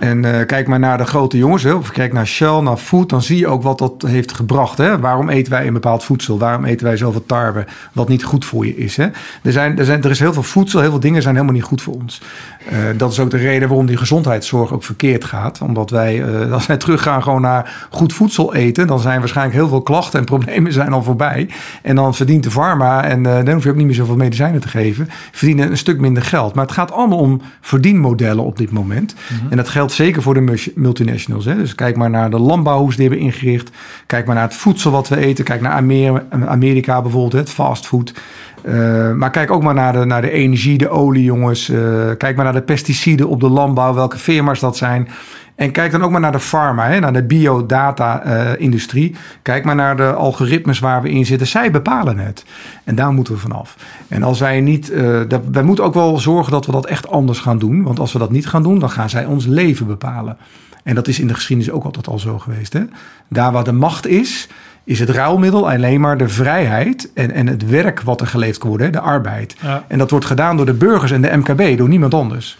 En 0.00 0.24
eh, 0.24 0.46
kijk 0.46 0.66
maar 0.66 0.78
naar 0.78 0.98
de 0.98 1.04
grote 1.04 1.36
jongens, 1.36 1.62
hè, 1.62 1.72
of 1.72 1.90
kijk 1.90 2.12
naar 2.12 2.26
Shell, 2.26 2.60
naar 2.60 2.76
Food, 2.76 3.08
dan 3.08 3.22
zie 3.22 3.38
je 3.38 3.46
ook 3.46 3.62
wat 3.62 3.78
dat 3.78 4.02
heeft 4.06 4.32
gebracht. 4.32 4.78
Hè? 4.78 4.98
Waarom 4.98 5.28
eten 5.28 5.52
wij 5.52 5.66
een 5.66 5.72
bepaald 5.72 6.04
voedsel? 6.04 6.38
Waarom 6.38 6.64
eten 6.64 6.86
wij 6.86 6.96
zoveel 6.96 7.26
tarwe, 7.26 7.66
wat 7.92 8.08
niet 8.08 8.24
goed 8.24 8.44
voor 8.44 8.66
je 8.66 8.76
is? 8.76 8.96
Hè? 8.96 9.08
Er, 9.42 9.52
zijn, 9.52 9.78
er, 9.78 9.84
zijn, 9.84 10.02
er 10.02 10.10
is 10.10 10.18
heel 10.18 10.32
veel 10.32 10.42
voedsel, 10.42 10.80
heel 10.80 10.90
veel 10.90 11.00
dingen 11.00 11.22
zijn 11.22 11.34
helemaal 11.34 11.56
niet 11.56 11.64
goed 11.64 11.82
voor 11.82 11.94
ons. 11.94 12.20
Eh, 12.68 12.78
dat 12.96 13.12
is 13.12 13.18
ook 13.20 13.30
de 13.30 13.36
reden 13.36 13.68
waarom 13.68 13.86
die 13.86 13.96
gezondheidszorg 13.96 14.72
ook 14.72 14.84
verkeerd 14.84 15.24
gaat. 15.24 15.60
Omdat 15.62 15.90
wij, 15.90 16.22
eh, 16.24 16.52
als 16.52 16.66
wij 16.66 16.76
teruggaan 16.76 17.22
gewoon 17.22 17.40
naar 17.40 17.86
goed 17.90 18.12
voedsel 18.12 18.54
eten, 18.54 18.86
dan 18.86 19.00
zijn 19.00 19.18
waarschijnlijk 19.18 19.56
heel 19.56 19.68
veel 19.68 19.82
klachten 19.82 20.18
en 20.18 20.24
problemen 20.24 20.72
zijn 20.72 20.92
al 20.92 21.02
voorbij. 21.02 21.48
En 21.82 21.94
dan 21.96 22.14
verdient 22.14 22.42
de 22.42 22.50
pharma, 22.50 23.04
en 23.04 23.26
eh, 23.26 23.44
dan 23.44 23.54
hoef 23.54 23.62
je 23.64 23.70
ook 23.70 23.76
niet 23.76 23.86
meer 23.86 23.94
zoveel 23.94 24.16
medicijnen 24.16 24.60
te 24.60 24.68
geven, 24.68 25.08
verdienen 25.32 25.70
een 25.70 25.76
stuk 25.76 26.00
minder 26.00 26.22
geld. 26.22 26.54
Maar 26.54 26.64
het 26.64 26.74
gaat 26.74 26.92
allemaal 26.92 27.18
om 27.18 27.40
verdienmodellen 27.60 28.44
op 28.44 28.56
dit 28.58 28.70
moment. 28.70 29.14
En 29.50 29.56
dat 29.56 29.68
geldt 29.68 29.92
zeker 29.92 30.22
voor 30.22 30.34
de 30.34 30.40
multi- 30.40 30.72
multinationals. 30.74 31.44
Hè. 31.44 31.56
Dus 31.56 31.74
kijk 31.74 31.96
maar 31.96 32.10
naar 32.10 32.30
de 32.30 32.38
landbouw, 32.38 32.78
hoe 32.80 32.90
ze 32.90 32.96
die 32.98 33.08
hebben 33.08 33.26
ingericht. 33.26 33.70
Kijk 34.06 34.26
maar 34.26 34.34
naar 34.34 34.44
het 34.44 34.54
voedsel 34.54 34.90
wat 34.90 35.08
we 35.08 35.16
eten. 35.16 35.44
Kijk 35.44 35.60
naar 35.60 35.72
Amer- 35.72 36.24
Amerika 36.46 37.02
bijvoorbeeld, 37.02 37.32
het 37.32 37.50
fastfood. 37.50 38.14
Eh, 38.62 39.12
maar 39.12 39.30
kijk 39.30 39.50
ook 39.50 39.62
maar 39.62 39.74
naar 39.74 39.92
de, 39.92 40.04
naar 40.04 40.22
de 40.22 40.30
energie, 40.30 40.78
de 40.78 40.88
olie, 40.88 41.24
jongens. 41.24 41.68
Eh, 41.68 41.80
kijk 42.16 42.36
maar 42.36 42.44
naar 42.44 42.54
de 42.54 42.62
pesticiden 42.62 43.28
op 43.28 43.40
de 43.40 43.48
landbouw, 43.48 43.94
welke 43.94 44.18
firma's 44.18 44.60
dat 44.60 44.76
zijn. 44.76 45.08
En 45.54 45.70
kijk 45.70 45.92
dan 45.92 46.02
ook 46.02 46.10
maar 46.10 46.20
naar 46.20 46.32
de 46.32 46.38
pharma, 46.38 46.86
hè, 46.86 47.00
naar 47.00 47.12
de 47.12 47.22
biodata-industrie. 47.22 49.14
kijk 49.42 49.64
maar 49.64 49.74
naar 49.74 49.96
de 49.96 50.12
algoritmes 50.12 50.78
waar 50.78 51.02
we 51.02 51.10
in 51.10 51.26
zitten. 51.26 51.46
Zij 51.46 51.70
bepalen 51.70 52.18
het. 52.18 52.44
En 52.84 52.94
daar 52.94 53.12
moeten 53.12 53.34
we 53.34 53.40
vanaf. 53.40 53.76
En 54.08 54.22
als 54.22 54.40
wij 54.40 54.60
niet, 54.60 54.90
uh, 54.90 55.20
dat, 55.28 55.40
wij 55.52 55.62
moeten 55.62 55.84
ook 55.84 55.94
wel 55.94 56.18
zorgen 56.18 56.52
dat 56.52 56.66
we 56.66 56.72
dat 56.72 56.86
echt 56.86 57.08
anders 57.08 57.38
gaan 57.38 57.58
doen. 57.58 57.82
Want 57.82 57.98
als 57.98 58.12
we 58.12 58.18
dat 58.18 58.30
niet 58.30 58.46
gaan 58.46 58.62
doen, 58.62 58.78
dan 58.78 58.90
gaan 58.90 59.10
zij 59.10 59.24
ons 59.24 59.46
leven 59.46 59.86
bepalen. 59.86 60.36
En 60.82 60.94
dat 60.94 61.08
is 61.08 61.20
in 61.20 61.26
de 61.26 61.34
geschiedenis 61.34 61.72
ook 61.72 61.84
altijd 61.84 62.06
al 62.06 62.18
zo 62.18 62.38
geweest. 62.38 62.72
Hè? 62.72 62.82
Daar 63.28 63.52
waar 63.52 63.64
de 63.64 63.72
macht 63.72 64.06
is, 64.06 64.48
is 64.84 65.00
het 65.00 65.08
ruilmiddel 65.08 65.70
alleen 65.70 66.00
maar 66.00 66.18
de 66.18 66.28
vrijheid 66.28 67.10
en, 67.14 67.30
en 67.30 67.46
het 67.46 67.68
werk 67.68 68.00
wat 68.00 68.20
er 68.20 68.26
geleefd 68.26 68.58
kan 68.58 68.68
worden, 68.68 68.92
de 68.92 69.00
arbeid. 69.00 69.56
Ja. 69.62 69.84
En 69.88 69.98
dat 69.98 70.10
wordt 70.10 70.26
gedaan 70.26 70.56
door 70.56 70.66
de 70.66 70.72
burgers 70.72 71.10
en 71.10 71.22
de 71.22 71.36
MKB, 71.36 71.78
door 71.78 71.88
niemand 71.88 72.14
anders. 72.14 72.58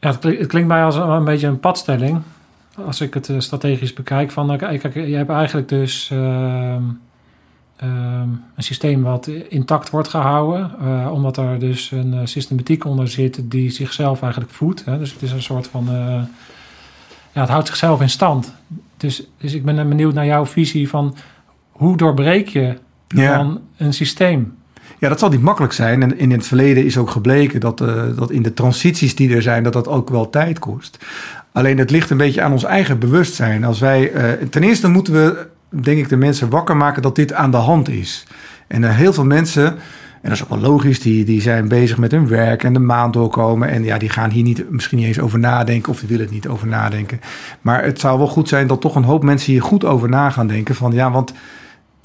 Ja, 0.00 0.08
het, 0.08 0.18
klinkt, 0.18 0.40
het 0.40 0.48
klinkt 0.48 0.68
mij 0.68 0.84
als 0.84 0.96
een, 0.96 1.24
beetje 1.24 1.46
een 1.46 1.60
padstelling. 1.60 2.22
Als 2.86 3.00
ik 3.00 3.14
het 3.14 3.28
eh, 3.28 3.38
strategisch 3.38 3.92
bekijk. 3.92 4.30
Van, 4.30 4.56
kijk, 4.56 4.94
je 4.94 5.16
hebt 5.16 5.30
eigenlijk 5.30 5.68
dus 5.68 6.10
uh, 6.12 6.76
een 7.76 8.42
systeem 8.58 9.02
wat 9.02 9.26
intact 9.48 9.90
wordt 9.90 10.08
gehouden. 10.08 10.70
Uh, 10.82 11.12
omdat 11.12 11.36
er 11.36 11.58
dus 11.58 11.90
een 11.90 12.28
systematiek 12.28 12.84
onder 12.84 13.08
zit 13.08 13.40
die 13.44 13.70
zichzelf 13.70 14.22
eigenlijk 14.22 14.52
voedt. 14.52 14.84
Hè? 14.84 14.98
Dus 14.98 15.12
het 15.12 15.22
is 15.22 15.32
een 15.32 15.42
soort 15.42 15.66
van... 15.66 15.86
ja, 17.32 17.40
het 17.40 17.48
houdt 17.48 17.66
zichzelf 17.66 18.00
in 18.00 18.10
stand. 18.10 18.54
Dus, 18.96 19.26
dus 19.38 19.54
ik 19.54 19.64
ben 19.64 19.88
benieuwd 19.88 20.14
naar 20.14 20.26
jouw 20.26 20.46
visie 20.46 20.88
van 20.88 21.16
hoe 21.76 21.96
doorbreek 21.96 22.48
je 22.48 22.78
dan 23.06 23.60
een 23.76 23.92
systeem? 23.92 24.54
Ja, 24.98 25.08
dat 25.08 25.18
zal 25.18 25.28
niet 25.28 25.42
makkelijk 25.42 25.72
zijn. 25.72 26.02
En 26.02 26.18
in 26.18 26.30
het 26.30 26.46
verleden 26.46 26.84
is 26.84 26.98
ook 26.98 27.10
gebleken 27.10 27.60
dat, 27.60 27.80
uh, 27.80 28.02
dat 28.16 28.30
in 28.30 28.42
de 28.42 28.54
transities 28.54 29.14
die 29.14 29.34
er 29.34 29.42
zijn, 29.42 29.62
dat 29.62 29.72
dat 29.72 29.88
ook 29.88 30.10
wel 30.10 30.30
tijd 30.30 30.58
kost. 30.58 31.04
Alleen 31.52 31.78
het 31.78 31.90
ligt 31.90 32.10
een 32.10 32.16
beetje 32.16 32.42
aan 32.42 32.52
ons 32.52 32.64
eigen 32.64 32.98
bewustzijn. 32.98 33.64
Als 33.64 33.80
wij, 33.80 34.12
uh, 34.12 34.46
ten 34.50 34.62
eerste 34.62 34.88
moeten 34.88 35.12
we, 35.12 35.46
denk 35.68 35.98
ik, 35.98 36.08
de 36.08 36.16
mensen 36.16 36.50
wakker 36.50 36.76
maken 36.76 37.02
dat 37.02 37.16
dit 37.16 37.32
aan 37.32 37.50
de 37.50 37.56
hand 37.56 37.88
is. 37.88 38.26
En 38.66 38.82
uh, 38.82 38.96
heel 38.96 39.12
veel 39.12 39.24
mensen, 39.24 39.66
en 39.66 39.76
dat 40.22 40.32
is 40.32 40.42
ook 40.42 40.48
wel 40.48 40.70
logisch, 40.70 41.00
die, 41.00 41.24
die 41.24 41.40
zijn 41.40 41.68
bezig 41.68 41.98
met 41.98 42.10
hun 42.10 42.28
werk 42.28 42.64
en 42.64 42.72
de 42.72 42.78
maand 42.78 43.12
doorkomen. 43.12 43.68
En 43.68 43.84
ja, 43.84 43.98
die 43.98 44.08
gaan 44.08 44.30
hier 44.30 44.42
niet, 44.42 44.70
misschien 44.70 44.98
niet 44.98 45.06
eens 45.06 45.20
over 45.20 45.38
nadenken 45.38 45.92
of 45.92 45.98
die 45.98 46.08
willen 46.08 46.24
het 46.24 46.34
niet 46.34 46.48
over 46.48 46.66
nadenken. 46.66 47.20
Maar 47.60 47.84
het 47.84 48.00
zou 48.00 48.18
wel 48.18 48.28
goed 48.28 48.48
zijn 48.48 48.66
dat 48.66 48.80
toch 48.80 48.94
een 48.94 49.04
hoop 49.04 49.22
mensen 49.22 49.52
hier 49.52 49.62
goed 49.62 49.84
over 49.84 50.08
na 50.08 50.30
gaan 50.30 50.46
denken. 50.46 50.74
Van 50.74 50.92
ja, 50.92 51.10
want 51.10 51.32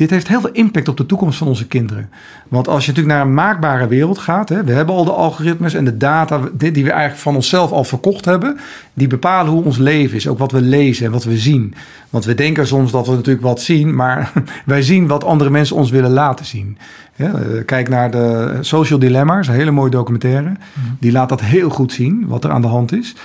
dit 0.02 0.10
heeft 0.10 0.28
heel 0.28 0.42
veel 0.42 0.52
impact 0.52 0.88
op 0.88 0.98
de 0.98 1.06
toekomst 1.06 1.38
van 1.38 1.48
onze 1.48 1.68
kinderen. 1.68 2.10
Want 2.48 2.68
als 2.68 2.86
je 2.86 2.92
natuurlijk 2.92 3.18
naar 3.18 3.26
een 3.26 3.34
maakbare 3.34 3.88
wereld 3.88 4.18
gaat, 4.18 4.50
hè, 4.50 4.64
we 4.64 4.72
hebben 4.72 4.96
al 4.96 5.06
de 5.06 5.12
algoritmes 5.12 5.74
en 5.74 5.86
de 5.86 5.98
data 5.98 6.42
die 6.54 6.72
we 6.72 6.92
eigenlijk 6.92 7.22
van 7.22 7.36
onszelf 7.36 7.72
al 7.72 7.84
verkocht 7.84 8.26
hebben, 8.26 8.58
die 8.94 9.08
bepalen 9.08 9.52
hoe 9.52 9.64
ons 9.64 9.78
leven 9.78 10.16
is, 10.16 10.28
ook 10.28 10.38
wat 10.38 10.52
we 10.52 10.62
lezen 10.62 11.06
en 11.06 11.12
wat 11.12 11.24
we 11.24 11.38
zien. 11.38 11.74
Want 12.10 12.26
we 12.26 12.34
denken 12.34 12.68
soms 12.68 12.92
dat 12.92 13.08
we 13.08 13.14
natuurlijk 13.14 13.46
wat 13.46 13.62
zien, 13.62 13.96
maar 13.96 14.32
wij 14.66 14.82
zien 14.82 15.08
wat 15.08 15.24
andere 15.24 15.50
mensen 15.50 15.76
ons 15.76 15.90
willen 15.90 16.12
laten 16.12 16.46
zien. 16.46 16.78
Ja, 17.16 17.34
eh, 17.34 17.66
kijk 17.66 17.90
naar 17.90 18.12
de 18.12 18.58
Social 18.62 19.00
Dilemma, 19.00 19.40
is 19.40 19.48
een 19.48 19.54
hele 19.54 19.72
mooie 19.72 19.92
documentaire. 19.92 20.50
Mhm. 20.50 20.86
Die 21.00 21.12
laat 21.12 21.30
dat 21.30 21.42
heel 21.42 21.70
goed 21.70 21.92
zien, 21.92 22.28
wat 22.28 22.44
er 22.44 22.52
aan 22.52 22.62
de 22.62 22.68
hand 22.68 22.94
is. 22.94 23.16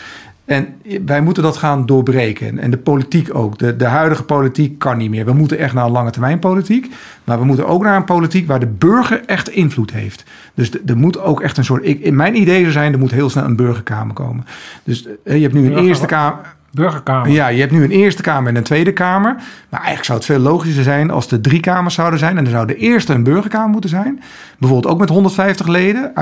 En 0.47 0.75
wij 1.07 1.21
moeten 1.23 1.43
dat 1.43 1.57
gaan 1.57 1.87
doorbreken. 1.87 2.59
En 2.59 2.71
de 2.71 2.77
politiek 2.79 3.35
ook. 3.35 3.59
De, 3.59 3.77
de 3.77 3.85
huidige 3.85 4.23
politiek 4.23 4.79
kan 4.79 4.99
niet 4.99 5.11
meer. 5.11 5.25
We 5.25 5.33
moeten 5.33 5.59
echt 5.59 5.75
naar 5.75 5.85
een 5.85 5.91
lange 5.91 6.11
termijn 6.11 6.39
politiek. 6.39 6.95
Maar 7.25 7.39
we 7.39 7.45
moeten 7.45 7.67
ook 7.67 7.83
naar 7.83 7.97
een 7.97 8.05
politiek 8.05 8.47
waar 8.47 8.61
de 8.61 8.67
burger 8.67 9.25
echt 9.25 9.49
invloed 9.49 9.93
heeft. 9.93 10.25
Dus 10.55 10.71
er 10.87 10.97
moet 10.97 11.21
ook 11.21 11.41
echt 11.41 11.57
een 11.57 11.65
soort. 11.65 11.85
Ik, 11.85 12.01
in 12.01 12.17
mijn 12.17 12.41
idee 12.41 12.61
zou 12.61 12.73
zijn, 12.73 12.93
er 12.93 12.99
moet 12.99 13.11
heel 13.11 13.31
snel 13.31 13.45
een 13.45 13.57
burgerkamer 13.57 14.15
komen. 14.15 14.47
Dus 14.85 15.07
eh, 15.25 15.37
je 15.37 15.43
hebt 15.43 15.55
nu 15.55 15.67
een 15.67 15.85
Eerste 15.85 16.07
Kamer. 16.07 16.56
Burgerkamer. 16.77 17.31
Ja, 17.31 17.49
je 17.49 17.61
hebt 17.61 17.73
nu 17.73 17.85
een 17.85 17.91
Eerste 17.91 18.23
Kamer 18.23 18.49
en 18.49 18.57
een 18.57 18.63
Tweede 18.63 18.93
Kamer. 18.93 19.35
Maar 19.69 19.81
eigenlijk 19.81 20.05
zou 20.05 20.19
het 20.19 20.27
veel 20.27 20.39
logischer 20.39 20.83
zijn 20.83 21.11
als 21.11 21.31
er 21.31 21.41
drie 21.41 21.61
kamers 21.61 21.95
zouden 21.95 22.19
zijn. 22.19 22.39
En 22.39 22.45
er 22.45 22.51
zou 22.51 22.67
de 22.67 22.77
eerste 22.77 23.13
een 23.13 23.23
burgerkamer 23.23 23.69
moeten 23.69 23.91
zijn. 23.91 24.23
Bijvoorbeeld 24.59 24.93
ook 24.93 25.01
met 25.01 25.09
150 25.09 25.67
leden. 25.67 26.13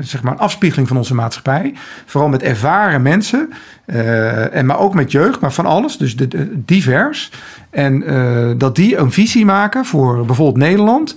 Zeg 0.00 0.22
maar 0.22 0.32
een 0.32 0.38
afspiegeling 0.38 0.88
van 0.88 0.96
onze 0.96 1.14
maatschappij. 1.14 1.74
Vooral 2.06 2.30
met 2.30 2.42
ervaren 2.42 3.02
mensen. 3.02 3.52
Uh, 3.86 4.54
en 4.54 4.66
maar 4.66 4.78
ook 4.78 4.94
met 4.94 5.12
jeugd, 5.12 5.40
maar 5.40 5.52
van 5.52 5.66
alles. 5.66 5.96
Dus 5.96 6.16
divers. 6.54 7.30
En 7.70 8.12
uh, 8.12 8.50
dat 8.56 8.76
die 8.76 8.96
een 8.96 9.12
visie 9.12 9.44
maken 9.44 9.84
voor 9.84 10.26
bijvoorbeeld 10.26 10.56
Nederland. 10.56 11.16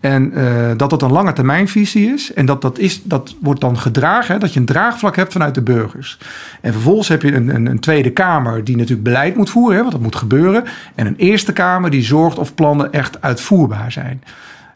En 0.00 0.32
uh, 0.38 0.70
dat 0.76 0.90
dat 0.90 1.02
een 1.02 1.12
lange 1.12 1.32
termijnvisie 1.32 2.12
is. 2.12 2.32
En 2.32 2.46
dat, 2.46 2.62
dat, 2.62 2.78
is, 2.78 3.02
dat 3.02 3.34
wordt 3.40 3.60
dan 3.60 3.78
gedragen, 3.78 4.34
hè, 4.34 4.40
dat 4.40 4.52
je 4.52 4.60
een 4.60 4.66
draagvlak 4.66 5.16
hebt 5.16 5.32
vanuit 5.32 5.54
de 5.54 5.62
burgers. 5.62 6.18
En 6.60 6.72
vervolgens 6.72 7.08
heb 7.08 7.22
je 7.22 7.34
een, 7.34 7.54
een, 7.54 7.66
een 7.66 7.78
Tweede 7.78 8.10
Kamer 8.10 8.64
die 8.64 8.76
natuurlijk 8.76 9.02
beleid 9.02 9.36
moet 9.36 9.50
voeren, 9.50 9.74
hè, 9.74 9.80
want 9.80 9.92
dat 9.92 10.02
moet 10.02 10.16
gebeuren. 10.16 10.64
En 10.94 11.06
een 11.06 11.16
Eerste 11.16 11.52
Kamer 11.52 11.90
die 11.90 12.02
zorgt 12.02 12.38
of 12.38 12.54
plannen 12.54 12.92
echt 12.92 13.20
uitvoerbaar 13.20 13.92
zijn. 13.92 14.22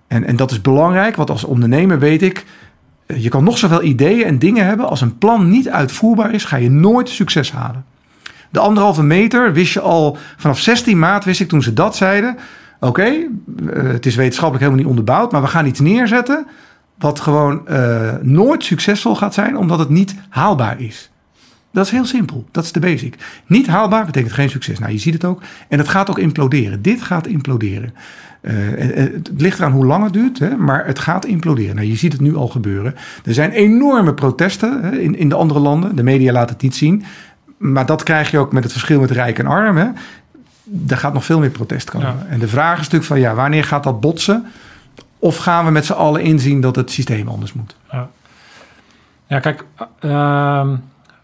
En, 0.07 0.25
en 0.25 0.37
dat 0.37 0.51
is 0.51 0.61
belangrijk, 0.61 1.16
want 1.16 1.31
als 1.31 1.45
ondernemer 1.45 1.99
weet 1.99 2.22
ik, 2.22 2.45
eh, 3.07 3.22
je 3.22 3.29
kan 3.29 3.45
nog 3.45 3.59
zoveel 3.59 3.83
ideeën 3.83 4.25
en 4.25 4.39
dingen 4.39 4.66
hebben. 4.66 4.89
Als 4.89 5.01
een 5.01 5.18
plan 5.18 5.49
niet 5.49 5.68
uitvoerbaar 5.68 6.35
is, 6.35 6.45
ga 6.45 6.57
je 6.57 6.70
nooit 6.70 7.09
succes 7.09 7.53
halen. 7.53 7.85
De 8.51 8.61
anderhalve 8.61 9.03
meter 9.03 9.53
wist 9.53 9.72
je 9.72 9.81
al 9.81 10.16
vanaf 10.37 10.59
16 10.59 10.99
maart, 10.99 11.25
wist 11.25 11.41
ik 11.41 11.49
toen 11.49 11.62
ze 11.62 11.72
dat 11.72 11.97
zeiden 11.97 12.37
oké, 12.89 13.03
eh, 13.03 13.26
het 13.82 14.07
is 14.07 14.14
wetenschappelijk 14.14 14.64
helemaal 14.64 14.85
niet 14.85 14.99
onderbouwd, 14.99 15.32
maar 15.32 15.43
we 15.43 15.47
gaan 15.49 15.66
iets 15.66 15.80
neerzetten 15.80 16.47
wat 16.99 17.20
gewoon 17.20 17.62
uh, 17.68 18.12
nooit 18.22 18.64
succesvol 18.64 19.16
gaat 19.16 19.35
zijn, 19.35 19.57
omdat 19.57 19.78
het 19.78 19.89
niet 19.89 20.14
haalbaar 20.28 20.80
is. 20.80 21.11
Dat 21.72 21.85
is 21.85 21.91
heel 21.91 22.05
simpel. 22.05 22.45
Dat 22.51 22.64
is 22.64 22.72
de 22.72 22.80
basic. 22.80 23.16
Niet 23.47 23.66
haalbaar 23.66 24.07
betekent 24.07 24.32
geen 24.32 24.51
succes. 24.51 24.78
Nou, 24.78 24.93
je 24.93 24.99
ziet 24.99 25.14
het 25.14 25.24
ook. 25.24 25.43
En 25.68 25.78
het 25.78 25.89
gaat 25.89 26.11
ook 26.11 26.18
imploderen. 26.18 26.82
Dit 26.82 27.03
gaat 27.03 27.26
imploderen. 27.26 27.95
Uh, 28.43 28.53
het 28.95 29.30
ligt 29.37 29.59
eraan 29.59 29.72
hoe 29.72 29.87
lang 29.87 30.05
het 30.05 30.12
duurt, 30.12 30.39
hè, 30.39 30.57
maar 30.57 30.87
het 30.87 30.99
gaat 30.99 31.24
imploderen. 31.24 31.74
Nou, 31.74 31.89
je 31.89 31.97
ziet 31.97 32.12
het 32.12 32.20
nu 32.20 32.37
al 32.37 32.49
gebeuren. 32.49 32.95
Er 33.24 33.35
zijn 33.35 33.51
enorme 33.51 34.14
protesten 34.14 34.82
hè, 34.82 34.99
in, 34.99 35.16
in 35.16 35.28
de 35.28 35.35
andere 35.35 35.61
landen. 35.61 35.97
De 35.97 36.03
media 36.03 36.32
laten 36.32 36.55
het 36.55 36.62
niet 36.62 36.76
zien. 36.76 37.05
Maar 37.59 37.87
dat 37.87 38.03
krijg 38.03 38.30
je 38.30 38.39
ook 38.39 38.53
met 38.53 38.62
het 38.62 38.72
verschil 38.72 39.01
met 39.01 39.11
rijk 39.11 39.39
en 39.39 39.47
arm. 39.47 39.76
Hè 39.76 39.89
er 40.89 40.97
gaat 40.97 41.12
nog 41.12 41.25
veel 41.25 41.39
meer 41.39 41.51
protest 41.51 41.91
komen. 41.91 42.29
En 42.29 42.39
de 42.39 42.49
vraag 42.49 42.73
is 42.73 42.79
natuurlijk 42.79 43.05
van 43.05 43.21
ja, 43.21 43.35
wanneer 43.35 43.65
gaat 43.65 43.85
dat 43.85 44.01
botsen? 44.01 44.47
Of 45.19 45.37
gaan 45.37 45.65
we 45.65 45.71
met 45.71 45.87
z'n 45.87 45.93
allen 45.93 46.23
inzien 46.23 46.61
dat 46.61 46.77
het 46.77 46.91
systeem 46.91 47.29
anders 47.29 47.53
moet? 47.53 47.77
Ja, 47.93 48.09
ja 49.27 49.41
kijk, 49.41 49.65
uh, 50.01 50.69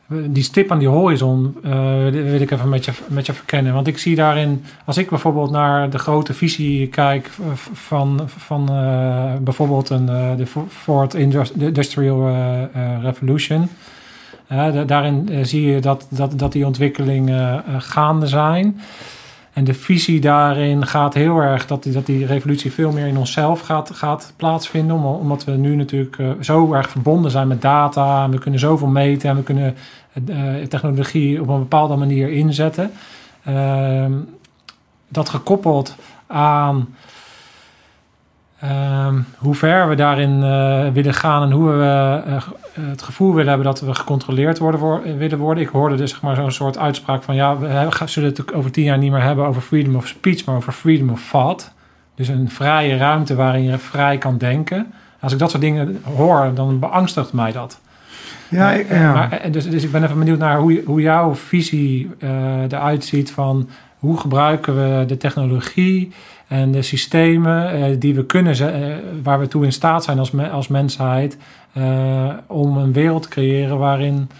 die 0.08 0.42
stip 0.42 0.70
aan 0.70 0.78
die 0.78 0.88
horizon 0.88 1.56
uh, 1.64 1.70
wil 2.08 2.40
ik 2.40 2.50
even 2.50 2.68
met 2.68 2.84
je, 2.84 2.92
met 3.08 3.26
je 3.26 3.32
verkennen. 3.32 3.74
Want 3.74 3.86
ik 3.86 3.98
zie 3.98 4.14
daarin, 4.14 4.64
als 4.84 4.96
ik 4.96 5.08
bijvoorbeeld 5.08 5.50
naar 5.50 5.90
de 5.90 5.98
grote 5.98 6.34
visie 6.34 6.86
kijk 6.86 7.30
van, 7.72 8.20
van 8.26 8.68
uh, 8.70 9.36
bijvoorbeeld 9.40 9.90
een, 9.90 10.08
uh, 10.10 10.36
de 10.36 10.46
Fourth 10.68 11.14
Industrial 11.14 12.30
Revolution. 13.00 13.68
daarin 14.86 15.46
zie 15.46 15.66
je 15.66 15.80
dat, 15.80 16.06
dat, 16.08 16.38
dat 16.38 16.52
die 16.52 16.66
ontwikkelingen 16.66 17.64
gaande 17.78 18.26
zijn. 18.26 18.80
En 19.52 19.64
de 19.64 19.74
visie 19.74 20.20
daarin 20.20 20.86
gaat 20.86 21.14
heel 21.14 21.38
erg 21.38 21.66
dat 21.66 21.82
die, 21.82 21.92
dat 21.92 22.06
die 22.06 22.26
revolutie 22.26 22.72
veel 22.72 22.92
meer 22.92 23.06
in 23.06 23.16
onszelf 23.16 23.60
gaat, 23.60 23.90
gaat 23.90 24.32
plaatsvinden. 24.36 24.96
Omdat 24.96 25.44
we 25.44 25.52
nu 25.52 25.76
natuurlijk 25.76 26.18
uh, 26.18 26.30
zo 26.40 26.72
erg 26.72 26.88
verbonden 26.88 27.30
zijn 27.30 27.48
met 27.48 27.62
data. 27.62 28.24
En 28.24 28.30
we 28.30 28.38
kunnen 28.38 28.60
zoveel 28.60 28.88
meten 28.88 29.30
en 29.30 29.36
we 29.36 29.42
kunnen 29.42 29.76
uh, 30.28 30.54
technologie 30.68 31.40
op 31.40 31.48
een 31.48 31.58
bepaalde 31.58 31.96
manier 31.96 32.30
inzetten. 32.30 32.90
Uh, 33.48 34.04
dat 35.08 35.28
gekoppeld 35.28 35.96
aan 36.26 36.94
Um, 38.64 39.26
hoe 39.36 39.54
ver 39.54 39.88
we 39.88 39.94
daarin 39.94 40.42
uh, 40.42 40.88
willen 40.88 41.14
gaan 41.14 41.42
en 41.42 41.50
hoe 41.50 41.70
we 41.70 42.22
uh, 42.26 42.42
het 42.88 43.02
gevoel 43.02 43.30
willen 43.30 43.48
hebben 43.48 43.66
dat 43.66 43.80
we 43.80 43.94
gecontroleerd 43.94 44.58
worden, 44.58 44.80
wo 44.80 45.02
willen 45.18 45.38
worden. 45.38 45.62
Ik 45.62 45.68
hoorde 45.68 45.96
dus 45.96 46.10
zeg 46.10 46.22
maar, 46.22 46.36
zo'n 46.36 46.50
soort 46.50 46.78
uitspraak 46.78 47.22
van 47.22 47.34
ja, 47.34 47.58
we 47.58 47.88
zullen 48.04 48.28
het 48.28 48.54
over 48.54 48.70
tien 48.70 48.84
jaar 48.84 48.98
niet 48.98 49.10
meer 49.10 49.22
hebben 49.22 49.46
over 49.46 49.62
freedom 49.62 49.96
of 49.96 50.06
speech, 50.06 50.44
maar 50.44 50.56
over 50.56 50.72
freedom 50.72 51.10
of 51.10 51.28
thought. 51.30 51.74
Dus 52.14 52.28
een 52.28 52.50
vrije 52.50 52.96
ruimte 52.96 53.34
waarin 53.34 53.62
je 53.62 53.78
vrij 53.78 54.18
kan 54.18 54.38
denken. 54.38 54.92
Als 55.20 55.32
ik 55.32 55.38
dat 55.38 55.50
soort 55.50 55.62
dingen 55.62 56.00
hoor, 56.16 56.50
dan 56.54 56.78
beangstigt 56.78 57.32
mij 57.32 57.52
dat. 57.52 57.80
Ja, 58.48 58.72
ik, 58.72 58.88
ja. 58.90 59.12
Maar, 59.12 59.40
dus, 59.50 59.70
dus 59.70 59.84
ik 59.84 59.92
ben 59.92 60.04
even 60.04 60.18
benieuwd 60.18 60.38
naar 60.38 60.58
hoe, 60.58 60.82
hoe 60.86 61.00
jouw 61.00 61.34
visie 61.34 62.10
uh, 62.18 62.62
eruit 62.62 63.04
ziet 63.04 63.30
van 63.30 63.68
hoe 63.98 64.18
gebruiken 64.18 64.74
we 64.74 65.06
de 65.06 65.16
technologie 65.16 66.12
en 66.50 66.70
de 66.70 66.82
systemen 66.82 67.78
uh, 67.78 67.96
die 67.98 68.14
we 68.14 68.24
kunnen, 68.24 68.56
uh, 68.60 68.96
waar 69.22 69.40
we 69.40 69.48
toe 69.48 69.64
in 69.64 69.72
staat 69.72 70.04
zijn 70.04 70.18
als, 70.18 70.32
als 70.52 70.68
mensheid, 70.68 71.38
uh, 71.76 72.32
om 72.46 72.76
een 72.76 72.92
wereld 72.92 73.22
te 73.22 73.28
creëren 73.28 73.78
waarin, 73.78 74.30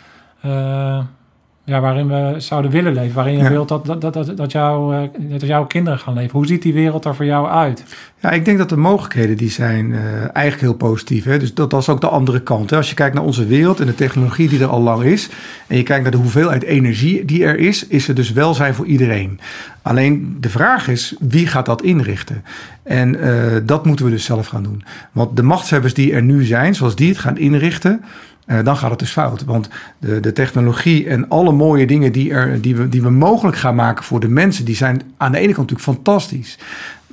ja, 1.70 1.80
waarin 1.80 2.08
we 2.08 2.34
zouden 2.36 2.70
willen 2.70 2.92
leven. 2.92 3.14
Waarin 3.14 3.36
je 3.36 3.42
Ja. 3.42 3.50
wilt 3.50 3.68
dat, 3.68 3.86
dat, 3.86 4.00
dat, 4.00 4.36
dat, 4.36 4.52
jouw, 4.52 4.92
eh, 4.92 5.08
dat 5.18 5.40
jouw 5.40 5.66
kinderen 5.66 5.98
gaan 5.98 6.14
leven. 6.14 6.30
Hoe 6.32 6.46
ziet 6.46 6.62
die 6.62 6.72
wereld 6.72 7.04
er 7.04 7.14
voor 7.14 7.24
jou 7.24 7.48
uit? 7.48 7.84
Ja, 8.20 8.30
ik 8.30 8.44
denk 8.44 8.58
dat 8.58 8.68
de 8.68 8.76
mogelijkheden 8.76 9.36
die 9.36 9.50
zijn 9.50 9.92
eh, 9.92 10.00
eigenlijk 10.20 10.60
heel 10.60 10.74
positief. 10.74 11.24
Hè? 11.24 11.38
Dus 11.38 11.54
dat, 11.54 11.70
dat 11.70 11.80
is 11.80 11.88
ook 11.88 12.00
de 12.00 12.08
andere 12.08 12.40
kant. 12.40 12.70
Hè? 12.70 12.76
Als 12.76 12.88
je 12.88 12.94
kijkt 12.94 13.14
naar 13.14 13.24
onze 13.24 13.46
wereld 13.46 13.80
en 13.80 13.86
de 13.86 13.94
technologie 13.94 14.48
die 14.48 14.60
er 14.60 14.66
al 14.68 14.80
lang 14.80 15.02
is... 15.02 15.28
en 15.66 15.76
je 15.76 15.82
kijkt 15.82 16.02
naar 16.02 16.12
de 16.12 16.16
hoeveelheid 16.18 16.62
energie 16.62 17.24
die 17.24 17.44
er 17.44 17.58
is... 17.58 17.86
is 17.86 18.08
er 18.08 18.14
dus 18.14 18.32
welzijn 18.32 18.74
voor 18.74 18.86
iedereen. 18.86 19.40
Alleen 19.82 20.36
de 20.40 20.48
vraag 20.50 20.88
is, 20.88 21.14
wie 21.20 21.46
gaat 21.46 21.66
dat 21.66 21.82
inrichten? 21.82 22.44
En 22.82 23.20
eh, 23.20 23.60
dat 23.64 23.86
moeten 23.86 24.04
we 24.04 24.10
dus 24.10 24.24
zelf 24.24 24.46
gaan 24.46 24.62
doen. 24.62 24.84
Want 25.12 25.36
de 25.36 25.42
machtshebbers 25.42 25.94
die 25.94 26.12
er 26.12 26.22
nu 26.22 26.44
zijn, 26.44 26.74
zoals 26.74 26.96
die 26.96 27.08
het 27.08 27.18
gaan 27.18 27.38
inrichten... 27.38 28.04
eh, 28.50 28.64
dan 28.64 28.76
gaat 28.76 28.90
het 28.90 28.98
dus 28.98 29.10
fout. 29.10 29.44
Want 29.44 29.68
de, 29.98 30.20
de 30.20 30.32
technologie 30.32 31.08
en 31.08 31.28
alle 31.28 31.52
mooie 31.52 31.86
dingen 31.86 32.12
die, 32.12 32.32
er, 32.32 32.60
die, 32.60 32.76
we, 32.76 32.88
die 32.88 33.02
we 33.02 33.10
mogelijk 33.10 33.56
gaan 33.56 33.74
maken 33.74 34.04
voor 34.04 34.20
de 34.20 34.28
mensen... 34.28 34.64
die 34.64 34.76
zijn 34.76 35.02
aan 35.16 35.32
de 35.32 35.38
ene 35.38 35.52
kant 35.52 35.70
natuurlijk 35.70 35.98
fantastisch... 35.98 36.58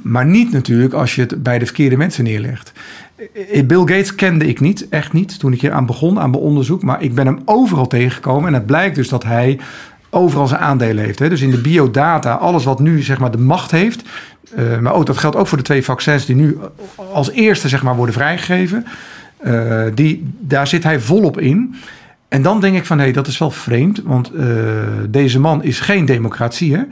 Maar 0.01 0.25
niet 0.25 0.51
natuurlijk 0.51 0.93
als 0.93 1.15
je 1.15 1.21
het 1.21 1.43
bij 1.43 1.59
de 1.59 1.65
verkeerde 1.65 1.97
mensen 1.97 2.23
neerlegt. 2.23 2.71
Eh, 3.51 3.65
Bill 3.65 3.79
Gates 3.79 4.15
kende 4.15 4.47
ik 4.47 4.59
niet, 4.59 4.89
echt 4.89 5.13
niet, 5.13 5.39
toen 5.39 5.53
ik 5.53 5.61
hier 5.61 5.71
aan 5.71 5.85
begon, 5.85 6.19
aan 6.19 6.29
mijn 6.29 6.43
onderzoek. 6.43 6.83
Maar 6.83 7.01
ik 7.01 7.15
ben 7.15 7.25
hem 7.25 7.39
overal 7.45 7.87
tegengekomen. 7.87 8.47
En 8.47 8.53
het 8.53 8.65
blijkt 8.65 8.95
dus 8.95 9.09
dat 9.09 9.23
hij 9.23 9.59
overal 10.09 10.47
zijn 10.47 10.61
aandelen 10.61 11.03
heeft. 11.03 11.17
Dus 11.17 11.41
in 11.41 11.51
de 11.51 11.61
biodata, 11.61 12.33
alles 12.33 12.63
wat 12.63 12.79
nu 12.79 13.01
zeg 13.01 13.19
maar, 13.19 13.31
de 13.31 13.37
macht 13.37 13.71
heeft. 13.71 14.03
eh, 14.55 14.79
maar 14.79 14.93
ook, 14.93 15.05
dat 15.05 15.17
geldt 15.17 15.35
ook 15.35 15.47
voor 15.47 15.57
de 15.57 15.63
twee 15.63 15.83
vaccins 15.83 16.25
die 16.25 16.35
nu 16.35 16.57
als 17.11 17.31
eerste 17.31 17.67
zeg 17.67 17.83
maar, 17.83 17.95
worden 17.95 18.15
vrijgegeven. 18.15 18.85
Eh, 19.37 19.83
die, 19.93 20.23
daar 20.39 20.67
zit 20.67 20.83
hij 20.83 20.99
volop 20.99 21.39
in. 21.39 21.75
En 22.27 22.41
dan 22.41 22.61
denk 22.61 22.77
ik 22.77 22.85
van, 22.85 22.99
hé, 22.99 23.11
dat 23.11 23.27
is 23.27 23.37
wel 23.37 23.51
vreemd. 23.51 24.01
Want 24.03 24.31
eh, 24.33 24.45
deze 25.09 25.39
man 25.39 25.63
is 25.63 25.79
geen 25.79 26.05
democratie, 26.05 26.75
hè. 26.75 26.83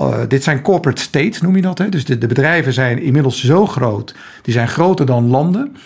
Uh, 0.00 0.18
dit 0.28 0.42
zijn 0.42 0.62
corporate 0.62 1.02
states, 1.02 1.40
noem 1.40 1.56
je 1.56 1.62
dat. 1.62 1.78
Hè? 1.78 1.88
Dus 1.88 2.04
de, 2.04 2.16
bedrijven 2.18 2.72
zijn 2.72 3.02
inmiddels 3.02 3.44
zo 3.44 3.66
groot. 3.66 4.14
Die 4.42 4.52
zijn 4.52 4.68
groter 4.68 5.06
dan 5.06 5.28
landen. 5.28 5.76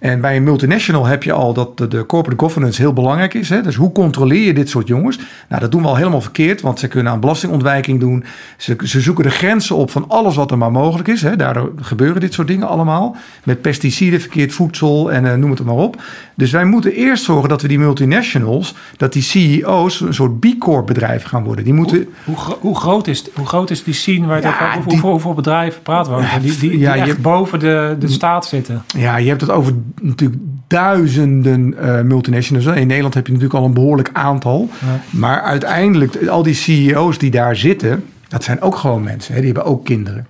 En 0.00 0.20
bij 0.20 0.36
een 0.36 0.42
multinational 0.42 1.06
heb 1.06 1.22
je 1.22 1.32
al 1.32 1.52
dat 1.52 1.78
de, 1.78 1.88
de 1.88 2.06
corporate 2.06 2.42
governance 2.42 2.80
heel 2.80 2.92
belangrijk 2.92 3.34
is. 3.34 3.48
Hè? 3.48 3.62
Dus 3.62 3.74
hoe 3.74 3.92
controleer 3.92 4.44
je 4.46 4.54
dit 4.54 4.68
soort 4.68 4.86
jongens? 4.86 5.18
Nou, 5.48 5.60
dat 5.60 5.72
doen 5.72 5.82
we 5.82 5.88
al 5.88 5.96
helemaal 5.96 6.20
verkeerd. 6.20 6.60
Want 6.60 6.78
ze 6.78 6.88
kunnen 6.88 7.12
aan 7.12 7.20
belastingontwijking 7.20 8.00
doen. 8.00 8.24
Ze, 8.56 8.76
ze 8.84 9.00
zoeken 9.00 9.24
de 9.24 9.30
grenzen 9.30 9.76
op 9.76 9.90
van 9.90 10.04
alles 10.08 10.36
wat 10.36 10.50
er 10.50 10.58
maar 10.58 10.72
mogelijk 10.72 11.08
is. 11.08 11.22
Hè? 11.22 11.36
Daardoor 11.36 11.72
gebeuren 11.76 12.20
dit 12.20 12.32
soort 12.32 12.48
dingen 12.48 12.68
allemaal. 12.68 13.16
Met 13.44 13.60
pesticiden, 13.60 14.20
verkeerd 14.20 14.52
voedsel 14.52 15.12
en 15.12 15.24
uh, 15.24 15.34
noem 15.34 15.50
het 15.50 15.64
maar 15.64 15.74
op. 15.74 16.02
Dus 16.34 16.50
wij 16.50 16.64
moeten 16.64 16.92
eerst 16.92 17.24
zorgen 17.24 17.48
dat 17.48 17.62
we 17.62 17.68
die 17.68 17.78
multinationals, 17.78 18.74
dat 18.96 19.12
die 19.12 19.22
CEO's 19.22 20.00
een 20.00 20.14
soort 20.14 20.40
B 20.40 20.46
Corp 20.58 20.86
bedrijven 20.86 21.28
gaan 21.28 21.44
worden. 21.44 21.64
Die 21.64 21.74
moeten... 21.74 22.08
Hoe, 22.24 22.36
hoe, 22.36 22.56
hoe, 22.60 22.76
groot, 22.76 23.06
is, 23.06 23.24
hoe 23.34 23.46
groot 23.46 23.70
is 23.70 23.84
die 23.84 23.94
scene 23.94 24.26
waar 24.26 24.40
ja, 24.40 24.48
over, 24.48 24.72
hoeveel, 24.74 24.92
die, 24.92 25.00
hoeveel, 25.00 25.34
bedrijven 25.34 25.82
praten 25.82 26.12
we 26.12 26.18
over? 26.18 26.40
Die, 26.40 26.58
die, 26.58 26.70
die 26.70 26.78
ja, 26.78 26.96
echt 26.96 27.06
je, 27.06 27.18
boven 27.18 27.58
de, 27.58 27.96
de 27.98 28.08
staat 28.08 28.46
zitten. 28.46 28.82
Ja, 28.86 29.16
je 29.16 29.28
hebt 29.28 29.40
het 29.40 29.50
over 29.50 29.72
natuurlijk 30.02 30.40
duizenden 30.66 31.74
uh, 31.80 32.00
multinationals. 32.00 32.66
In 32.66 32.86
Nederland 32.86 33.14
heb 33.14 33.26
je 33.26 33.32
natuurlijk 33.32 33.60
al 33.60 33.66
een 33.66 33.74
behoorlijk 33.74 34.10
aantal. 34.12 34.68
Ja. 34.80 35.18
Maar 35.18 35.40
uiteindelijk, 35.42 36.26
al 36.26 36.42
die 36.42 36.54
CEO's 36.54 37.18
die 37.18 37.30
daar 37.30 37.56
zitten, 37.56 38.04
dat 38.28 38.44
zijn 38.44 38.60
ook 38.60 38.76
gewoon 38.76 39.02
mensen. 39.02 39.34
Hè? 39.34 39.40
Die 39.40 39.52
hebben 39.52 39.72
ook 39.72 39.84
kinderen. 39.84 40.26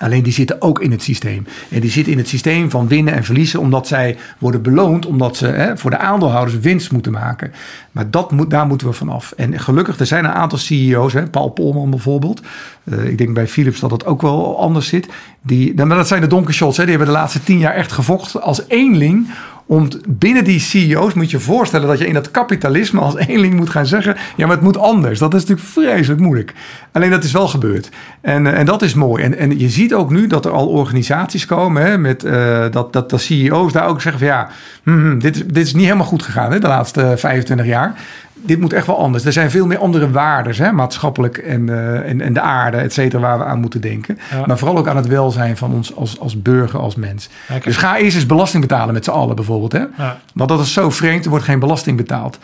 Alleen 0.00 0.22
die 0.22 0.32
zitten 0.32 0.62
ook 0.62 0.80
in 0.80 0.90
het 0.90 1.02
systeem. 1.02 1.46
En 1.70 1.80
die 1.80 1.90
zitten 1.90 2.12
in 2.12 2.18
het 2.18 2.28
systeem 2.28 2.70
van 2.70 2.88
winnen 2.88 3.14
en 3.14 3.24
verliezen, 3.24 3.60
omdat 3.60 3.86
zij 3.86 4.16
worden 4.38 4.62
beloond, 4.62 5.06
omdat 5.06 5.36
ze 5.36 5.46
hè, 5.46 5.76
voor 5.76 5.90
de 5.90 5.98
aandeelhouders 5.98 6.58
winst 6.58 6.92
moeten 6.92 7.12
maken. 7.12 7.52
Maar 7.92 8.10
dat 8.10 8.32
moet, 8.32 8.50
daar 8.50 8.66
moeten 8.66 8.86
we 8.86 8.92
vanaf. 8.92 9.32
En 9.36 9.60
gelukkig, 9.60 9.98
er 9.98 10.06
zijn 10.06 10.24
een 10.24 10.30
aantal 10.30 10.58
CEO's, 10.58 11.12
hè, 11.12 11.26
Paul 11.26 11.48
Polman 11.48 11.90
bijvoorbeeld. 11.90 12.40
Uh, 12.84 13.04
ik 13.04 13.18
denk 13.18 13.34
bij 13.34 13.48
Philips 13.48 13.80
dat 13.80 13.90
het 13.90 14.06
ook 14.06 14.22
wel 14.22 14.60
anders 14.60 14.88
zit. 14.88 15.08
Die, 15.42 15.74
maar 15.74 15.96
dat 15.96 16.08
zijn 16.08 16.20
de 16.20 16.26
donkershots, 16.26 16.76
hè, 16.76 16.82
die 16.82 16.96
hebben 16.96 17.14
de 17.14 17.20
laatste 17.20 17.42
tien 17.42 17.58
jaar 17.58 17.74
echt 17.74 17.92
gevochten 17.92 18.42
als 18.42 18.62
eenling 18.68 19.28
om 19.70 19.88
binnen 20.08 20.44
die 20.44 20.60
CEO's 20.60 21.14
moet 21.14 21.30
je 21.30 21.40
voorstellen 21.40 21.88
dat 21.88 21.98
je 21.98 22.06
in 22.06 22.14
dat 22.14 22.30
kapitalisme 22.30 23.00
als 23.00 23.16
eenling 23.16 23.54
moet 23.54 23.70
gaan 23.70 23.86
zeggen: 23.86 24.16
ja, 24.36 24.46
maar 24.46 24.56
het 24.56 24.64
moet 24.64 24.76
anders. 24.76 25.18
Dat 25.18 25.34
is 25.34 25.40
natuurlijk 25.40 25.68
vreselijk 25.68 26.20
moeilijk. 26.20 26.54
Alleen 26.92 27.10
dat 27.10 27.24
is 27.24 27.32
wel 27.32 27.48
gebeurd. 27.48 27.88
En, 28.20 28.54
en 28.54 28.66
dat 28.66 28.82
is 28.82 28.94
mooi. 28.94 29.24
En, 29.24 29.38
en 29.38 29.58
je 29.58 29.68
ziet 29.68 29.94
ook 29.94 30.10
nu 30.10 30.26
dat 30.26 30.44
er 30.44 30.50
al 30.50 30.66
organisaties 30.66 31.46
komen 31.46 31.82
hè, 31.82 31.98
met 31.98 32.24
uh, 32.24 32.64
dat, 32.70 32.92
dat 32.92 33.10
de 33.10 33.18
CEO's 33.18 33.72
daar 33.72 33.88
ook 33.88 34.00
zeggen: 34.00 34.20
van 34.20 34.30
ja, 34.30 34.48
mm, 34.82 35.18
dit, 35.18 35.36
is, 35.36 35.42
dit 35.46 35.66
is 35.66 35.74
niet 35.74 35.84
helemaal 35.84 36.06
goed 36.06 36.22
gegaan 36.22 36.52
hè, 36.52 36.58
de 36.58 36.68
laatste 36.68 37.14
25 37.16 37.66
jaar. 37.66 37.94
Dit 38.42 38.60
moet 38.60 38.72
echt 38.72 38.86
wel 38.86 38.98
anders. 38.98 39.24
Er 39.24 39.32
zijn 39.32 39.50
veel 39.50 39.66
meer 39.66 39.78
andere 39.78 40.10
waarden, 40.10 40.54
hè, 40.56 40.72
maatschappelijk 40.72 41.38
en, 41.38 41.66
uh, 41.66 42.08
en, 42.08 42.20
en 42.20 42.32
de 42.32 42.40
aarde, 42.40 42.76
et 42.76 42.92
cetera, 42.92 43.22
waar 43.22 43.38
we 43.38 43.44
aan 43.44 43.60
moeten 43.60 43.80
denken. 43.80 44.18
Ja. 44.30 44.46
Maar 44.46 44.58
vooral 44.58 44.78
ook 44.78 44.88
aan 44.88 44.96
het 44.96 45.06
welzijn 45.06 45.56
van 45.56 45.72
ons 45.72 45.96
als, 45.96 46.20
als 46.20 46.42
burger, 46.42 46.80
als 46.80 46.94
mens. 46.94 47.28
Ja, 47.48 47.58
dus 47.58 47.76
ga 47.76 47.98
eerst 47.98 48.16
eens 48.16 48.26
belasting 48.26 48.62
betalen 48.62 48.94
met 48.94 49.04
z'n 49.04 49.10
allen 49.10 49.36
bijvoorbeeld. 49.36 49.72
Hè? 49.72 49.84
Ja. 49.96 50.18
Want 50.34 50.48
dat 50.48 50.60
is 50.60 50.72
zo 50.72 50.90
vreemd, 50.90 51.24
er 51.24 51.30
wordt 51.30 51.44
geen 51.44 51.58
belasting 51.58 51.96
betaald. 51.96 52.38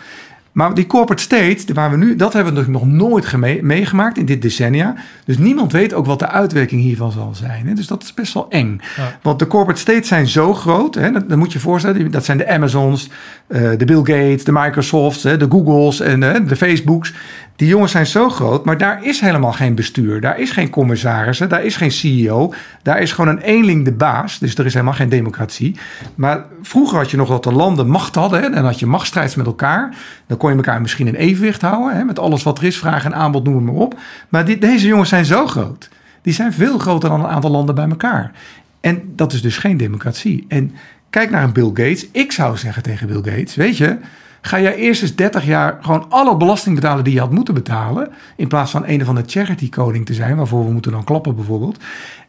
Maar 0.56 0.74
die 0.74 0.86
corporate 0.86 1.22
state, 1.22 1.74
waar 1.74 1.90
we 1.90 1.96
nu, 1.96 2.16
dat 2.16 2.32
hebben 2.32 2.54
we 2.54 2.70
nog 2.70 2.86
nooit 2.86 3.36
meegemaakt 3.62 4.18
in 4.18 4.24
dit 4.24 4.42
decennia. 4.42 4.94
Dus 5.24 5.38
niemand 5.38 5.72
weet 5.72 5.94
ook 5.94 6.06
wat 6.06 6.18
de 6.18 6.28
uitwerking 6.28 6.80
hiervan 6.80 7.12
zal 7.12 7.34
zijn. 7.34 7.66
Hè? 7.66 7.74
Dus 7.74 7.86
dat 7.86 8.02
is 8.02 8.14
best 8.14 8.34
wel 8.34 8.46
eng. 8.48 8.80
Ja. 8.96 9.18
Want 9.22 9.38
de 9.38 9.46
corporate 9.46 9.80
states 9.80 10.08
zijn 10.08 10.26
zo 10.26 10.54
groot. 10.54 10.94
Hè? 10.94 11.10
Dat, 11.10 11.28
dat, 11.28 11.38
moet 11.38 11.52
je 11.52 11.58
voorstellen. 11.58 12.10
Dat 12.10 12.24
zijn 12.24 12.38
de 12.38 12.48
Amazons, 12.48 13.10
uh, 13.48 13.70
de 13.76 13.84
Bill 13.84 13.96
Gates, 13.96 14.44
de 14.44 14.52
Microsofts, 14.52 15.22
hè? 15.22 15.36
de 15.36 15.46
Googles 15.48 16.00
en 16.00 16.22
uh, 16.22 16.34
de 16.48 16.56
Facebooks. 16.56 17.12
Die 17.56 17.68
jongens 17.68 17.92
zijn 17.92 18.06
zo 18.06 18.28
groot, 18.28 18.64
maar 18.64 18.78
daar 18.78 19.04
is 19.04 19.20
helemaal 19.20 19.52
geen 19.52 19.74
bestuur. 19.74 20.20
Daar 20.20 20.38
is 20.38 20.50
geen 20.50 20.70
commissaris, 20.70 21.38
daar 21.38 21.64
is 21.64 21.76
geen 21.76 21.90
CEO. 21.90 22.54
Daar 22.82 23.00
is 23.00 23.12
gewoon 23.12 23.36
een 23.36 23.42
eenling 23.42 23.84
de 23.84 23.92
baas. 23.92 24.38
Dus 24.38 24.54
er 24.54 24.66
is 24.66 24.72
helemaal 24.72 24.94
geen 24.94 25.08
democratie. 25.08 25.76
Maar 26.14 26.44
vroeger 26.62 26.98
had 26.98 27.10
je 27.10 27.16
nog 27.16 27.28
dat 27.28 27.42
de 27.42 27.52
landen 27.52 27.88
macht 27.88 28.14
hadden. 28.14 28.42
Hè? 28.42 28.48
En 28.48 28.64
had 28.64 28.78
je 28.78 28.86
machtsstrijds 28.86 29.34
met 29.34 29.46
elkaar. 29.46 29.96
Dan 30.26 30.36
kon 30.36 30.50
je 30.50 30.56
elkaar 30.56 30.80
misschien 30.80 31.06
in 31.06 31.14
evenwicht 31.14 31.62
houden. 31.62 31.96
Hè? 31.96 32.04
Met 32.04 32.18
alles 32.18 32.42
wat 32.42 32.58
er 32.58 32.64
is, 32.64 32.78
vraag 32.78 33.04
en 33.04 33.14
aanbod, 33.14 33.44
noem 33.44 33.54
het 33.54 33.64
maar 33.64 33.74
op. 33.74 33.98
Maar 34.28 34.44
deze 34.58 34.86
jongens 34.86 35.08
zijn 35.08 35.24
zo 35.24 35.46
groot. 35.46 35.88
Die 36.22 36.34
zijn 36.34 36.52
veel 36.52 36.78
groter 36.78 37.08
dan 37.08 37.20
een 37.20 37.30
aantal 37.30 37.50
landen 37.50 37.74
bij 37.74 37.88
elkaar. 37.88 38.32
En 38.80 39.02
dat 39.14 39.32
is 39.32 39.42
dus 39.42 39.58
geen 39.58 39.76
democratie. 39.76 40.44
En 40.48 40.74
kijk 41.10 41.30
naar 41.30 41.42
een 41.42 41.52
Bill 41.52 41.70
Gates. 41.74 42.06
Ik 42.12 42.32
zou 42.32 42.56
zeggen 42.56 42.82
tegen 42.82 43.06
Bill 43.06 43.32
Gates, 43.32 43.54
weet 43.54 43.76
je... 43.76 43.98
Ga 44.46 44.60
jij 44.60 44.74
eerst 44.74 45.02
eens 45.02 45.14
30 45.14 45.44
jaar 45.44 45.78
gewoon 45.80 46.06
alle 46.08 46.36
belasting 46.36 46.74
betalen 46.74 47.04
die 47.04 47.12
je 47.12 47.20
had 47.20 47.30
moeten 47.30 47.54
betalen. 47.54 48.08
In 48.36 48.48
plaats 48.48 48.70
van 48.70 48.86
een 48.86 49.02
of 49.02 49.08
andere 49.08 49.26
charity-koning 49.28 50.06
te 50.06 50.14
zijn, 50.14 50.36
waarvoor 50.36 50.64
we 50.64 50.72
moeten 50.72 50.92
dan 50.92 51.04
klappen 51.04 51.34
bijvoorbeeld. 51.34 51.78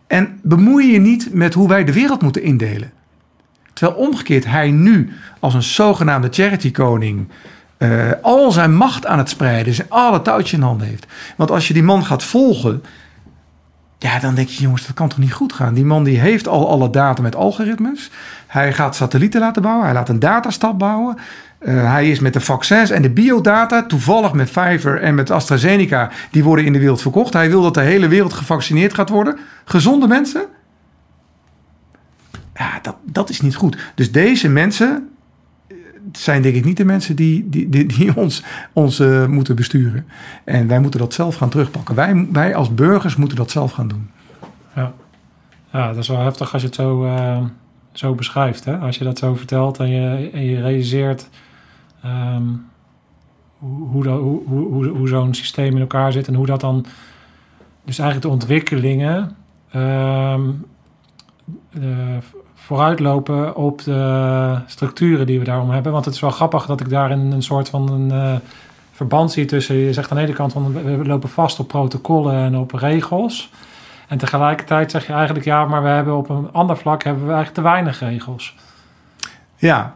En 0.07 0.39
bemoei 0.43 0.91
je 0.91 0.99
niet 0.99 1.33
met 1.33 1.53
hoe 1.53 1.67
wij 1.67 1.83
de 1.83 1.93
wereld 1.93 2.21
moeten 2.21 2.43
indelen. 2.43 2.91
Terwijl 3.73 3.97
omgekeerd 3.97 4.45
hij 4.45 4.71
nu 4.71 5.13
als 5.39 5.53
een 5.53 5.63
zogenaamde 5.63 6.27
charity-koning. 6.31 7.27
Uh, 7.77 8.11
al 8.21 8.51
zijn 8.51 8.75
macht 8.75 9.05
aan 9.05 9.17
het 9.17 9.29
spreiden 9.29 9.71
is, 9.73 9.89
alle 9.89 10.21
touwtjes 10.21 10.53
in 10.53 10.61
handen 10.61 10.87
heeft. 10.87 11.05
Want 11.35 11.51
als 11.51 11.67
je 11.67 11.73
die 11.73 11.83
man 11.83 12.05
gaat 12.05 12.23
volgen. 12.23 12.83
Ja, 13.97 14.19
dan 14.19 14.35
denk 14.35 14.47
je, 14.47 14.61
jongens, 14.61 14.85
dat 14.85 14.95
kan 14.95 15.09
toch 15.09 15.17
niet 15.17 15.33
goed 15.33 15.53
gaan? 15.53 15.73
Die 15.73 15.85
man 15.85 16.03
die 16.03 16.19
heeft 16.19 16.47
al 16.47 16.69
alle 16.69 16.89
data 16.89 17.21
met 17.21 17.35
algoritmes. 17.35 18.11
Hij 18.47 18.73
gaat 18.73 18.95
satellieten 18.95 19.39
laten 19.39 19.61
bouwen. 19.61 19.85
Hij 19.85 19.93
laat 19.93 20.09
een 20.09 20.19
datastad 20.19 20.77
bouwen. 20.77 21.17
Uh, 21.59 21.91
hij 21.91 22.09
is 22.09 22.19
met 22.19 22.33
de 22.33 22.39
vaccins 22.39 22.89
en 22.89 23.01
de 23.01 23.09
biodata, 23.09 23.85
toevallig 23.85 24.33
met 24.33 24.51
Pfizer 24.51 25.01
en 25.01 25.15
met 25.15 25.31
AstraZeneca, 25.31 26.11
die 26.31 26.43
worden 26.43 26.65
in 26.65 26.73
de 26.73 26.79
wereld 26.79 27.01
verkocht. 27.01 27.33
Hij 27.33 27.49
wil 27.49 27.61
dat 27.61 27.73
de 27.73 27.81
hele 27.81 28.07
wereld 28.07 28.33
gevaccineerd 28.33 28.93
gaat 28.93 29.09
worden. 29.09 29.37
Gezonde 29.65 30.07
mensen? 30.07 30.45
Ja, 32.55 32.79
dat, 32.81 32.95
dat 33.03 33.29
is 33.29 33.41
niet 33.41 33.55
goed. 33.55 33.77
Dus 33.95 34.11
deze 34.11 34.49
mensen 34.49 35.09
zijn 36.11 36.41
denk 36.41 36.55
ik 36.55 36.65
niet 36.65 36.77
de 36.77 36.85
mensen 36.85 37.15
die, 37.15 37.49
die, 37.49 37.85
die, 37.85 38.15
ons, 38.21 38.43
ons 38.73 38.99
uh, 38.99 39.25
moeten 39.25 39.55
besturen. 39.55 40.07
En 40.43 40.67
wij 40.67 40.79
moeten 40.79 40.99
dat 40.99 41.13
zelf 41.13 41.35
gaan 41.35 41.49
terugpakken. 41.49 41.95
Wij, 41.95 42.27
wij 42.31 42.55
als 42.55 42.73
burgers 42.73 43.15
moeten 43.15 43.37
dat 43.37 43.51
zelf 43.51 43.71
gaan 43.71 43.87
doen. 43.87 44.09
Ja, 44.75 44.93
ja 45.71 45.87
dat 45.87 45.97
is 45.97 46.07
wel 46.07 46.21
heftig 46.23 46.53
als 46.53 46.61
je 46.61 46.67
het 46.67 46.77
zo, 46.77 47.17
zo 47.91 48.15
beschrijft. 48.15 48.65
Hè? 48.65 48.77
Als 48.77 48.97
je 48.97 49.03
dat 49.03 49.17
zo 49.17 49.35
vertelt 49.35 49.77
en 49.77 49.89
je, 49.89 50.29
en 50.33 50.45
je 50.45 50.61
realiseert... 50.61 51.29
Um, 52.07 52.65
hoe, 53.57 54.07
hoe, 54.07 54.41
hoe, 54.45 54.87
hoe, 54.87 55.07
zo'n 55.07 55.33
systeem 55.33 55.73
in 55.73 55.81
elkaar 55.81 56.11
zit 56.11 56.27
en 56.27 56.33
hoe 56.33 56.45
dat 56.45 56.61
dan. 56.61 56.85
Dus 57.85 57.99
eigenlijk 57.99 58.21
de 58.21 58.33
ontwikkelingen 58.33 59.35
um, 59.75 60.65
uh, 61.71 62.17
vooruitlopen 62.55 63.55
op 63.55 63.83
de 63.83 64.59
structuren 64.65 65.25
die 65.25 65.39
we 65.39 65.45
daarom 65.45 65.69
hebben. 65.69 65.91
Want 65.91 66.05
het 66.05 66.13
is 66.13 66.19
wel 66.19 66.29
grappig 66.29 66.65
dat 66.65 66.79
ik 66.79 66.89
daarin 66.89 67.19
een 67.19 67.43
soort 67.43 67.69
van 67.69 67.91
een 67.91 68.09
uh, 68.09 68.35
verband 68.91 69.31
zie 69.31 69.45
tussen. 69.45 69.75
Je 69.75 69.93
zegt 69.93 70.11
aan 70.11 70.17
de 70.17 70.23
ene 70.23 70.33
kant 70.33 70.53
we 70.53 71.01
lopen 71.05 71.29
vast 71.29 71.59
op 71.59 71.67
protocollen 71.67 72.35
en 72.35 72.57
op 72.57 72.71
regels. 72.71 73.49
En 74.07 74.17
tegelijkertijd 74.17 74.91
zeg 74.91 75.07
je 75.07 75.13
eigenlijk 75.13 75.45
ja, 75.45 75.65
maar 75.65 75.83
we 75.83 75.89
hebben 75.89 76.17
op 76.17 76.29
een 76.29 76.51
ander 76.51 76.77
vlak 76.77 77.03
hebben 77.03 77.23
we 77.25 77.33
eigenlijk 77.33 77.57
te 77.57 77.69
weinig 77.69 77.99
regels. 77.99 78.55
Ja, 79.55 79.95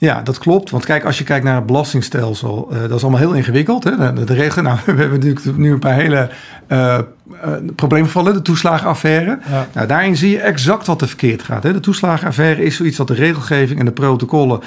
Ja, 0.00 0.22
dat 0.22 0.38
klopt. 0.38 0.70
Want 0.70 0.84
kijk, 0.84 1.04
als 1.04 1.18
je 1.18 1.24
kijkt 1.24 1.44
naar 1.44 1.54
het 1.54 1.66
belastingstelsel, 1.66 2.68
uh, 2.72 2.80
dat 2.80 2.90
is 2.90 3.02
allemaal 3.02 3.20
heel 3.20 3.32
ingewikkeld. 3.32 3.84
Hè? 3.84 4.14
De, 4.14 4.24
de 4.24 4.34
regelen, 4.34 4.64
nou, 4.70 4.78
we 4.84 5.00
hebben 5.00 5.20
natuurlijk 5.20 5.56
nu 5.56 5.72
een 5.72 5.78
paar 5.78 5.94
hele 5.94 6.30
uh, 6.68 6.98
uh, 7.44 7.52
problemen 7.76 8.10
vallen, 8.10 8.32
de 8.32 8.42
toeslagenaffaire. 8.42 9.38
Ja. 9.50 9.66
Nou, 9.72 9.86
daarin 9.86 10.16
zie 10.16 10.30
je 10.30 10.40
exact 10.40 10.86
wat 10.86 11.00
er 11.00 11.08
verkeerd 11.08 11.42
gaat. 11.42 11.62
Hè? 11.62 11.72
De 11.72 11.80
toeslagenaffaire 11.80 12.64
is 12.64 12.76
zoiets 12.76 12.96
dat 12.96 13.06
de 13.06 13.14
regelgeving 13.14 13.78
en 13.78 13.84
de 13.84 13.92
protocollen 13.92 14.60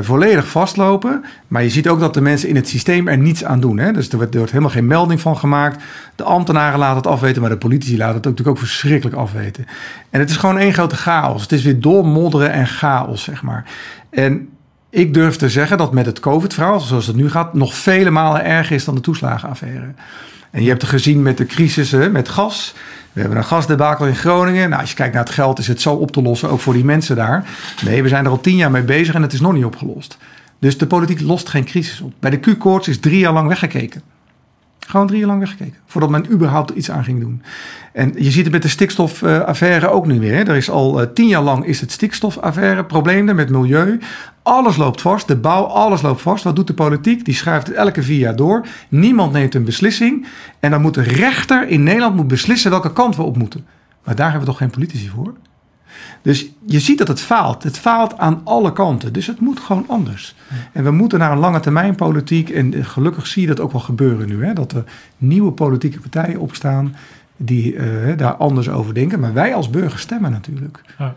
volledig 0.00 0.48
vastlopen. 0.48 1.24
Maar 1.48 1.62
je 1.62 1.70
ziet 1.70 1.88
ook 1.88 2.00
dat 2.00 2.14
de 2.14 2.20
mensen 2.20 2.48
in 2.48 2.56
het 2.56 2.68
systeem 2.68 3.08
er 3.08 3.18
niets 3.18 3.44
aan 3.44 3.60
doen. 3.60 3.78
Hè? 3.78 3.92
Dus 3.92 4.08
er 4.08 4.16
wordt, 4.16 4.30
er 4.30 4.36
wordt, 4.36 4.52
helemaal 4.52 4.74
geen 4.74 4.86
melding 4.86 5.20
van 5.20 5.36
gemaakt. 5.36 5.82
De 6.16 6.22
ambtenaren 6.22 6.78
laten 6.78 6.96
het 6.96 7.06
afweten, 7.06 7.40
maar 7.40 7.50
de 7.50 7.56
politici 7.56 7.96
laten 7.96 8.14
het 8.14 8.26
ook, 8.26 8.30
natuurlijk 8.32 8.58
ook 8.58 8.68
verschrikkelijk 8.68 9.16
afweten. 9.16 9.66
En 10.10 10.20
het 10.20 10.30
is 10.30 10.36
gewoon 10.36 10.58
één 10.58 10.72
grote 10.72 10.96
chaos. 10.96 11.42
Het 11.42 11.52
is 11.52 11.62
weer 11.62 11.80
doormodderen 11.80 12.52
en 12.52 12.66
chaos, 12.66 13.22
zeg 13.22 13.42
maar. 13.42 13.64
En 14.10 14.48
ik 14.94 15.14
durf 15.14 15.36
te 15.36 15.48
zeggen 15.48 15.78
dat 15.78 15.92
met 15.92 16.06
het 16.06 16.20
COVID-verhaal, 16.20 16.80
zoals 16.80 17.06
het 17.06 17.16
nu 17.16 17.30
gaat, 17.30 17.54
nog 17.54 17.74
vele 17.74 18.10
malen 18.10 18.44
erger 18.44 18.74
is 18.76 18.84
dan 18.84 18.94
de 18.94 19.00
toeslagenaffaire. 19.00 19.86
En 20.50 20.62
je 20.62 20.68
hebt 20.68 20.82
het 20.82 20.90
gezien 20.90 21.22
met 21.22 21.36
de 21.36 21.46
crisis 21.46 21.90
met 21.90 22.28
gas. 22.28 22.74
We 23.12 23.20
hebben 23.20 23.38
een 23.38 23.44
gasdebakel 23.44 24.06
in 24.06 24.16
Groningen. 24.16 24.68
Nou, 24.68 24.80
als 24.80 24.90
je 24.90 24.96
kijkt 24.96 25.14
naar 25.14 25.24
het 25.24 25.32
geld, 25.32 25.58
is 25.58 25.66
het 25.66 25.80
zo 25.80 25.94
op 25.94 26.10
te 26.10 26.22
lossen, 26.22 26.50
ook 26.50 26.60
voor 26.60 26.72
die 26.72 26.84
mensen 26.84 27.16
daar. 27.16 27.44
Nee, 27.84 28.02
we 28.02 28.08
zijn 28.08 28.24
er 28.24 28.30
al 28.30 28.40
tien 28.40 28.56
jaar 28.56 28.70
mee 28.70 28.82
bezig 28.82 29.14
en 29.14 29.22
het 29.22 29.32
is 29.32 29.40
nog 29.40 29.52
niet 29.52 29.64
opgelost. 29.64 30.18
Dus 30.58 30.78
de 30.78 30.86
politiek 30.86 31.20
lost 31.20 31.48
geen 31.48 31.64
crisis 31.64 32.00
op. 32.00 32.12
Bij 32.20 32.30
de 32.30 32.38
Q-koorts 32.38 32.88
is 32.88 33.00
drie 33.00 33.18
jaar 33.18 33.32
lang 33.32 33.48
weggekeken. 33.48 34.02
Gewoon 34.86 35.06
drie 35.06 35.18
jaar 35.18 35.28
lang 35.28 35.40
weggekeken. 35.40 35.74
Voordat 35.86 36.10
men 36.10 36.32
überhaupt 36.32 36.70
iets 36.70 36.90
aan 36.90 37.04
ging 37.04 37.20
doen. 37.20 37.42
En 37.92 38.12
je 38.16 38.30
ziet 38.30 38.44
het 38.44 38.52
met 38.52 38.62
de 38.62 38.68
stikstofaffaire 38.68 39.88
ook 39.88 40.06
nu 40.06 40.20
weer. 40.20 40.34
Hè. 40.34 40.42
Er 40.42 40.56
is 40.56 40.70
al 40.70 41.00
uh, 41.00 41.06
tien 41.14 41.28
jaar 41.28 41.42
lang 41.42 41.66
is 41.66 41.80
het 41.80 41.92
stikstofaffaire, 41.92 42.84
problemen 42.84 43.36
met 43.36 43.50
milieu. 43.50 43.98
Alles 44.42 44.76
loopt 44.76 45.00
vast, 45.00 45.28
de 45.28 45.36
bouw, 45.36 45.64
alles 45.64 46.02
loopt 46.02 46.20
vast. 46.20 46.44
Wat 46.44 46.56
doet 46.56 46.66
de 46.66 46.74
politiek? 46.74 47.24
Die 47.24 47.34
schuift 47.34 47.66
het 47.66 47.76
elke 47.76 48.02
vier 48.02 48.18
jaar 48.18 48.36
door. 48.36 48.66
Niemand 48.88 49.32
neemt 49.32 49.54
een 49.54 49.64
beslissing. 49.64 50.26
En 50.60 50.70
dan 50.70 50.80
moet 50.80 50.94
de 50.94 51.02
rechter 51.02 51.68
in 51.68 51.82
Nederland 51.82 52.16
moet 52.16 52.28
beslissen 52.28 52.70
welke 52.70 52.92
kant 52.92 53.16
we 53.16 53.22
op 53.22 53.36
moeten. 53.36 53.66
Maar 54.04 54.14
daar 54.14 54.30
hebben 54.30 54.46
we 54.46 54.50
toch 54.50 54.60
geen 54.60 54.70
politici 54.70 55.08
voor? 55.08 55.34
Dus 56.22 56.46
je 56.66 56.80
ziet 56.80 56.98
dat 56.98 57.08
het 57.08 57.20
faalt. 57.20 57.62
Het 57.62 57.78
faalt 57.78 58.18
aan 58.18 58.40
alle 58.44 58.72
kanten. 58.72 59.12
Dus 59.12 59.26
het 59.26 59.40
moet 59.40 59.60
gewoon 59.60 59.84
anders. 59.88 60.34
En 60.72 60.84
we 60.84 60.90
moeten 60.90 61.18
naar 61.18 61.32
een 61.32 61.38
lange 61.38 61.60
termijn 61.60 61.94
politiek. 61.94 62.50
En 62.50 62.84
gelukkig 62.84 63.26
zie 63.26 63.42
je 63.42 63.48
dat 63.48 63.60
ook 63.60 63.72
wel 63.72 63.80
gebeuren 63.80 64.28
nu. 64.28 64.44
Hè? 64.44 64.52
Dat 64.52 64.72
er 64.72 64.84
nieuwe 65.18 65.52
politieke 65.52 66.00
partijen 66.00 66.40
opstaan 66.40 66.96
die 67.36 67.74
uh, 67.74 68.16
daar 68.16 68.34
anders 68.34 68.68
over 68.68 68.94
denken. 68.94 69.20
Maar 69.20 69.32
wij 69.32 69.54
als 69.54 69.70
burgers 69.70 70.02
stemmen 70.02 70.30
natuurlijk. 70.30 70.80
Ja. 70.98 71.14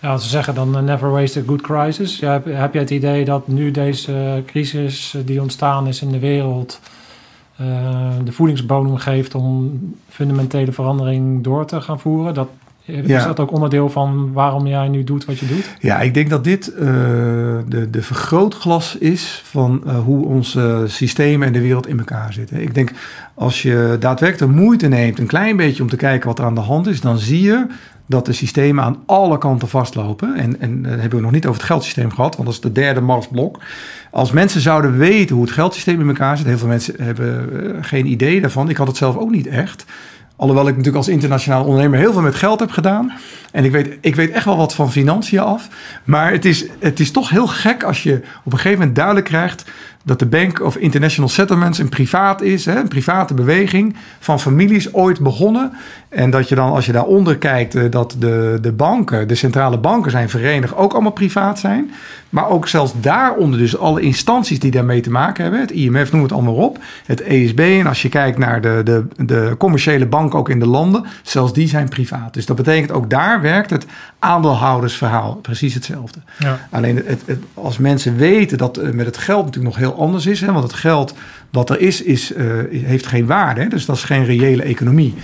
Als 0.00 0.22
ze 0.22 0.28
zeggen 0.28 0.54
dan 0.54 0.76
uh, 0.76 0.82
never 0.82 1.10
waste 1.10 1.40
a 1.40 1.42
good 1.46 1.60
crisis. 1.60 2.20
Heb, 2.20 2.44
heb 2.44 2.72
je 2.72 2.78
het 2.78 2.90
idee 2.90 3.24
dat 3.24 3.48
nu 3.48 3.70
deze 3.70 4.42
crisis 4.46 5.16
die 5.24 5.40
ontstaan 5.40 5.86
is 5.86 6.02
in 6.02 6.10
de 6.10 6.18
wereld... 6.18 6.80
De 8.24 8.32
voedingsbodem 8.32 8.96
geeft 8.96 9.34
om 9.34 9.80
fundamentele 10.08 10.72
verandering 10.72 11.44
door 11.44 11.66
te 11.66 11.80
gaan 11.80 12.00
voeren? 12.00 12.34
Dat, 12.34 12.48
is 12.84 13.06
ja. 13.06 13.26
dat 13.26 13.40
ook 13.40 13.52
onderdeel 13.52 13.90
van 13.90 14.32
waarom 14.32 14.66
jij 14.66 14.88
nu 14.88 15.04
doet 15.04 15.24
wat 15.24 15.38
je 15.38 15.46
doet? 15.46 15.76
Ja, 15.80 16.00
ik 16.00 16.14
denk 16.14 16.30
dat 16.30 16.44
dit 16.44 16.72
uh, 16.72 16.78
de, 17.68 17.90
de 17.90 18.02
vergrootglas 18.02 18.96
is 18.96 19.42
van 19.44 19.82
uh, 19.86 19.98
hoe 19.98 20.26
onze 20.26 20.84
systemen 20.86 21.46
en 21.46 21.52
de 21.52 21.60
wereld 21.60 21.86
in 21.86 21.98
elkaar 21.98 22.32
zitten. 22.32 22.62
Ik 22.62 22.74
denk 22.74 22.92
als 23.34 23.62
je 23.62 23.96
daadwerkelijk 24.00 24.52
de 24.52 24.58
moeite 24.60 24.88
neemt, 24.88 25.18
een 25.18 25.26
klein 25.26 25.56
beetje 25.56 25.82
om 25.82 25.88
te 25.88 25.96
kijken 25.96 26.28
wat 26.28 26.38
er 26.38 26.44
aan 26.44 26.54
de 26.54 26.60
hand 26.60 26.86
is, 26.86 27.00
dan 27.00 27.18
zie 27.18 27.42
je 27.42 27.66
dat 28.06 28.26
de 28.26 28.32
systemen 28.32 28.84
aan 28.84 29.02
alle 29.06 29.38
kanten 29.38 29.68
vastlopen. 29.68 30.34
En, 30.34 30.60
en 30.60 30.84
hebben 30.84 31.18
we 31.18 31.24
nog 31.24 31.30
niet 31.30 31.46
over 31.46 31.60
het 31.60 31.70
geldsysteem 31.70 32.10
gehad, 32.10 32.36
want 32.36 32.46
dat 32.46 32.54
is 32.54 32.62
de 32.62 32.72
derde 32.72 33.00
marsblok. 33.00 33.60
Als 34.10 34.32
mensen 34.32 34.60
zouden 34.60 34.96
weten 34.98 35.34
hoe 35.34 35.44
het 35.44 35.54
geldsysteem 35.54 36.00
in 36.00 36.08
elkaar 36.08 36.36
zit, 36.36 36.46
heel 36.46 36.58
veel 36.58 36.68
mensen 36.68 36.94
hebben 37.02 37.84
geen 37.84 38.06
idee 38.06 38.40
daarvan. 38.40 38.68
Ik 38.68 38.76
had 38.76 38.86
het 38.86 38.96
zelf 38.96 39.16
ook 39.16 39.30
niet 39.30 39.46
echt. 39.46 39.84
Alhoewel 40.36 40.66
ik 40.68 40.76
natuurlijk 40.76 41.04
als 41.04 41.08
internationaal 41.08 41.64
ondernemer 41.64 41.98
heel 41.98 42.12
veel 42.12 42.22
met 42.22 42.34
geld 42.34 42.60
heb 42.60 42.70
gedaan. 42.70 43.12
En 43.52 43.64
ik 43.64 43.70
weet, 43.70 43.98
ik 44.00 44.14
weet 44.14 44.30
echt 44.30 44.44
wel 44.44 44.56
wat 44.56 44.74
van 44.74 44.92
financiën 44.92 45.38
af. 45.38 45.68
Maar 46.04 46.32
het 46.32 46.44
is, 46.44 46.66
het 46.78 47.00
is 47.00 47.10
toch 47.10 47.30
heel 47.30 47.46
gek 47.46 47.82
als 47.82 48.02
je 48.02 48.14
op 48.44 48.52
een 48.52 48.58
gegeven 48.58 48.78
moment 48.78 48.96
duidelijk 48.96 49.26
krijgt 49.26 49.64
dat 50.06 50.18
de 50.18 50.26
Bank 50.26 50.60
of 50.60 50.76
International 50.76 51.30
Settlements 51.30 51.78
een 51.78 51.88
privaat 51.88 52.42
is, 52.42 52.64
hè, 52.64 52.78
een 52.78 52.88
private 52.88 53.34
beweging 53.34 53.96
van 54.18 54.40
families 54.40 54.94
ooit 54.94 55.20
begonnen. 55.20 55.72
En 56.08 56.30
dat 56.30 56.48
je 56.48 56.54
dan, 56.54 56.72
als 56.72 56.86
je 56.86 56.92
daaronder 56.92 57.38
kijkt, 57.38 57.74
eh, 57.74 57.90
dat 57.90 58.16
de, 58.18 58.58
de 58.60 58.72
banken, 58.72 59.28
de 59.28 59.34
centrale 59.34 59.78
banken 59.78 60.10
zijn 60.10 60.28
verenigd, 60.28 60.76
ook 60.76 60.92
allemaal 60.92 61.12
privaat 61.12 61.58
zijn. 61.58 61.90
Maar 62.28 62.48
ook 62.48 62.68
zelfs 62.68 62.92
daaronder, 63.00 63.58
dus 63.58 63.78
alle 63.78 64.00
instanties 64.00 64.60
die 64.60 64.70
daarmee 64.70 65.00
te 65.00 65.10
maken 65.10 65.42
hebben, 65.42 65.60
het 65.60 65.70
IMF 65.70 66.12
noem 66.12 66.22
het 66.22 66.32
allemaal 66.32 66.54
op, 66.54 66.78
het 67.06 67.22
ESB. 67.22 67.58
En 67.58 67.86
als 67.86 68.02
je 68.02 68.08
kijkt 68.08 68.38
naar 68.38 68.60
de, 68.60 68.80
de, 68.84 69.06
de 69.16 69.54
commerciële 69.58 70.06
banken 70.06 70.38
ook 70.38 70.48
in 70.48 70.58
de 70.58 70.66
landen, 70.66 71.04
zelfs 71.22 71.52
die 71.52 71.68
zijn 71.68 71.88
privaat. 71.88 72.34
Dus 72.34 72.46
dat 72.46 72.56
betekent 72.56 72.92
ook 72.92 73.10
daar 73.10 73.40
werkt 73.40 73.70
het 73.70 73.86
aandeelhoudersverhaal 74.18 75.34
precies 75.34 75.74
hetzelfde. 75.74 76.18
Ja. 76.38 76.68
Alleen 76.70 76.96
het, 76.96 77.22
het, 77.26 77.38
als 77.54 77.78
mensen 77.78 78.16
weten 78.16 78.58
dat 78.58 78.76
eh, 78.76 78.90
met 78.90 79.06
het 79.06 79.16
geld 79.16 79.44
natuurlijk 79.44 79.74
nog 79.74 79.84
heel 79.84 79.93
anders 79.94 80.26
is, 80.26 80.40
hè, 80.40 80.52
want 80.52 80.64
het 80.64 80.72
geld 80.72 81.14
wat 81.50 81.70
er 81.70 81.80
is, 81.80 82.02
is 82.02 82.32
uh, 82.32 82.44
heeft 82.70 83.06
geen 83.06 83.26
waarde. 83.26 83.60
Hè, 83.60 83.68
dus 83.68 83.86
dat 83.86 83.96
is 83.96 84.04
geen 84.04 84.24
reële 84.24 84.62
economie. 84.62 85.14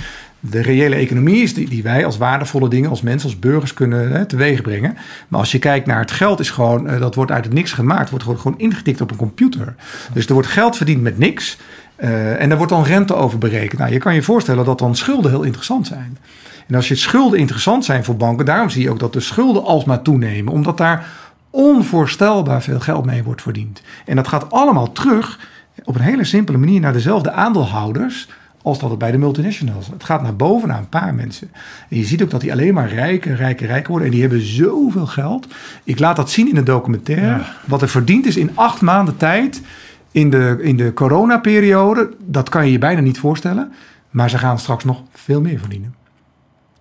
De 0.40 0.62
reële 0.62 0.94
economie 0.94 1.42
is 1.42 1.54
die, 1.54 1.68
die 1.68 1.82
wij 1.82 2.04
als 2.04 2.18
waardevolle 2.18 2.68
dingen, 2.68 2.90
als 2.90 3.02
mensen, 3.02 3.28
als 3.30 3.38
burgers 3.38 3.74
kunnen 3.74 4.12
hè, 4.12 4.24
teweeg 4.24 4.62
brengen. 4.62 4.96
Maar 5.28 5.40
als 5.40 5.52
je 5.52 5.58
kijkt 5.58 5.86
naar 5.86 6.00
het 6.00 6.10
geld, 6.10 6.40
is 6.40 6.50
gewoon, 6.50 6.90
uh, 6.90 7.00
dat 7.00 7.14
wordt 7.14 7.30
uit 7.30 7.44
het 7.44 7.54
niks 7.54 7.72
gemaakt, 7.72 8.10
wordt 8.10 8.24
gewoon, 8.24 8.58
ingetikt 8.58 9.00
op 9.00 9.10
een 9.10 9.16
computer. 9.16 9.74
Dus 10.12 10.26
er 10.26 10.32
wordt 10.32 10.48
geld 10.48 10.76
verdiend 10.76 11.02
met 11.02 11.18
niks. 11.18 11.58
Uh, 11.96 12.40
en 12.40 12.48
daar 12.48 12.58
wordt 12.58 12.72
dan 12.72 12.84
rente 12.84 13.14
over 13.14 13.38
berekend. 13.38 13.80
Nou, 13.80 13.92
je 13.92 13.98
kan 13.98 14.14
je 14.14 14.22
voorstellen 14.22 14.64
dat 14.64 14.78
dan 14.78 14.96
schulden 14.96 15.30
heel 15.30 15.42
interessant 15.42 15.86
zijn. 15.86 16.18
En 16.66 16.74
als 16.74 16.88
je 16.88 16.94
schulden 16.94 17.38
interessant 17.38 17.84
zijn 17.84 18.04
voor 18.04 18.16
banken, 18.16 18.44
daarom 18.44 18.70
zie 18.70 18.82
je 18.82 18.90
ook 18.90 18.98
dat 18.98 19.12
de 19.12 19.20
schulden 19.20 19.64
alsmaar 19.64 20.02
toenemen, 20.02 20.52
omdat 20.52 20.76
daar 20.76 21.06
onvoorstelbaar 21.50 22.62
veel 22.62 22.80
geld 22.80 23.04
mee 23.04 23.22
wordt 23.22 23.42
verdiend. 23.42 23.82
En 24.06 24.16
dat 24.16 24.28
gaat 24.28 24.50
allemaal 24.50 24.92
terug 24.92 25.48
op 25.84 25.94
een 25.94 26.00
hele 26.00 26.24
simpele 26.24 26.58
manier 26.58 26.80
naar 26.80 26.92
dezelfde 26.92 27.32
aandeelhouders 27.32 28.28
als 28.62 28.78
dat 28.78 28.90
het 28.90 28.98
bij 28.98 29.10
de 29.10 29.18
multinationals. 29.18 29.86
Het 29.86 30.04
gaat 30.04 30.22
naar 30.22 30.36
boven 30.36 30.68
naar 30.68 30.78
een 30.78 30.88
paar 30.88 31.14
mensen. 31.14 31.50
En 31.88 31.96
je 31.96 32.04
ziet 32.04 32.22
ook 32.22 32.30
dat 32.30 32.40
die 32.40 32.52
alleen 32.52 32.74
maar 32.74 32.88
rijker, 32.88 33.36
rijker, 33.36 33.66
rijker 33.66 33.90
worden. 33.90 34.06
En 34.06 34.12
die 34.12 34.22
hebben 34.22 34.40
zoveel 34.40 35.06
geld. 35.06 35.46
Ik 35.84 35.98
laat 35.98 36.16
dat 36.16 36.30
zien 36.30 36.48
in 36.48 36.54
de 36.54 36.62
documentaire. 36.62 37.26
Ja. 37.26 37.54
Wat 37.66 37.82
er 37.82 37.88
verdiend 37.88 38.26
is 38.26 38.36
in 38.36 38.50
acht 38.54 38.80
maanden 38.80 39.16
tijd 39.16 39.62
in 40.10 40.30
de, 40.30 40.58
in 40.60 40.76
de 40.76 40.92
coronaperiode. 40.92 42.14
Dat 42.18 42.48
kan 42.48 42.66
je 42.66 42.72
je 42.72 42.78
bijna 42.78 43.00
niet 43.00 43.18
voorstellen. 43.18 43.72
Maar 44.10 44.30
ze 44.30 44.38
gaan 44.38 44.58
straks 44.58 44.84
nog 44.84 45.02
veel 45.12 45.40
meer 45.40 45.58
verdienen. 45.58 45.94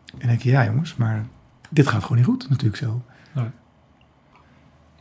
En 0.06 0.20
dan 0.20 0.28
denk 0.28 0.42
je, 0.42 0.50
ja 0.50 0.66
jongens, 0.66 0.96
maar 0.96 1.26
dit 1.70 1.88
gaat 1.88 2.02
gewoon 2.02 2.18
niet 2.18 2.26
goed 2.26 2.50
natuurlijk 2.50 2.78
zo. 2.78 3.02
Nee. 3.34 3.46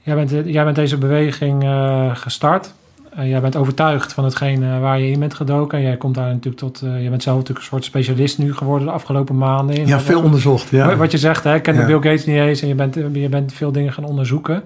Jij, 0.09 0.17
bent, 0.17 0.47
jij 0.47 0.65
bent 0.65 0.77
deze 0.77 0.99
beweging 0.99 1.65
uh, 1.65 2.17
gestart. 2.17 2.73
Uh, 3.19 3.29
jij 3.29 3.41
bent 3.41 3.57
overtuigd 3.57 4.13
van 4.13 4.25
hetgeen 4.25 4.63
uh, 4.63 4.81
waar 4.81 5.01
je 5.01 5.11
in 5.11 5.21
bent 5.21 5.35
gedoken. 5.35 5.79
En 5.79 5.85
jij 5.85 5.97
komt 5.97 6.15
daar 6.15 6.29
natuurlijk 6.29 6.57
tot. 6.57 6.83
Uh, 6.85 7.03
je 7.03 7.11
bent 7.11 7.23
zelf 7.23 7.37
natuurlijk 7.37 7.65
een 7.65 7.71
soort 7.73 7.85
specialist 7.85 8.39
nu 8.39 8.55
geworden 8.55 8.87
de 8.87 8.93
afgelopen 8.93 9.39
maanden. 9.39 9.77
In, 9.77 9.87
ja, 9.87 10.01
veel 10.01 10.23
onderzocht. 10.23 10.71
Ja. 10.71 10.97
Wat 10.97 11.11
je 11.11 11.19
zegt, 11.19 11.45
hè, 11.45 11.55
ik 11.55 11.63
ken 11.63 11.75
ja. 11.75 11.87
Bill 11.87 11.95
Gates 11.95 12.27
niet 12.27 12.37
eens 12.37 12.63
en 12.63 12.69
je 12.69 12.75
bent, 12.75 12.95
je 12.95 13.29
bent 13.29 13.53
veel 13.53 13.73
dingen 13.73 13.93
gaan 13.93 14.05
onderzoeken. 14.05 14.63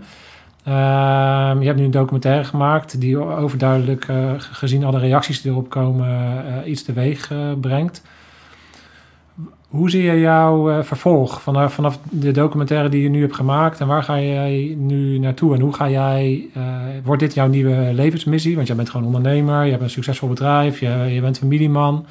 Ehm, 0.64 1.60
je 1.60 1.66
hebt 1.66 1.78
nu 1.78 1.84
een 1.84 1.90
documentaire 1.90 2.44
gemaakt 2.44 3.00
die 3.00 3.18
overduidelijk, 3.18 4.06
gezien 4.38 4.84
alle 4.84 4.98
reacties 4.98 5.42
die 5.42 5.50
erop 5.50 5.70
komen, 5.70 6.42
iets 6.64 6.82
teweeg 6.82 7.30
brengt. 7.60 8.02
Hoe 9.72 9.90
zie 9.90 10.02
je 10.02 10.20
jouw 10.20 10.70
uh, 10.70 10.82
vervolg 10.82 11.42
vanaf, 11.42 11.74
vanaf 11.74 11.98
de 12.10 12.30
documentaire 12.30 12.88
die 12.88 13.02
je 13.02 13.08
nu 13.08 13.20
hebt 13.20 13.34
gemaakt 13.34 13.80
en 13.80 13.86
waar 13.86 14.02
ga 14.02 14.20
jij 14.20 14.74
nu 14.78 15.18
naartoe 15.18 15.54
en 15.54 15.60
hoe 15.60 15.72
ga 15.72 15.90
jij, 15.90 16.48
uh, 16.56 16.62
wordt 17.04 17.22
dit 17.22 17.34
jouw 17.34 17.48
nieuwe 17.48 17.90
levensmissie? 17.92 18.54
Want 18.54 18.66
jij 18.66 18.76
bent 18.76 18.90
gewoon 18.90 19.06
ondernemer, 19.06 19.64
je 19.64 19.70
hebt 19.70 19.82
een 19.82 19.90
succesvol 19.90 20.28
bedrijf, 20.28 20.80
je, 20.80 20.88
je 20.88 21.20
bent 21.20 21.38
familieman. 21.38 22.06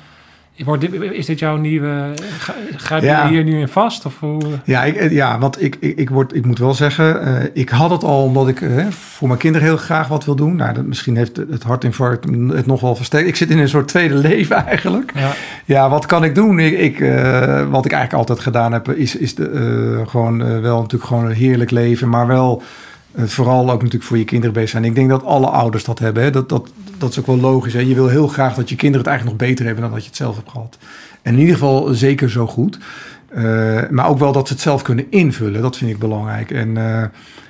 Wordt 0.58 0.82
dit, 0.82 0.94
is 0.94 1.26
dit 1.26 1.40
jouw 1.40 1.58
nieuwe. 1.58 2.14
Grijp 2.78 3.02
je 3.02 3.08
ja. 3.08 3.30
hier 3.30 3.44
nu 3.44 3.60
in 3.60 3.68
vast? 3.68 4.06
Of 4.06 4.20
hoe? 4.20 4.42
Ja, 4.64 4.84
ik, 4.84 5.12
ja 5.12 5.40
want 5.40 5.64
ik, 5.64 5.78
ik, 5.80 5.98
ik, 5.98 6.10
word, 6.10 6.36
ik 6.36 6.46
moet 6.46 6.60
wel 6.60 6.74
zeggen. 6.74 7.28
Uh, 7.28 7.44
ik 7.54 7.70
had 7.70 7.90
het 7.90 8.04
al 8.04 8.24
omdat 8.24 8.48
ik 8.48 8.62
uh, 8.62 8.88
voor 8.88 9.28
mijn 9.28 9.40
kinderen 9.40 9.68
heel 9.68 9.78
graag 9.78 10.08
wat 10.08 10.26
wil 10.26 10.36
doen. 10.36 10.56
Nou, 10.56 10.74
dat, 10.74 10.86
misschien 10.86 11.16
heeft 11.16 11.38
het 11.38 11.64
hartinfarct 11.64 12.26
het 12.48 12.66
nog 12.66 12.82
wel 12.82 12.96
versterkt. 12.96 13.28
Ik 13.28 13.36
zit 13.36 13.50
in 13.50 13.60
een 13.60 13.70
soort 13.70 13.88
tweede 13.88 14.16
leven 14.30 14.66
eigenlijk. 14.66 15.12
Ja, 15.16 15.32
ja 15.66 15.90
wat 15.90 16.06
kan 16.06 16.24
ik 16.24 16.36
doen? 16.36 16.60
Ik, 16.60 16.78
ik, 16.80 17.00
uh, 17.00 17.70
wat 17.70 17.86
ik 17.86 17.92
eigenlijk 17.92 18.14
altijd 18.14 18.40
gedaan 18.40 18.74
heb, 18.74 18.90
is, 18.90 19.16
is 19.16 19.36
de, 19.36 20.04
gewoon 20.08 20.62
wel 20.62 20.80
natuurlijk 20.80 21.10
gewoon 21.10 21.26
een 21.26 21.36
heerlijk 21.36 21.72
leven, 21.72 22.10
maar 22.10 22.28
wel. 22.28 22.64
Vooral 23.16 23.62
ook 23.62 23.78
natuurlijk 23.78 24.04
voor 24.04 24.18
je 24.18 24.26
kinderen 24.26 24.54
bezig 24.54 24.70
zijn. 24.70 24.86
Ik 24.86 24.96
denk 24.96 25.10
dat 25.10 25.24
alle 25.24 25.48
ouders 25.48 25.84
dat 25.84 26.00
hebben. 26.00 26.24
Hè? 26.24 26.30
Dat, 26.30 26.50
dat, 26.50 26.72
dat 26.98 27.10
is 27.10 27.20
ook 27.20 27.26
wel 27.26 27.38
logisch. 27.38 27.74
Hè? 27.74 27.80
Je 27.80 27.96
wil 27.96 28.08
heel 28.08 28.28
graag 28.28 28.56
dat 28.56 28.70
je 28.70 28.76
kinderen 28.76 29.06
het 29.06 29.16
eigenlijk 29.16 29.40
nog 29.40 29.50
beter 29.50 29.66
hebben 29.66 29.84
dan 29.84 29.94
dat 29.94 30.02
je 30.02 30.08
het 30.08 30.18
zelf 30.18 30.36
hebt 30.36 30.50
gehad. 30.50 30.78
En 31.22 31.34
in 31.34 31.40
ieder 31.40 31.54
geval 31.54 31.94
zeker 31.94 32.30
zo 32.30 32.48
goed. 32.48 32.78
Uh, 33.36 33.82
maar 33.90 34.08
ook 34.08 34.20
wel 34.20 34.32
dat 34.32 34.48
ze 34.48 34.54
het 34.54 34.62
zelf 34.62 34.82
kunnen 34.82 35.06
invullen. 35.10 35.62
Dat 35.62 35.78
vind 35.78 35.92
ik 35.92 36.00
belangrijk. 36.00 36.52
En 36.52 36.70
uh, 36.76 37.04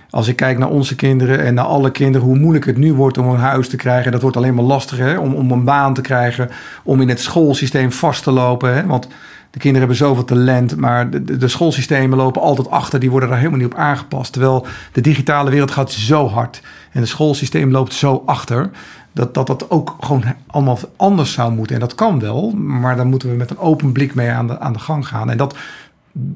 Als 0.09 0.27
ik 0.27 0.35
kijk 0.35 0.57
naar 0.57 0.69
onze 0.69 0.95
kinderen 0.95 1.39
en 1.39 1.53
naar 1.53 1.65
alle 1.65 1.91
kinderen, 1.91 2.27
hoe 2.27 2.37
moeilijk 2.37 2.65
het 2.65 2.77
nu 2.77 2.93
wordt 2.93 3.17
om 3.17 3.27
een 3.27 3.39
huis 3.39 3.69
te 3.69 3.75
krijgen. 3.75 4.11
Dat 4.11 4.21
wordt 4.21 4.37
alleen 4.37 4.53
maar 4.53 4.63
lastiger 4.63 5.05
hè? 5.05 5.17
Om, 5.17 5.33
om 5.33 5.51
een 5.51 5.63
baan 5.63 5.93
te 5.93 6.01
krijgen, 6.01 6.49
om 6.83 7.01
in 7.01 7.09
het 7.09 7.19
schoolsysteem 7.19 7.91
vast 7.91 8.23
te 8.23 8.31
lopen. 8.31 8.75
Hè? 8.75 8.85
Want 8.85 9.07
de 9.51 9.59
kinderen 9.59 9.87
hebben 9.87 10.07
zoveel 10.07 10.25
talent, 10.25 10.75
maar 10.75 11.09
de, 11.09 11.37
de, 11.37 11.47
schoolsystemen 11.47 12.17
lopen 12.17 12.41
altijd 12.41 12.69
achter. 12.69 12.99
Die 12.99 13.11
worden 13.11 13.29
daar 13.29 13.37
helemaal 13.37 13.59
niet 13.59 13.71
op 13.71 13.77
aangepast. 13.77 14.31
Terwijl 14.31 14.65
de 14.91 15.01
digitale 15.01 15.49
wereld 15.49 15.71
gaat 15.71 15.91
zo 15.91 16.27
hard 16.27 16.61
en 16.91 16.99
het 16.99 17.09
schoolsysteem 17.09 17.71
loopt 17.71 17.93
zo 17.93 18.23
achter. 18.25 18.69
Dat, 19.11 19.33
dat 19.33 19.47
dat 19.47 19.69
ook 19.69 19.95
gewoon 19.99 20.23
allemaal 20.47 20.79
anders 20.95 21.33
zou 21.33 21.51
moeten. 21.53 21.75
En 21.75 21.81
dat 21.81 21.95
kan 21.95 22.19
wel, 22.19 22.51
maar 22.51 22.95
dan 22.95 23.07
moeten 23.07 23.29
we 23.29 23.35
met 23.35 23.49
een 23.49 23.57
open 23.57 23.91
blik 23.91 24.15
mee 24.15 24.29
aan 24.29 24.47
de, 24.47 24.59
aan 24.59 24.73
de 24.73 24.79
gang 24.79 25.07
gaan. 25.07 25.29
En 25.29 25.37
dat, 25.37 25.55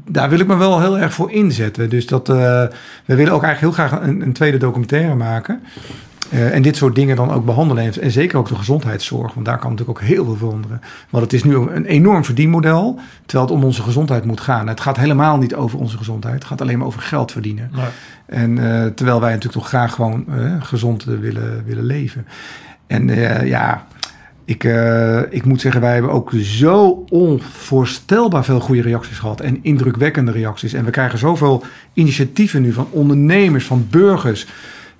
daar 0.08 0.30
wil 0.30 0.40
ik 0.40 0.48
me 0.48 0.56
wel 0.56 0.80
heel 0.82 1.00
erg 1.00 1.14
voor 1.14 1.32
inzetten. 1.32 1.90
Dus 1.90 2.08
dat, 2.08 2.30
uh, 2.30 2.36
we 3.06 3.16
willen 3.16 3.34
ook 3.34 3.44
eigenlijk 3.44 3.60
heel 3.78 3.88
graag 3.88 4.08
een, 4.08 4.22
een 4.22 4.34
tweede 4.34 4.58
documentaire 4.58 5.16
maken. 5.16 5.62
Uh, 6.34 6.54
en 6.54 6.62
dit 6.62 6.76
soort 6.76 6.96
dingen 6.96 7.16
dan 7.16 7.32
ook 7.32 7.46
behandelen. 7.46 8.02
En 8.02 8.12
zeker 8.12 8.38
ook 8.38 8.48
de 8.48 8.56
gezondheidszorg, 8.56 9.34
want 9.34 9.46
daar 9.46 9.58
kan 9.58 9.70
natuurlijk 9.70 10.00
ook 10.00 10.06
heel 10.06 10.26
veel 10.26 10.36
veranderen. 10.36 10.82
Want 11.10 11.24
het 11.24 11.34
is 11.34 11.44
nu 11.44 11.56
een 11.56 11.86
enorm 11.86 12.26
verdienmodel, 12.26 13.00
terwijl 13.26 13.50
het 13.50 13.58
om 13.58 13.64
onze 13.64 13.82
gezondheid 13.82 14.26
moet 14.26 14.40
gaan. 14.40 14.68
Het 14.68 14.82
gaat 14.82 14.98
helemaal 14.98 15.38
niet 15.38 15.56
over 15.56 15.80
onze 15.80 15.98
gezondheid, 15.98 16.36
het 16.36 16.46
gaat 16.46 16.62
alleen 16.62 16.78
maar 16.78 16.88
over 16.88 17.02
geld 17.02 17.32
verdienen. 17.32 17.72
Nee. 17.76 17.86
En 18.26 18.58
uh, 18.58 18.86
terwijl 18.86 19.20
wij 19.20 19.30
natuurlijk 19.30 19.54
toch 19.54 19.68
graag 19.68 19.94
gewoon 19.94 20.26
uh, 20.30 20.56
gezond 20.60 21.04
willen, 21.04 21.64
willen 21.66 21.86
leven. 21.86 22.26
En 22.88 23.08
ja, 23.48 23.86
ik, 24.46 24.64
ik 25.30 25.46
moet 25.46 25.62
zeggen, 25.62 25.82
wij 25.82 25.94
hebben 25.94 26.12
ook 26.12 26.32
zo 26.42 27.06
onvoorstelbaar 27.10 28.44
veel 28.44 28.60
goede 28.60 28.82
reacties 28.82 29.20
gehad. 29.20 29.42
En 29.42 29.60
indrukwekkende 29.62 30.32
reacties. 30.32 30.74
En 30.74 30.86
we 30.86 30.92
krijgen 30.92 31.20
zoveel 31.20 31.64
initiatieven 31.94 32.62
nu 32.62 32.74
van 32.74 32.88
ondernemers, 32.92 33.66
van 33.66 33.88
burgers 33.90 34.48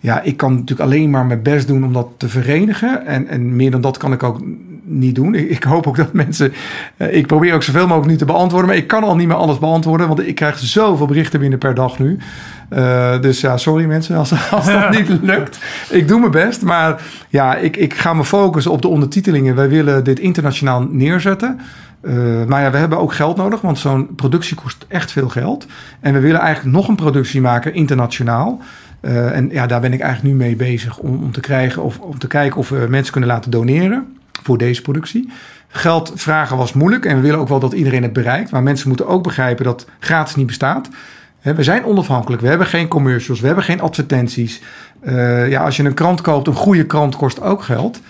ja, 0.06 0.22
ik 0.22 0.38
kan 0.38 0.54
natuurlijk 0.54 0.90
alleen 0.90 1.10
maar 1.10 1.26
mijn 1.26 1.42
best 1.42 1.68
doen 1.68 1.84
om 1.84 1.94
dat 1.94 2.08
te 2.18 2.30
verenigen. 2.30 3.06
En, 3.06 3.28
en 3.28 3.56
meer 3.56 3.72
dan 3.72 3.82
dat 3.82 3.98
kan 3.98 4.14
ik 4.14 4.24
ook 4.24 4.42
niet 4.84 5.16
doen. 5.16 5.36
Ik, 5.36 5.50
ik 5.50 5.64
hoop 5.64 5.88
ook 5.88 5.96
dat 5.96 6.14
mensen. 6.14 6.54
Uh, 6.98 7.14
ik 7.14 7.28
probeer 7.28 7.54
ook 7.54 7.64
zoveel 7.64 7.88
mogelijk 7.88 8.12
nu 8.12 8.18
te 8.18 8.26
beantwoorden. 8.26 8.70
Maar 8.70 8.78
ik 8.78 8.88
kan 8.88 9.04
al 9.04 9.16
niet 9.16 9.28
meer 9.28 9.36
alles 9.36 9.60
beantwoorden. 9.60 10.08
Want 10.08 10.28
ik 10.28 10.36
krijg 10.36 10.60
zoveel 10.60 11.06
berichten 11.06 11.40
binnen 11.40 11.60
per 11.60 11.74
dag 11.74 12.00
nu. 12.00 12.18
Uh, 12.70 13.22
dus 13.22 13.42
ja, 13.42 13.58
sorry 13.58 13.86
mensen 13.86 14.18
als, 14.18 14.34
als 14.52 14.66
dat 14.66 14.90
niet 14.90 15.10
lukt. 15.32 15.60
Ik 15.90 16.08
doe 16.08 16.20
mijn 16.20 16.32
best. 16.32 16.62
Maar 16.62 17.02
ja, 17.30 17.56
ik, 17.56 17.78
ik 17.78 17.94
ga 17.94 18.14
me 18.14 18.24
focussen 18.24 18.72
op 18.72 18.82
de 18.82 18.88
ondertitelingen. 18.88 19.56
Wij 19.56 19.70
willen 19.70 20.04
dit 20.04 20.20
internationaal 20.20 20.88
neerzetten. 20.90 21.60
Uh, 22.02 22.46
maar 22.48 22.62
ja, 22.62 22.72
we 22.72 22.78
hebben 22.78 23.00
ook 23.00 23.14
geld 23.14 23.38
nodig, 23.38 23.62
want 23.62 23.80
zo'n 23.80 24.16
productie 24.16 24.56
kost 24.56 24.86
echt 24.88 25.12
veel 25.12 25.30
geld. 25.30 25.66
En 26.00 26.14
we 26.14 26.20
willen 26.20 26.40
eigenlijk 26.40 26.76
nog 26.76 26.88
een 26.88 26.96
productie 26.96 27.42
maken 27.42 27.74
internationaal. 27.74 28.62
Uh, 29.06 29.36
en 29.36 29.50
ja, 29.52 29.68
daar 29.68 29.82
ben 29.82 29.94
ik 29.94 30.00
eigenlijk 30.00 30.34
nu 30.34 30.40
mee 30.40 30.56
bezig 30.56 30.98
om, 30.98 31.24
om, 31.24 31.32
te, 31.32 31.40
krijgen 31.40 31.84
of, 31.84 32.00
om 32.00 32.20
te 32.20 32.28
kijken 32.28 32.58
of 32.58 32.70
we 32.70 32.86
mensen 32.90 33.12
kunnen 33.12 33.30
laten 33.30 33.52
doneren 33.52 34.18
voor 34.44 34.58
deze 34.58 34.82
productie. 34.82 35.30
Geld 35.68 36.12
vragen 36.16 36.58
was 36.58 36.74
moeilijk 36.74 37.06
en 37.06 37.16
we 37.16 37.22
willen 37.22 37.40
ook 37.40 37.48
wel 37.48 37.60
dat 37.60 37.74
iedereen 37.74 38.04
het 38.04 38.14
bereikt. 38.14 38.52
Maar 38.52 38.64
mensen 38.64 38.88
moeten 38.88 39.08
ook 39.08 39.24
begrijpen 39.24 39.66
dat 39.66 39.88
gratis 40.00 40.36
niet 40.36 40.46
bestaat. 40.46 40.90
We 41.42 41.64
zijn 41.64 41.86
onafhankelijk, 41.86 42.42
we 42.42 42.48
hebben 42.48 42.68
geen 42.68 42.88
commercials, 42.88 43.40
we 43.40 43.46
hebben 43.46 43.64
geen 43.64 43.82
advertenties. 43.82 44.62
Uh, 45.04 45.50
ja, 45.50 45.64
als 45.64 45.78
je 45.78 45.84
een 45.84 45.94
krant 45.94 46.22
koopt, 46.22 46.48
een 46.48 46.54
goede 46.54 46.86
krant 46.86 47.16
kost 47.16 47.42
ook 47.42 47.64
geld 47.64 48.02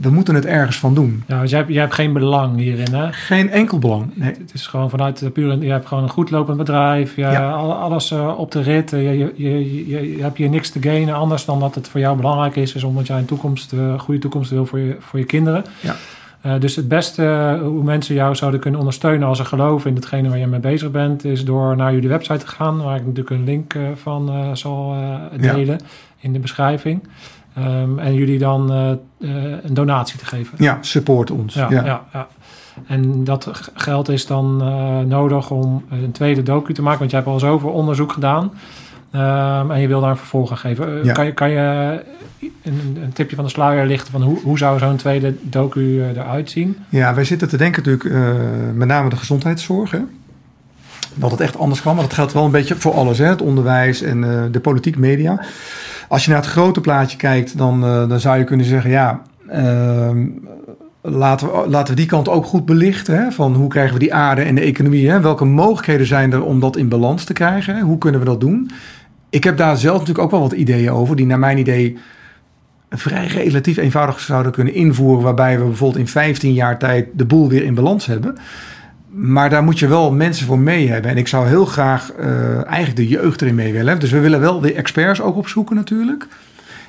we 0.00 0.10
moeten 0.10 0.34
het 0.34 0.46
ergens 0.46 0.78
van 0.78 0.94
doen. 0.94 1.22
Ja, 1.26 1.40
dus 1.40 1.50
jij 1.50 1.58
hebt, 1.58 1.72
jij 1.72 1.80
hebt 1.80 1.94
geen 1.94 2.12
belang 2.12 2.56
hierin, 2.56 2.94
hè? 2.94 3.12
Geen 3.12 3.50
enkel 3.50 3.78
belang. 3.78 4.10
Nee. 4.14 4.34
Het, 4.38 4.54
is 4.54 4.66
gewoon 4.66 4.90
vanuit 4.90 5.18
de 5.18 5.30
pure. 5.30 5.58
Je 5.58 5.70
hebt 5.70 5.86
gewoon 5.86 6.02
een 6.02 6.10
goed 6.10 6.30
lopend 6.30 6.56
bedrijf. 6.56 7.16
Je, 7.16 7.22
ja. 7.22 7.50
Alles 7.52 8.10
uh, 8.10 8.38
op 8.38 8.50
de 8.50 8.62
rit. 8.62 8.90
Je, 8.90 8.98
je, 8.98 9.32
je, 9.36 10.16
je, 10.16 10.22
hebt 10.22 10.36
hier 10.36 10.48
niks 10.48 10.70
te 10.70 10.82
gainen 10.82 11.14
anders 11.14 11.44
dan 11.44 11.60
dat 11.60 11.74
het 11.74 11.88
voor 11.88 12.00
jou 12.00 12.16
belangrijk 12.16 12.56
is. 12.56 12.74
Is 12.74 12.84
omdat 12.84 13.06
jij 13.06 13.18
een 13.18 13.24
toekomst, 13.24 13.72
uh, 13.72 13.98
goede 13.98 14.20
toekomst 14.20 14.50
wil 14.50 14.66
voor 14.66 14.78
je, 14.78 14.96
voor 15.00 15.18
je 15.18 15.24
kinderen. 15.24 15.64
Ja. 15.80 15.96
Uh, 16.46 16.60
dus 16.60 16.76
het 16.76 16.88
beste 16.88 17.58
hoe 17.62 17.82
mensen 17.82 18.14
jou 18.14 18.34
zouden 18.34 18.60
kunnen 18.60 18.80
ondersteunen 18.80 19.28
als 19.28 19.38
ze 19.38 19.44
geloven 19.44 19.90
in 19.90 19.96
hetgene 19.96 20.28
waar 20.28 20.38
je 20.38 20.46
mee 20.46 20.60
bezig 20.60 20.90
bent, 20.90 21.24
is 21.24 21.44
door 21.44 21.76
naar 21.76 21.94
jullie 21.94 22.08
website 22.08 22.38
te 22.38 22.46
gaan, 22.46 22.82
waar 22.82 22.96
ik 22.96 23.02
natuurlijk 23.02 23.30
een 23.30 23.44
link 23.44 23.74
van 23.94 24.56
zal 24.56 24.94
delen 25.36 25.78
ja. 25.80 25.86
in 26.18 26.32
de 26.32 26.38
beschrijving. 26.38 27.02
Um, 27.58 27.98
en 27.98 28.14
jullie 28.14 28.38
dan 28.38 28.72
uh, 28.72 28.90
uh, 29.18 29.52
een 29.62 29.74
donatie 29.74 30.18
te 30.18 30.26
geven. 30.26 30.54
Ja, 30.58 30.78
support 30.80 31.30
ons. 31.30 31.54
Ja, 31.54 31.70
ja. 31.70 32.04
ja. 32.12 32.26
En 32.86 33.24
dat 33.24 33.70
geld 33.74 34.08
is 34.08 34.26
dan 34.26 34.58
uh, 34.62 34.98
nodig 34.98 35.50
om 35.50 35.84
een 35.90 36.12
tweede 36.12 36.42
docu 36.42 36.74
te 36.74 36.82
maken, 36.82 36.98
want 36.98 37.10
jij 37.10 37.20
hebt 37.20 37.32
al 37.32 37.38
zoveel 37.38 37.70
onderzoek 37.70 38.12
gedaan. 38.12 38.52
Um, 39.14 39.70
en 39.70 39.80
je 39.80 39.88
wil 39.88 40.00
daar 40.00 40.10
een 40.10 40.16
vervolg 40.16 40.50
aan 40.50 40.58
geven. 40.58 41.04
Ja. 41.04 41.12
Kan 41.12 41.26
je, 41.26 41.32
kan 41.32 41.50
je 41.50 42.00
een, 42.62 42.98
een, 43.02 43.12
tipje 43.12 43.36
van 43.36 43.44
de 43.44 43.50
sluier 43.50 43.86
lichten 43.86 44.12
van 44.12 44.22
hoe, 44.22 44.40
hoe 44.42 44.58
zou 44.58 44.78
zo'n 44.78 44.96
tweede 44.96 45.34
docu 45.42 46.02
eruit 46.02 46.50
zien? 46.50 46.76
Ja, 46.88 47.14
wij 47.14 47.24
zitten 47.24 47.48
te 47.48 47.56
denken 47.56 47.82
natuurlijk 47.84 48.20
met 48.74 48.88
name 48.88 49.08
de 49.08 49.16
gezondheidszorg. 49.16 49.90
Hè? 49.90 50.00
Dat 51.14 51.30
het 51.30 51.40
echt 51.40 51.58
anders 51.58 51.82
kan, 51.82 51.94
maar 51.94 52.04
dat 52.04 52.14
geldt 52.14 52.32
wel 52.32 52.44
een 52.44 52.50
beetje 52.50 52.76
voor 52.76 52.92
alles. 52.92 53.18
Hè? 53.18 53.26
Het 53.26 53.42
onderwijs 53.42 54.02
en 54.02 54.48
de 54.52 54.60
politiek, 54.60 54.96
media. 54.96 55.44
Als 56.10 56.24
je 56.24 56.30
naar 56.30 56.40
het 56.40 56.50
grote 56.50 56.80
plaatje 56.80 57.16
kijkt, 57.16 57.58
dan, 57.58 57.84
uh, 57.84 58.08
dan 58.08 58.20
zou 58.20 58.38
je 58.38 58.44
kunnen 58.44 58.66
zeggen: 58.66 58.90
ja, 58.90 59.22
uh, 59.52 60.10
laten, 61.00 61.46
we, 61.46 61.68
laten 61.68 61.94
we 61.94 62.00
die 62.00 62.08
kant 62.08 62.28
ook 62.28 62.44
goed 62.44 62.64
belichten. 62.64 63.16
Hè? 63.16 63.30
Van 63.30 63.54
hoe 63.54 63.68
krijgen 63.68 63.92
we 63.92 63.98
die 63.98 64.14
aarde 64.14 64.42
en 64.42 64.54
de 64.54 64.60
economie? 64.60 65.10
Hè? 65.10 65.20
Welke 65.20 65.44
mogelijkheden 65.44 66.06
zijn 66.06 66.32
er 66.32 66.44
om 66.44 66.60
dat 66.60 66.76
in 66.76 66.88
balans 66.88 67.24
te 67.24 67.32
krijgen? 67.32 67.80
Hoe 67.80 67.98
kunnen 67.98 68.20
we 68.20 68.26
dat 68.26 68.40
doen? 68.40 68.70
Ik 69.28 69.44
heb 69.44 69.56
daar 69.56 69.76
zelf 69.76 69.98
natuurlijk 69.98 70.24
ook 70.24 70.30
wel 70.30 70.40
wat 70.40 70.52
ideeën 70.52 70.90
over, 70.90 71.16
die 71.16 71.26
naar 71.26 71.38
mijn 71.38 71.58
idee 71.58 71.98
vrij 72.90 73.26
relatief 73.26 73.76
eenvoudig 73.76 74.20
zouden 74.20 74.52
kunnen 74.52 74.74
invoeren. 74.74 75.24
Waarbij 75.24 75.58
we 75.58 75.64
bijvoorbeeld 75.64 76.00
in 76.00 76.08
15 76.08 76.52
jaar 76.52 76.78
tijd 76.78 77.06
de 77.12 77.24
boel 77.24 77.48
weer 77.48 77.62
in 77.62 77.74
balans 77.74 78.06
hebben. 78.06 78.36
Maar 79.12 79.50
daar 79.50 79.62
moet 79.62 79.78
je 79.78 79.86
wel 79.86 80.12
mensen 80.12 80.46
voor 80.46 80.58
mee 80.58 80.88
hebben. 80.88 81.10
En 81.10 81.16
ik 81.16 81.28
zou 81.28 81.48
heel 81.48 81.64
graag 81.64 82.12
uh, 82.20 82.66
eigenlijk 82.66 82.96
de 82.96 83.08
jeugd 83.08 83.42
erin 83.42 83.54
mee 83.54 83.72
willen. 83.72 83.98
Dus 83.98 84.10
we 84.10 84.20
willen 84.20 84.40
wel 84.40 84.60
de 84.60 84.74
experts 84.74 85.20
ook 85.20 85.36
opzoeken 85.36 85.76
natuurlijk. 85.76 86.26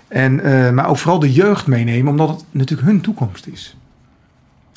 En, 0.08 0.48
uh, 0.48 0.70
maar 0.70 0.90
ook 0.90 0.98
vooral 0.98 1.20
de 1.20 1.34
jeugd 1.34 1.68
meenemen, 1.68 2.12
omdat 2.12 2.30
het 2.30 2.44
natuurlijk 2.52 2.90
hun 2.90 3.02
toekomst 3.02 3.48
is. 3.48 3.76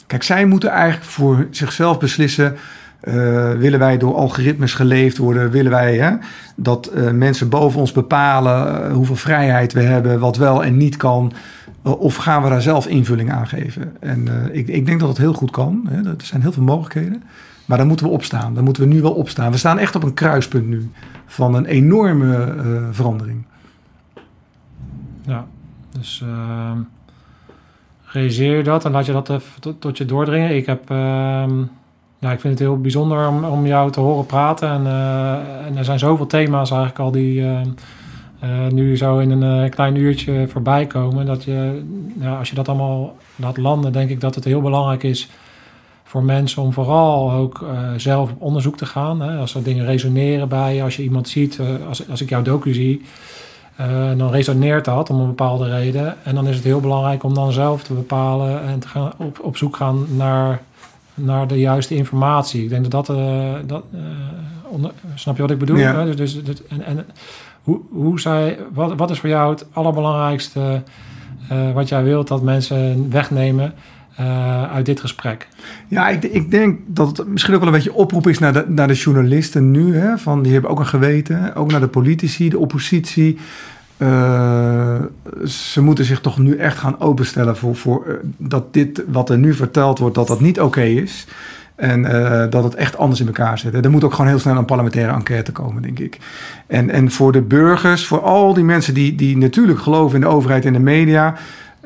Kijk, 0.07 0.23
zij 0.23 0.45
moeten 0.47 0.71
eigenlijk 0.71 1.11
voor 1.11 1.47
zichzelf 1.51 1.99
beslissen. 1.99 2.57
Uh, 3.05 3.15
willen 3.53 3.79
wij 3.79 3.99
door 3.99 4.15
algoritmes 4.15 4.75
geleefd 4.75 5.17
worden? 5.17 5.51
Willen 5.51 5.71
wij 5.71 5.97
hè, 5.97 6.11
dat 6.57 6.91
mensen 7.13 7.49
boven 7.49 7.81
ons 7.81 7.93
bepalen 7.93 8.91
hoeveel 8.93 9.17
vrijheid 9.17 9.73
we 9.73 9.81
hebben, 9.81 10.19
wat 10.19 10.37
wel 10.37 10.65
en 10.65 10.77
niet 10.77 10.97
kan? 10.97 11.33
Of 11.93 12.17
gaan 12.17 12.43
we 12.43 12.49
daar 12.49 12.63
zelf 12.63 12.87
invulling 12.87 13.33
aan 13.33 13.47
geven? 13.47 13.97
En 14.01 14.27
uh, 14.27 14.55
ik, 14.57 14.69
ik, 14.69 14.87
denk 14.87 15.01
dat 15.01 15.09
het 15.09 15.19
heel 15.19 15.33
goed 15.33 15.51
kan. 15.51 15.87
Hè. 15.89 15.97
Er 15.97 16.15
zijn 16.19 16.43
heel 16.43 16.53
veel 16.53 16.63
mogelijkheden. 16.63 17.23
Maar 17.65 17.79
dan 17.79 17.87
moeten 17.87 18.07
we 18.07 18.13
opstaan. 18.13 18.55
Dan 18.55 18.65
moeten 18.65 18.83
we 18.83 18.95
nu 18.95 19.03
wel 19.03 19.13
opstaan. 19.13 19.51
We 19.51 19.57
staan 19.57 19.79
echt 19.79 19.95
op 19.95 20.03
een 20.03 20.15
kruispunt 20.15 20.67
nu 20.67 20.91
van 21.27 21.55
een 21.55 21.65
enorme 21.65 22.55
uh, 22.55 22.83
verandering. 22.91 23.45
Ja, 25.27 25.47
dus 25.99 26.23
uh, 26.25 26.71
realiseer 28.05 28.57
je 28.57 28.63
dat 28.63 28.85
en 28.85 28.91
laat 28.91 29.07
je 29.07 29.13
dat 29.13 29.31
even 29.31 29.79
tot, 29.79 29.99
je 29.99 30.05
doordringen. 30.05 30.57
Ik 30.57 30.67
heb... 30.67 30.89
ja, 32.19 32.33
ik 32.33 32.41
vind 32.41 32.43
het 32.43 32.59
heel 32.59 32.81
bijzonder 32.81 33.29
om, 33.29 33.45
om 33.45 33.67
jou 33.67 33.91
te 33.91 34.01
horen 34.01 34.27
praten. 34.27 34.69
En, 34.69 34.83
uh, 34.83 35.67
en 35.67 35.77
er 35.77 35.85
zijn 35.85 35.99
zoveel 35.99 36.27
thema's 36.27 36.71
eigenlijk 36.71 37.01
al 37.01 37.11
die 37.11 37.45
uh, 38.45 38.67
nu 38.73 38.97
zo 38.97 39.19
in 39.19 39.31
een 39.31 39.65
uh, 39.65 39.71
klein 39.71 39.97
uurtje 39.97 40.49
voorbij 40.49 40.87
komen. 40.87 41.27
Dat 41.27 41.45
je, 41.45 41.83
als 42.39 42.49
je 42.49 42.55
dat 42.55 42.69
allemaal 42.69 43.17
laat 43.37 43.57
landen, 43.57 43.93
denk 43.93 44.11
ik 44.11 44.21
dat 44.21 44.35
het 44.35 44.45
heel 44.45 44.61
belangrijk 44.61 45.03
is 45.03 45.29
voor 46.05 46.25
mensen 46.25 46.63
om 46.63 46.73
vooral 46.73 47.33
ook 47.33 47.61
uh, 47.63 47.91
zelf 47.97 48.31
op 48.31 48.41
onderzoek 48.43 48.77
te 48.77 48.87
gaan. 48.87 49.21
Hè. 49.21 49.39
Als 49.39 49.55
er 49.55 49.63
dingen 49.63 49.85
resoneren 49.85 50.49
bij 50.49 50.75
je, 50.75 50.83
als 50.83 50.97
je 50.97 51.03
iemand 51.03 51.29
ziet, 51.29 51.61
als, 51.89 52.09
als 52.09 52.21
ik 52.21 52.29
jouw 52.29 52.43
docu 52.43 52.75
zie, 52.75 53.03
dan 54.17 54.31
resoneert 54.31 54.85
dat 54.85 55.11
om 55.11 55.21
een 55.21 55.27
bepaalde 55.27 55.69
reden. 55.69 56.17
En 56.25 56.35
dan 56.35 56.49
is 56.49 56.57
het 56.57 56.65
heel 56.65 56.81
belangrijk 56.81 57.23
om 57.23 57.35
dan 57.35 57.53
zelf 57.53 57.83
te 57.83 57.93
bepalen 57.93 58.63
en 58.63 58.79
te 58.79 58.89
gaan 58.89 59.13
op, 59.17 59.39
op 59.43 59.57
zoek 59.57 59.77
gaan 59.77 60.07
naar, 60.17 60.63
naar 61.15 61.47
de 61.47 61.59
juiste 61.59 61.95
informatie. 61.95 62.63
Ik 62.63 62.69
denk 62.69 62.91
dat 62.91 63.07
dat, 63.07 63.17
dat 63.67 63.85
onder, 64.69 64.91
snap 65.15 65.37
je 65.37 65.43
wat 65.43 65.51
ik 65.51 65.59
bedoel? 65.59 65.77
Ja. 65.77 66.05
Dus, 66.05 66.45
dus, 66.45 66.67
en, 66.67 66.83
en 66.83 67.07
hoe, 67.65 67.81
hoe 67.91 68.57
wat, 68.73 68.95
wat 68.97 69.11
is 69.11 69.19
voor 69.19 69.29
jou 69.29 69.51
het 69.51 69.67
allerbelangrijkste 69.73 70.83
uh, 71.53 71.73
wat 71.73 71.89
jij 71.89 72.05
wilt 72.05 72.29
dat 72.29 72.43
mensen 72.43 73.11
wegnemen 73.11 73.75
uh, 74.21 74.73
uit 74.73 74.87
dit 74.87 75.01
gesprek? 75.01 75.49
Ja, 75.89 76.09
ik, 76.09 76.25
ik, 76.25 76.51
denk 76.51 76.79
dat 76.87 77.17
het 77.17 77.27
misschien 77.27 77.55
ook 77.55 77.61
wel 77.61 77.69
een 77.69 77.75
beetje 77.75 77.95
oproep 77.95 78.27
is 78.27 78.39
naar 78.39 78.53
de, 78.53 78.65
naar 78.69 78.89
de 78.89 78.95
journalisten 78.95 79.71
nu. 79.71 79.97
Hè, 79.97 80.19
van, 80.19 80.43
die 80.43 80.53
hebben 80.53 80.71
ook 80.71 80.79
een 80.79 80.87
geweten. 80.87 81.55
Ook 81.55 81.71
naar 81.71 81.81
de 81.81 81.89
politici, 81.89 82.49
de 82.49 82.59
oppositie. 82.59 83.39
Uh, 83.99 85.01
ze 85.47 85.83
moeten 85.83 86.05
zich 86.05 86.21
toch 86.21 86.39
nu 86.39 86.57
echt 86.57 86.79
gaan 86.79 87.01
openstellen 87.01 87.57
voor, 87.57 87.77
voor 87.77 88.21
dat 88.37 88.73
dit 88.73 89.05
wat 89.09 89.31
er 89.31 89.39
nu 89.39 89.55
verteld 89.55 89.99
wordt, 89.99 90.15
dat 90.15 90.27
dat 90.27 90.41
niet 90.41 90.61
oké 90.61 90.83
is. 90.83 91.27
En 91.77 92.05
eh, 92.05 92.51
dat 92.51 92.65
het 92.65 92.75
echt 92.75 92.99
anders 92.99 93.21
in 93.21 93.27
elkaar 93.27 93.59
zit. 93.59 93.85
Er 93.85 93.91
moet 93.91 94.05
ook 94.05 94.13
gewoon 94.13 94.27
heel 94.27 94.39
snel 94.39 94.57
een 94.57 94.65
parlementaire 94.65 95.13
enquête 95.13 95.53
komen, 95.53 95.83
denk 95.83 95.99
ik. 95.99 96.19
En, 96.67 96.91
en 96.91 97.11
voor 97.11 97.33
de 97.33 97.43
burgers, 97.43 98.07
voor 98.07 98.21
al 98.21 98.55
die 98.55 98.65
mensen 98.65 98.95
die, 98.95 99.15
die 99.15 99.37
natuurlijk 99.37 99.79
geloven 99.79 100.15
in 100.15 100.21
de 100.21 100.27
overheid 100.27 100.65
en 100.65 100.73
de 100.73 100.79
media. 100.79 101.35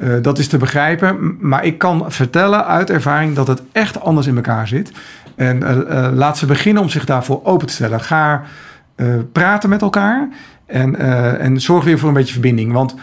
Uh, 0.02 0.14
dat 0.22 0.38
is 0.38 0.48
te 0.48 0.56
begrijpen. 0.56 1.36
Maar 1.40 1.64
ik 1.64 1.78
kan 1.78 2.04
vertellen 2.08 2.66
uit 2.66 2.90
ervaring 2.90 3.34
dat 3.34 3.46
het 3.46 3.62
echt 3.72 4.00
anders 4.00 4.26
in 4.26 4.36
elkaar 4.36 4.68
zit. 4.68 4.92
En 5.36 5.62
uh, 5.62 6.08
laat 6.14 6.38
ze 6.38 6.46
beginnen 6.46 6.82
om 6.82 6.88
zich 6.88 7.04
daarvoor 7.04 7.40
open 7.44 7.66
te 7.66 7.72
stellen. 7.72 8.00
Ga 8.00 8.42
praten 9.32 9.68
met 9.68 9.82
elkaar. 9.82 10.28
En, 10.66 10.98
en 11.40 11.60
zorg 11.60 11.84
weer 11.84 11.98
voor 11.98 12.08
een 12.08 12.14
beetje 12.14 12.32
verbinding. 12.32 12.72
Want 12.72 12.94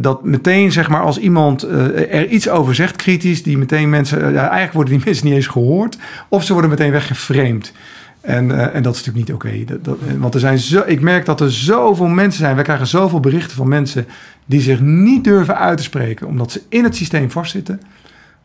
dat 0.00 0.24
meteen, 0.24 0.72
zeg 0.72 0.88
maar, 0.88 1.02
als 1.02 1.18
iemand 1.18 1.62
er 1.62 2.26
iets 2.26 2.48
over 2.48 2.74
zegt, 2.74 2.96
kritisch, 2.96 3.42
die 3.42 3.58
meteen 3.58 3.90
mensen, 3.90 4.36
eigenlijk 4.36 4.72
worden 4.72 4.94
die 4.94 5.04
mensen 5.06 5.26
niet 5.26 5.34
eens 5.34 5.46
gehoord, 5.46 5.98
of 6.28 6.44
ze 6.44 6.52
worden 6.52 6.70
meteen 6.70 6.90
weggeframed. 6.90 7.72
En, 8.20 8.72
en 8.72 8.82
dat 8.82 8.94
is 8.94 9.04
natuurlijk 9.04 9.28
niet 9.28 9.32
oké. 9.32 9.90
Okay. 9.90 10.18
Want 10.18 10.34
er 10.34 10.40
zijn 10.40 10.58
zo, 10.58 10.82
ik 10.86 11.00
merk 11.00 11.24
dat 11.24 11.40
er 11.40 11.52
zoveel 11.52 12.06
mensen 12.06 12.40
zijn. 12.40 12.54
Wij 12.54 12.64
krijgen 12.64 12.86
zoveel 12.86 13.20
berichten 13.20 13.56
van 13.56 13.68
mensen 13.68 14.06
die 14.46 14.60
zich 14.60 14.80
niet 14.80 15.24
durven 15.24 15.56
uit 15.56 15.76
te 15.76 15.82
spreken. 15.82 16.26
Omdat 16.26 16.52
ze 16.52 16.62
in 16.68 16.84
het 16.84 16.96
systeem 16.96 17.30
vastzitten. 17.30 17.80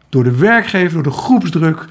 Door 0.10 0.24
de 0.24 0.36
werkgever, 0.36 0.94
door 0.94 1.04
de 1.04 1.20
groepsdruk. 1.20 1.86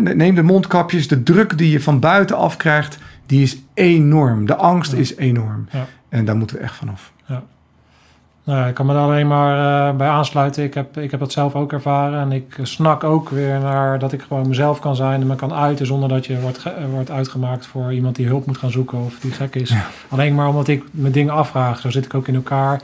Neem 0.00 0.34
de 0.34 0.42
mondkapjes. 0.42 1.08
De 1.08 1.22
druk 1.22 1.58
die 1.58 1.70
je 1.70 1.80
van 1.80 2.00
buitenaf 2.00 2.56
krijgt. 2.56 2.98
Die 3.26 3.42
is 3.42 3.58
enorm. 3.74 4.46
De 4.46 4.54
angst 4.56 4.92
ja. 4.92 4.98
is 4.98 5.16
enorm. 5.16 5.66
Ja. 5.70 5.86
En 6.08 6.24
daar 6.24 6.36
moeten 6.36 6.56
we 6.56 6.62
echt 6.62 6.74
vanaf. 6.74 7.12
Ja. 7.26 7.42
Nou, 8.44 8.68
ik 8.68 8.74
kan 8.74 8.86
me 8.86 8.92
daar 8.92 9.02
alleen 9.02 9.26
maar 9.26 9.88
uh, 9.90 9.96
bij 9.96 10.08
aansluiten. 10.08 10.64
Ik 10.64 10.74
heb, 10.74 10.98
ik 10.98 11.10
heb 11.10 11.20
dat 11.20 11.32
zelf 11.32 11.54
ook 11.54 11.72
ervaren. 11.72 12.20
En 12.20 12.32
ik 12.32 12.58
snak 12.62 13.04
ook 13.04 13.28
weer 13.28 13.58
naar 13.58 13.98
dat 13.98 14.12
ik 14.12 14.22
gewoon 14.22 14.48
mezelf 14.48 14.80
kan 14.80 14.96
zijn 14.96 15.20
en 15.20 15.26
me 15.26 15.36
kan 15.36 15.52
uiten 15.52 15.86
zonder 15.86 16.08
dat 16.08 16.26
je 16.26 16.40
wordt, 16.40 16.62
wordt 16.90 17.10
uitgemaakt 17.10 17.66
voor 17.66 17.92
iemand 17.92 18.16
die 18.16 18.26
hulp 18.26 18.46
moet 18.46 18.58
gaan 18.58 18.70
zoeken 18.70 18.98
of 18.98 19.18
die 19.18 19.30
gek 19.30 19.54
is. 19.54 19.70
Ja. 19.70 19.86
Alleen 20.08 20.34
maar 20.34 20.48
omdat 20.48 20.68
ik 20.68 20.84
me 20.90 21.10
dingen 21.10 21.32
afvraag. 21.32 21.80
Zo 21.80 21.90
zit 21.90 22.04
ik 22.04 22.14
ook 22.14 22.28
in 22.28 22.34
elkaar. 22.34 22.80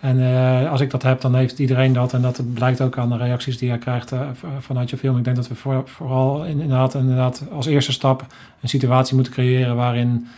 En 0.00 0.18
uh, 0.18 0.70
als 0.70 0.80
ik 0.80 0.90
dat 0.90 1.02
heb, 1.02 1.20
dan 1.20 1.34
heeft 1.34 1.58
iedereen 1.58 1.92
dat. 1.92 2.12
En 2.12 2.22
dat 2.22 2.42
blijkt 2.54 2.80
ook 2.80 2.98
aan 2.98 3.08
de 3.08 3.16
reacties 3.16 3.58
die 3.58 3.70
je 3.70 3.78
krijgt 3.78 4.12
uh, 4.12 4.20
vanuit 4.60 4.90
je 4.90 4.96
film. 4.96 5.18
Ik 5.18 5.24
denk 5.24 5.36
dat 5.36 5.48
we 5.48 5.54
voor, 5.54 5.82
vooral 5.84 6.44
inderdaad, 6.44 6.94
inderdaad 6.94 7.42
als 7.52 7.66
eerste 7.66 7.92
stap 7.92 8.26
een 8.60 8.68
situatie 8.68 9.14
moeten 9.14 9.32
creëren 9.32 9.76
waarin 9.76 10.28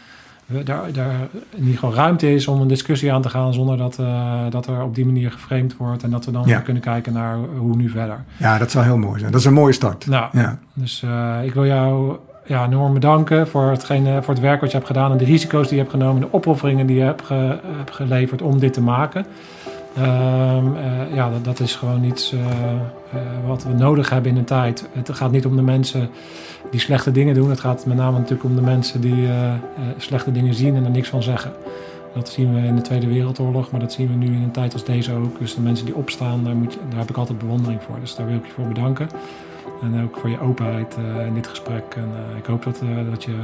daar, 0.49 0.93
daar 0.93 1.15
in 1.51 1.59
ieder 1.59 1.75
geval 1.75 1.95
ruimte 1.95 2.35
is 2.35 2.49
om 2.49 2.61
een 2.61 2.69
discussie 2.69 3.13
aan 3.13 3.23
te 3.23 3.29
gaan 3.29 3.55
zonder 3.55 3.77
dat, 3.77 3.99
uh, 4.01 4.41
dat 4.51 4.67
er 4.67 4.83
op 4.83 4.95
die 4.95 5.07
manier 5.07 5.31
geframed 5.31 5.77
wordt. 5.77 6.03
En 6.03 6.11
dat 6.11 6.25
we 6.25 6.31
dan 6.31 6.43
ja. 6.47 6.59
kunnen 6.59 6.83
kijken 6.83 7.13
naar 7.13 7.37
hoe 7.59 7.77
nu 7.77 7.89
verder. 7.89 8.25
Ja, 8.37 8.59
dat 8.59 8.71
zou 8.71 8.85
heel 8.85 8.99
mooi 8.99 9.19
zijn. 9.19 9.33
Dat 9.33 9.41
is 9.41 9.47
een 9.47 9.53
mooie 9.53 9.73
start. 9.73 10.07
Nou, 10.07 10.29
ja. 10.33 10.59
dus 10.73 11.03
uh, 11.05 11.37
ik 11.43 11.55
wil 11.55 11.67
jou 11.67 12.17
ja, 12.47 12.65
enorm 12.65 12.95
bedanken 12.95 13.49
voor, 13.49 13.71
hetgeen, 13.71 14.23
voor 14.23 14.35
het 14.35 14.43
werk 14.43 14.61
wat 14.61 14.71
je 14.71 14.77
hebt 14.77 14.89
gedaan 14.89 15.11
en 15.13 15.19
de 15.19 15.25
risico's 15.25 15.69
die 15.69 15.77
je 15.77 15.83
hebt 15.83 15.95
genomen, 15.95 16.21
de 16.21 16.33
opofferingen 16.33 16.87
die 16.87 16.97
je 16.97 17.03
hebt, 17.03 17.23
ge, 17.23 17.59
hebt 17.77 17.95
geleverd 17.95 18.43
om 18.43 18.59
dit 18.59 18.73
te 18.73 18.81
maken. 18.81 19.27
Um, 19.99 20.05
uh, 20.05 21.15
ja, 21.15 21.31
dat, 21.31 21.45
dat, 21.45 21.61
is 21.61 21.77
gewoon 21.77 22.05
iets 22.05 22.35
wat 23.47 23.65
we 23.65 23.73
nodig 23.73 24.11
hebben 24.11 24.31
in 24.31 24.37
een 24.37 24.45
tijd. 24.45 24.89
Het 24.93 25.11
gaat 25.13 25.31
niet 25.31 25.47
om 25.47 25.57
de 25.57 25.63
mensen 25.63 26.11
die 26.71 26.81
slechte 26.81 27.13
dingen 27.13 27.35
doen. 27.35 27.51
Het 27.51 27.61
gaat 27.61 27.87
met 27.87 27.97
name 27.97 28.17
natuurlijk 28.19 28.45
om 28.45 28.55
de 28.55 28.63
mensen 28.63 29.01
die 29.01 29.29
slechte 29.97 30.33
dingen 30.33 30.55
zien 30.55 30.77
en 30.77 30.85
er 30.85 30.91
niks 30.91 31.09
van 31.09 31.23
zeggen. 31.23 31.53
Dat 32.15 32.29
zien 32.29 32.55
we 32.55 32.61
in 32.61 32.77
de 32.77 32.83
Tweede 32.83 33.07
Wereldoorlog, 33.07 33.71
maar 33.71 33.81
dat 33.81 33.93
zien 33.93 34.09
we 34.09 34.15
nu 34.15 34.27
in 34.27 34.43
een 34.43 34.51
tijd 34.51 34.73
als 34.73 34.85
deze 34.85 35.13
ook. 35.13 35.39
Dus 35.39 35.55
de 35.55 35.61
mensen 35.61 35.87
die 35.87 35.95
opstaan, 35.95 36.45
daar, 36.45 36.55
moet 36.55 36.73
je, 36.73 36.79
daar 36.89 36.99
heb 36.99 37.11
ik 37.11 37.17
altijd 37.17 37.39
bewondering 37.39 37.83
voor. 37.83 38.01
Dus 38.01 38.15
daar 38.15 38.27
wil 38.27 38.37
ik 38.37 38.47
je 38.47 38.53
voor 38.53 38.67
bedanken. 38.67 39.09
En 39.83 40.03
ook 40.03 40.17
voor 40.17 40.31
je 40.31 40.41
openheid 40.41 40.97
in 41.27 41.35
dit 41.35 41.47
gesprek. 41.47 41.85
En 41.97 42.09
ik 42.39 42.45
hoop 42.45 42.65
dat, 42.65 42.83
dat 43.11 43.25
je 43.25 43.35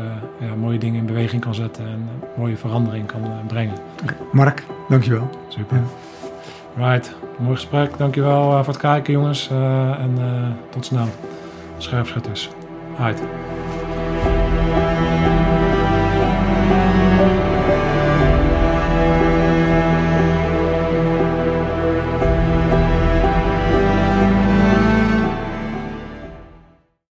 ja, 0.41 0.55
mooie 0.55 0.79
dingen 0.79 1.01
in 1.01 1.07
beweging 1.07 1.43
kan 1.43 1.55
zetten 1.55 1.85
en 1.85 2.09
mooie 2.37 2.57
verandering 2.57 3.07
kan 3.07 3.21
brengen. 3.47 3.75
Okay. 4.03 4.17
Mark, 4.33 4.65
dankjewel. 4.89 5.31
Super. 5.49 5.77
Ja. 5.77 6.91
Right, 6.91 7.15
mooi 7.39 7.55
gesprek. 7.55 7.99
Dankjewel 7.99 8.51
voor 8.51 8.73
het 8.73 8.77
kijken 8.77 9.13
jongens. 9.13 9.51
En 9.99 10.19
tot 10.71 10.85
snel. 10.85 11.07
Scherpschutters. 11.79 12.51
Uit. 12.99 13.19